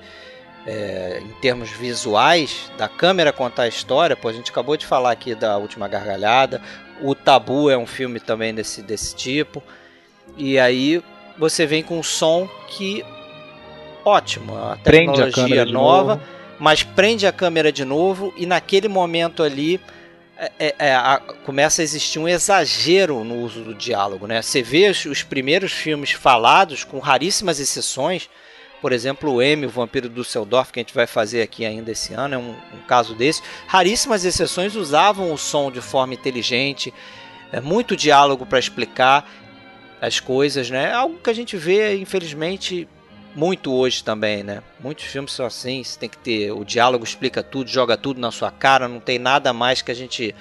[0.65, 5.11] é, em termos visuais, da câmera contar a história, pô, a gente acabou de falar
[5.11, 6.61] aqui da Última Gargalhada,
[7.01, 9.63] o Tabu é um filme também desse, desse tipo,
[10.37, 11.03] e aí
[11.37, 13.03] você vem com um som que
[14.05, 16.21] ótimo, a tecnologia a nova,
[16.59, 19.79] mas prende a câmera de novo e naquele momento ali
[20.37, 24.41] é, é, é, a, começa a existir um exagero no uso do diálogo, né?
[24.41, 28.27] Você vê os, os, primeiros filmes falados com raríssimas exceções,
[28.81, 31.91] por exemplo, o M, o Vampiro do Seldorf, que a gente vai fazer aqui ainda
[31.91, 33.43] esse ano, é um, um caso desse.
[33.67, 36.91] Raríssimas exceções usavam o som de forma inteligente,
[37.51, 39.29] é muito diálogo para explicar
[40.01, 40.91] as coisas, né?
[40.91, 42.87] Algo que a gente vê, infelizmente,
[43.35, 44.63] muito hoje também, né?
[44.79, 48.31] Muitos filmes são assim, você tem que ter o diálogo explica tudo, joga tudo na
[48.31, 50.33] sua cara, não tem nada mais que a gente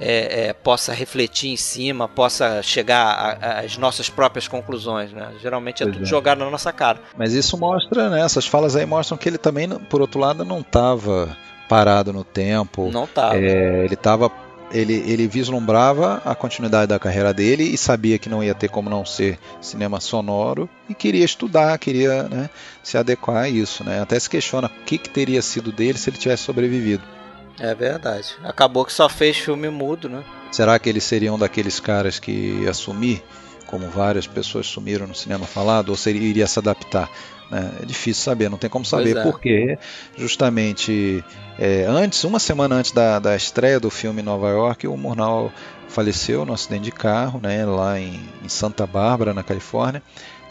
[0.00, 5.32] é, é, possa refletir em cima, possa chegar às nossas próprias conclusões, né?
[5.40, 6.08] Geralmente é pois tudo é.
[6.08, 7.00] jogado na nossa cara.
[7.16, 8.20] Mas isso mostra, né?
[8.20, 11.36] Essas falas aí mostram que ele também, por outro lado, não estava
[11.68, 12.90] parado no tempo.
[12.92, 13.36] Não estava.
[13.36, 14.30] É, ele estava
[14.70, 18.90] ele, ele vislumbrava a continuidade da carreira dele e sabia que não ia ter como
[18.90, 22.50] não ser cinema sonoro e queria estudar, queria né,
[22.82, 23.84] se adequar a isso.
[23.84, 24.00] Né?
[24.00, 27.02] Até se questiona o que, que teria sido dele se ele tivesse sobrevivido.
[27.58, 28.36] É verdade.
[28.44, 30.22] Acabou que só fez filme mudo, né?
[30.50, 33.22] Será que ele seria um daqueles caras que ia assumir,
[33.66, 37.10] como várias pessoas sumiram no cinema falado, ou seria, iria se adaptar?
[37.50, 37.72] Né?
[37.82, 39.22] É difícil saber, não tem como saber, é.
[39.22, 39.78] porque
[40.16, 41.24] justamente
[41.58, 45.52] é, antes, uma semana antes da, da estreia do filme em Nova York, o Murnau
[45.88, 50.02] faleceu no acidente de carro, né, lá em, em Santa Bárbara, na Califórnia.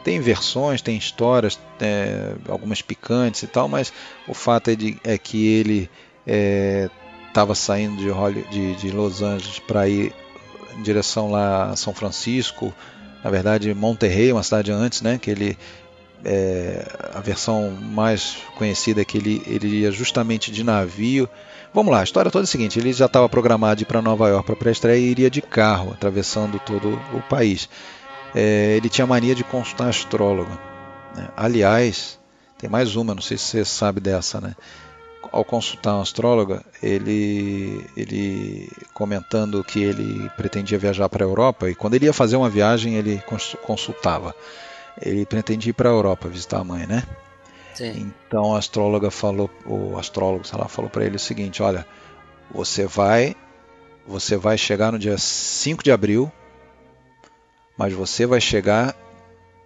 [0.04, 3.92] Tem versões, tem histórias, é, algumas picantes e tal, mas
[4.28, 5.90] o fato é, de, é que ele
[6.26, 10.14] estava é, saindo de, de, de Los Angeles para ir
[10.78, 12.74] em direção lá a São Francisco,
[13.24, 15.58] na verdade Monterrey, uma cidade antes, né, que ele
[16.26, 16.84] é,
[17.14, 21.30] a versão mais conhecida é que ele, ele ia justamente de navio.
[21.72, 24.02] Vamos lá, a história toda é a seguinte: ele já estava programado de ir para
[24.02, 27.70] Nova York para pré-estreia e iria de carro, atravessando todo o país.
[28.34, 30.52] É, ele tinha mania de consultar astrólogo.
[31.16, 31.30] Né?
[31.38, 32.20] Aliás,
[32.58, 34.56] tem mais uma, não sei se você sabe dessa, né?
[35.36, 41.76] Ao consultar um astróloga, ele, ele comentando que ele pretendia viajar para a Europa e
[41.76, 43.22] quando ele ia fazer uma viagem ele
[43.62, 44.34] consultava
[45.02, 47.04] ele pretendia ir para a Europa visitar a mãe, né?
[47.74, 48.12] Sim.
[48.28, 51.86] Então a astróloga falou, o astrólogo, sei lá, falou para ele o seguinte: olha,
[52.50, 53.36] você vai,
[54.08, 56.32] você vai chegar no dia 5 de abril,
[57.78, 58.96] mas você vai chegar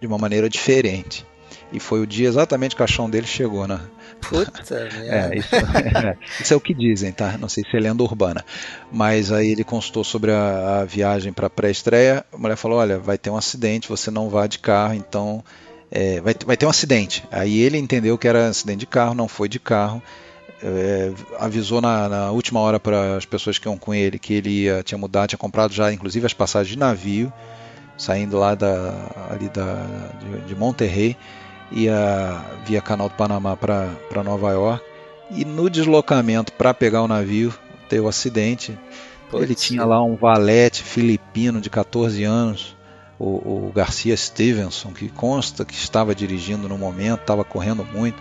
[0.00, 1.24] de uma maneira diferente.
[1.72, 3.80] E foi o dia exatamente que o caixão dele chegou, né?
[4.20, 4.74] Puta
[5.08, 7.36] é, isso, é, isso, é, o que dizem, tá?
[7.38, 8.44] Não sei se é lenda urbana.
[8.92, 12.24] Mas aí ele consultou sobre a, a viagem para pré-estreia.
[12.32, 15.42] A mulher falou: olha, vai ter um acidente, você não vá de carro, então
[15.90, 17.24] é, vai, vai ter um acidente.
[17.30, 20.02] Aí ele entendeu que era acidente de carro, não foi de carro.
[20.62, 24.64] É, avisou na, na, última hora para as pessoas que iam com ele que ele
[24.64, 27.32] ia, tinha mudado, tinha comprado já inclusive as passagens de navio,
[27.96, 29.86] saindo lá da, ali da,
[30.20, 31.16] de, de Monterrey
[31.70, 34.84] ia via Canal do Panamá para Nova York.
[35.30, 37.54] E no deslocamento para pegar o navio,
[37.88, 38.78] teve um acidente.
[39.30, 39.68] Pode Ele ser.
[39.68, 42.76] tinha lá um valete filipino de 14 anos,
[43.18, 48.20] o, o Garcia Stevenson, que consta que estava dirigindo no momento, estava correndo muito.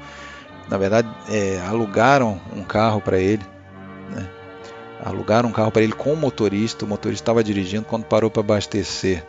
[0.69, 3.43] Na verdade, é, alugaram um carro para ele.
[4.11, 4.29] Né?
[5.03, 6.85] Alugaram um carro para ele com o motorista.
[6.85, 9.25] O motorista estava dirigindo quando parou para abastecer.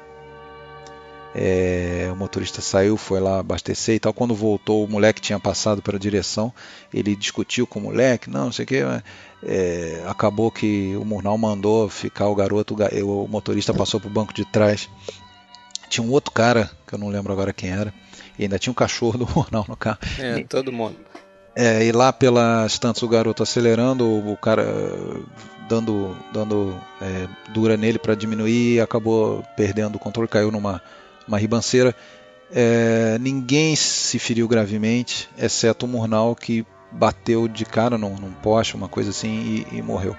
[1.34, 4.12] É, o motorista saiu, foi lá abastecer e tal.
[4.12, 6.52] Quando voltou, o moleque tinha passado pela direção.
[6.92, 8.82] Ele discutiu com o moleque, não, não sei o que.
[9.42, 14.34] É, acabou que o Murnau mandou ficar o garoto, o motorista passou para o banco
[14.34, 14.88] de trás.
[15.88, 17.92] Tinha um outro cara, que eu não lembro agora quem era,
[18.38, 19.98] e ainda tinha um cachorro do Murnau no carro.
[20.18, 20.96] É, todo mundo.
[21.54, 24.64] É, e lá pelas tantas o garoto acelerando, o cara
[25.68, 30.80] dando, dando é, dura nele para diminuir, acabou perdendo o controle, caiu numa
[31.30, 31.94] uma ribanceira.
[32.52, 38.74] É, ninguém se feriu gravemente, exceto o Murnau que bateu de cara num, num poste,
[38.74, 40.16] uma coisa assim, e, e morreu.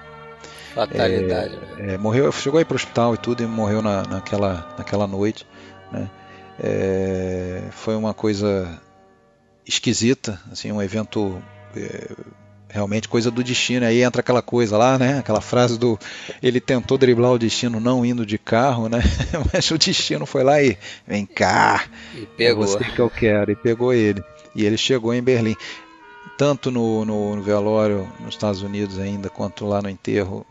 [0.74, 1.58] Fatalidade.
[1.78, 5.06] É, é, morreu, chegou aí para o hospital e tudo e morreu na, naquela, naquela
[5.06, 5.46] noite.
[5.92, 6.10] Né?
[6.58, 8.80] É, foi uma coisa
[9.66, 11.42] esquisita, assim, um evento
[11.76, 12.08] é,
[12.72, 13.86] realmente coisa do destino.
[13.86, 15.18] Aí entra aquela coisa lá, né?
[15.18, 15.98] Aquela frase do
[16.42, 19.02] ele tentou driblar o destino não indo de carro, né?
[19.52, 20.76] Mas o destino foi lá e
[21.06, 21.84] vem cá.
[22.16, 22.64] E pegou.
[22.64, 24.24] É você que eu quero e pegou ele.
[24.56, 25.54] E ele chegou em Berlim.
[26.38, 30.46] Tanto no, no, no velório nos Estados Unidos ainda, quanto lá no enterro,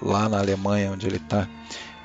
[0.00, 1.46] lá na Alemanha, onde ele está.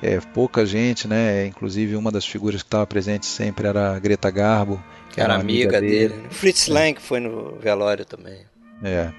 [0.02, 1.46] É, pouca gente, né?
[1.46, 4.82] Inclusive uma das figuras que estava presente sempre era a Greta Garbo,
[5.12, 6.14] que era, era amiga, amiga dele.
[6.14, 6.28] dele.
[6.30, 6.72] Fritz é.
[6.72, 8.51] Lang foi no velório também.
[8.82, 9.10] É.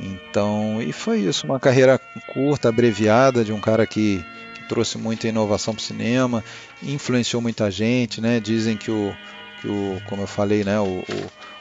[0.00, 1.98] Então, e foi isso, uma carreira
[2.32, 4.24] curta, abreviada de um cara que,
[4.54, 6.42] que trouxe muita inovação para o cinema,
[6.82, 8.40] influenciou muita gente, né?
[8.40, 9.14] Dizem que o,
[9.60, 11.04] que o como eu falei, né, o,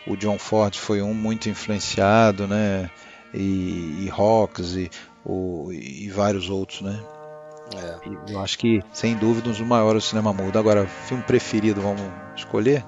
[0.07, 2.89] o, o John Ford foi um muito influenciado, né?
[3.33, 4.89] E, e Hawks e,
[5.25, 6.99] o, e vários outros, né?
[7.75, 8.33] É.
[8.33, 10.57] Eu acho que, sem dúvida, um dos maiores do cinema mudo.
[10.57, 12.01] Agora, filme preferido, vamos
[12.35, 12.83] escolher?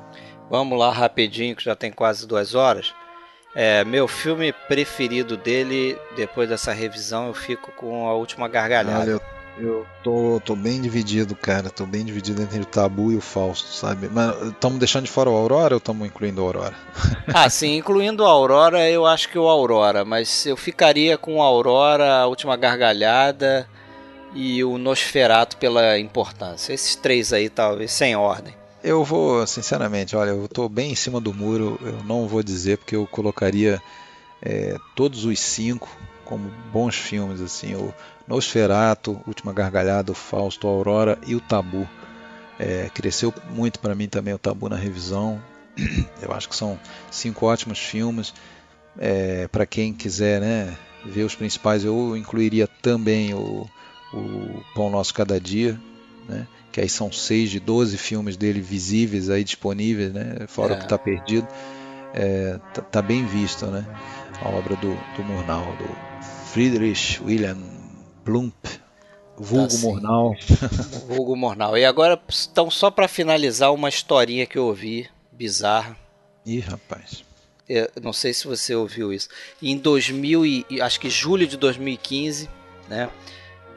[0.50, 2.94] Vamos lá rapidinho, que já tem quase duas horas.
[3.56, 9.02] É, meu filme preferido dele, depois dessa revisão, eu fico com A Última Gargalhada.
[9.02, 9.22] Olha, eu,
[9.60, 11.70] eu tô, tô bem dividido, cara.
[11.70, 14.10] Tô bem dividido entre o Tabu e o Fausto, sabe?
[14.12, 16.74] Mas estamos deixando de fora o Aurora ou estamos incluindo o Aurora?
[17.32, 20.04] ah, sim, incluindo a Aurora, eu acho que o Aurora.
[20.04, 23.70] Mas eu ficaria com a Aurora, A Última Gargalhada
[24.34, 26.74] e o Nosferato pela importância.
[26.74, 28.63] Esses três aí, talvez, sem ordem.
[28.84, 32.78] Eu vou, sinceramente, olha, eu estou bem em cima do muro, eu não vou dizer
[32.78, 33.82] porque eu colocaria
[34.42, 35.90] é, todos os cinco
[36.26, 37.94] como bons filmes, assim, o
[38.28, 41.88] Nosferato, Última Gargalhada, o Fausto, a Aurora e o Tabu.
[42.60, 45.42] É, cresceu muito para mim também o Tabu na revisão.
[46.22, 46.78] Eu acho que são
[47.10, 48.34] cinco ótimos filmes.
[48.98, 53.66] É, para quem quiser né, ver os principais, eu incluiria também o,
[54.14, 55.80] o Pão Nosso Cada Dia,
[56.28, 56.48] né?
[56.74, 60.48] que aí são seis de 12 filmes dele visíveis aí disponíveis, né?
[60.48, 60.76] Fora é.
[60.76, 61.48] o que está perdido.
[62.16, 63.86] É, tá, tá, bem visto, né?
[64.42, 65.88] A obra do, do Murnau, do
[66.52, 67.60] Friedrich William
[68.26, 68.56] Plump,
[69.38, 70.36] vulgo tá, Murnau.
[71.08, 71.78] vulgo Murnau.
[71.78, 72.20] E agora,
[72.50, 75.96] então, só para finalizar, uma historinha que eu ouvi, bizarra.
[76.44, 77.24] Ih, rapaz.
[77.70, 79.30] Eu não sei se você ouviu isso.
[79.62, 82.50] Em 2000 e, acho que julho de 2015,
[82.90, 83.10] né?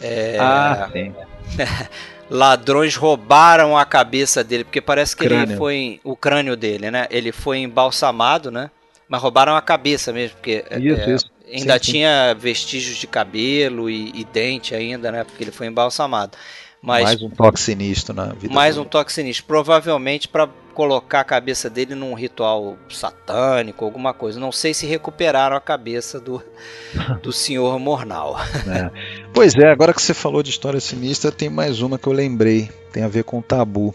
[0.00, 1.14] É, ah, sim.
[2.28, 5.52] ladrões roubaram a cabeça dele, porque parece que crânio.
[5.52, 7.06] ele foi o crânio dele, né?
[7.10, 8.70] Ele foi embalsamado, né?
[9.08, 11.30] Mas roubaram a cabeça mesmo, porque isso, é, isso.
[11.52, 12.40] ainda sim, tinha sim.
[12.40, 15.24] vestígios de cabelo e, e, dente ainda, né?
[15.24, 16.36] Porque ele foi embalsamado.
[16.82, 18.52] Mas, mais um toque sinistro na vida.
[18.52, 18.86] Mais dele.
[18.86, 24.38] um toque sinistro, provavelmente para colocar a cabeça dele num ritual satânico, alguma coisa.
[24.38, 26.42] Não sei se recuperaram a cabeça do,
[27.22, 28.36] do senhor Mornal.
[28.68, 29.16] É.
[29.32, 32.70] Pois é, agora que você falou de história sinistra, tem mais uma que eu lembrei,
[32.90, 33.94] tem a ver com o tabu.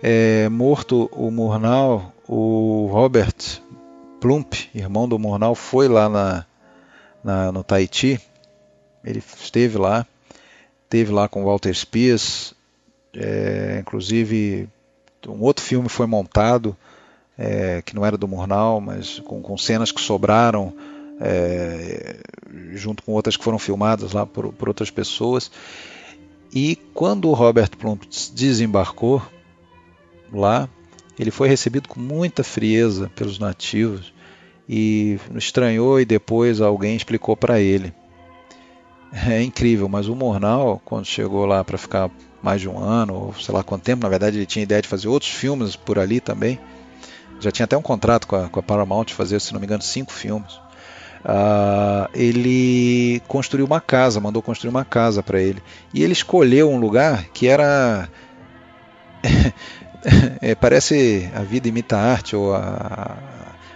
[0.00, 3.34] É, morto o Mornal, o Robert
[4.20, 6.46] Plump, irmão do Mornal, foi lá na,
[7.24, 8.20] na, no Tahiti.
[9.04, 10.06] Ele esteve lá,
[10.84, 12.54] esteve lá com Walter Spies,
[13.16, 14.68] é, inclusive
[15.28, 16.76] um outro filme foi montado,
[17.36, 20.72] é, que não era do Murnau, mas com, com cenas que sobraram,
[21.20, 22.16] é,
[22.74, 25.50] junto com outras que foram filmadas lá por, por outras pessoas.
[26.52, 29.22] E quando o Robert Plump desembarcou
[30.32, 30.68] lá,
[31.18, 34.12] ele foi recebido com muita frieza pelos nativos
[34.68, 37.92] e estranhou e depois alguém explicou para ele.
[39.26, 42.10] É incrível, mas o Murnau, quando chegou lá para ficar
[42.42, 44.02] mais de um ano, ou sei lá quanto tempo.
[44.02, 46.58] Na verdade, ele tinha ideia de fazer outros filmes por ali também.
[47.40, 49.66] Já tinha até um contrato com a, com a Paramount de fazer, se não me
[49.66, 50.54] engano, cinco filmes.
[51.24, 55.62] Uh, ele construiu uma casa, mandou construir uma casa para ele.
[55.92, 58.08] E ele escolheu um lugar que era.
[60.40, 63.16] é, parece a vida imita a arte, ou a,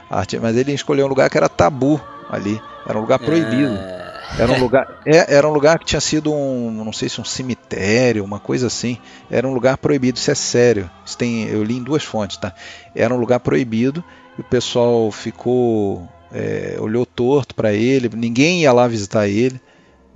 [0.09, 3.75] a, arte, mas ele escolheu um lugar que era tabu ali, era um lugar proibido.
[3.75, 4.02] É
[4.39, 7.25] era um lugar, é, era um lugar que tinha sido um, não sei se um
[7.25, 8.99] cemitério, uma coisa assim.
[9.31, 10.91] Era um lugar proibido, isso é sério.
[11.05, 12.55] Isso tem, eu li em duas fontes, tá?
[12.95, 14.03] Era um lugar proibido
[14.39, 18.09] e o pessoal ficou, é, olhou torto para ele.
[18.15, 19.61] Ninguém ia lá visitar ele.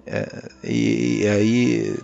[0.06, 1.96] É, e, e aí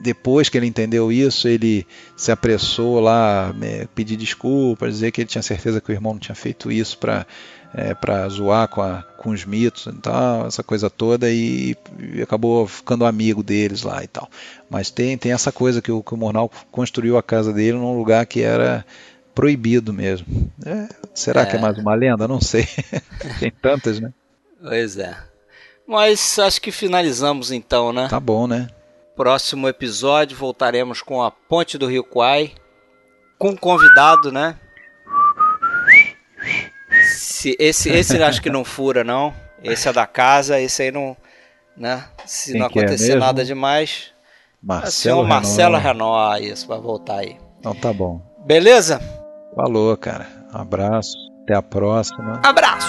[0.00, 1.86] depois que ele entendeu isso, ele
[2.16, 6.20] se apressou lá, é, pedir desculpas, dizer que ele tinha certeza que o irmão não
[6.20, 7.26] tinha feito isso para
[7.74, 12.22] é, para zoar com, a, com os mitos e tal, essa coisa toda, e, e,
[12.22, 14.28] acabou ficando amigo deles lá e tal.
[14.70, 17.96] Mas tem, tem essa coisa que o, que o Mornal construiu a casa dele num
[17.96, 18.84] lugar que era
[19.34, 20.50] proibido mesmo.
[20.64, 21.46] É, será é.
[21.46, 22.26] que é mais uma lenda?
[22.26, 22.66] Não sei.
[23.38, 24.12] tem tantas, né?
[24.60, 25.16] Pois é.
[25.86, 28.08] Mas acho que finalizamos então, né?
[28.08, 28.68] Tá bom, né?
[29.14, 32.52] Próximo episódio voltaremos com a Ponte do Rio Quai,
[33.38, 34.58] com um convidado, né?
[37.26, 39.34] Esse, esse, esse acho que não fura, não.
[39.62, 41.16] Esse é da casa, esse aí não.
[41.76, 42.04] Né?
[42.24, 44.12] Se Quem não é acontecer é nada demais.
[44.62, 47.36] Marcelo, assim, Marcelo Renault, isso, vai voltar aí.
[47.58, 48.20] Então tá bom.
[48.46, 49.00] Beleza?
[49.54, 50.26] Falou, cara.
[50.54, 51.16] Um abraço.
[51.42, 52.40] Até a próxima.
[52.44, 52.86] Abraço!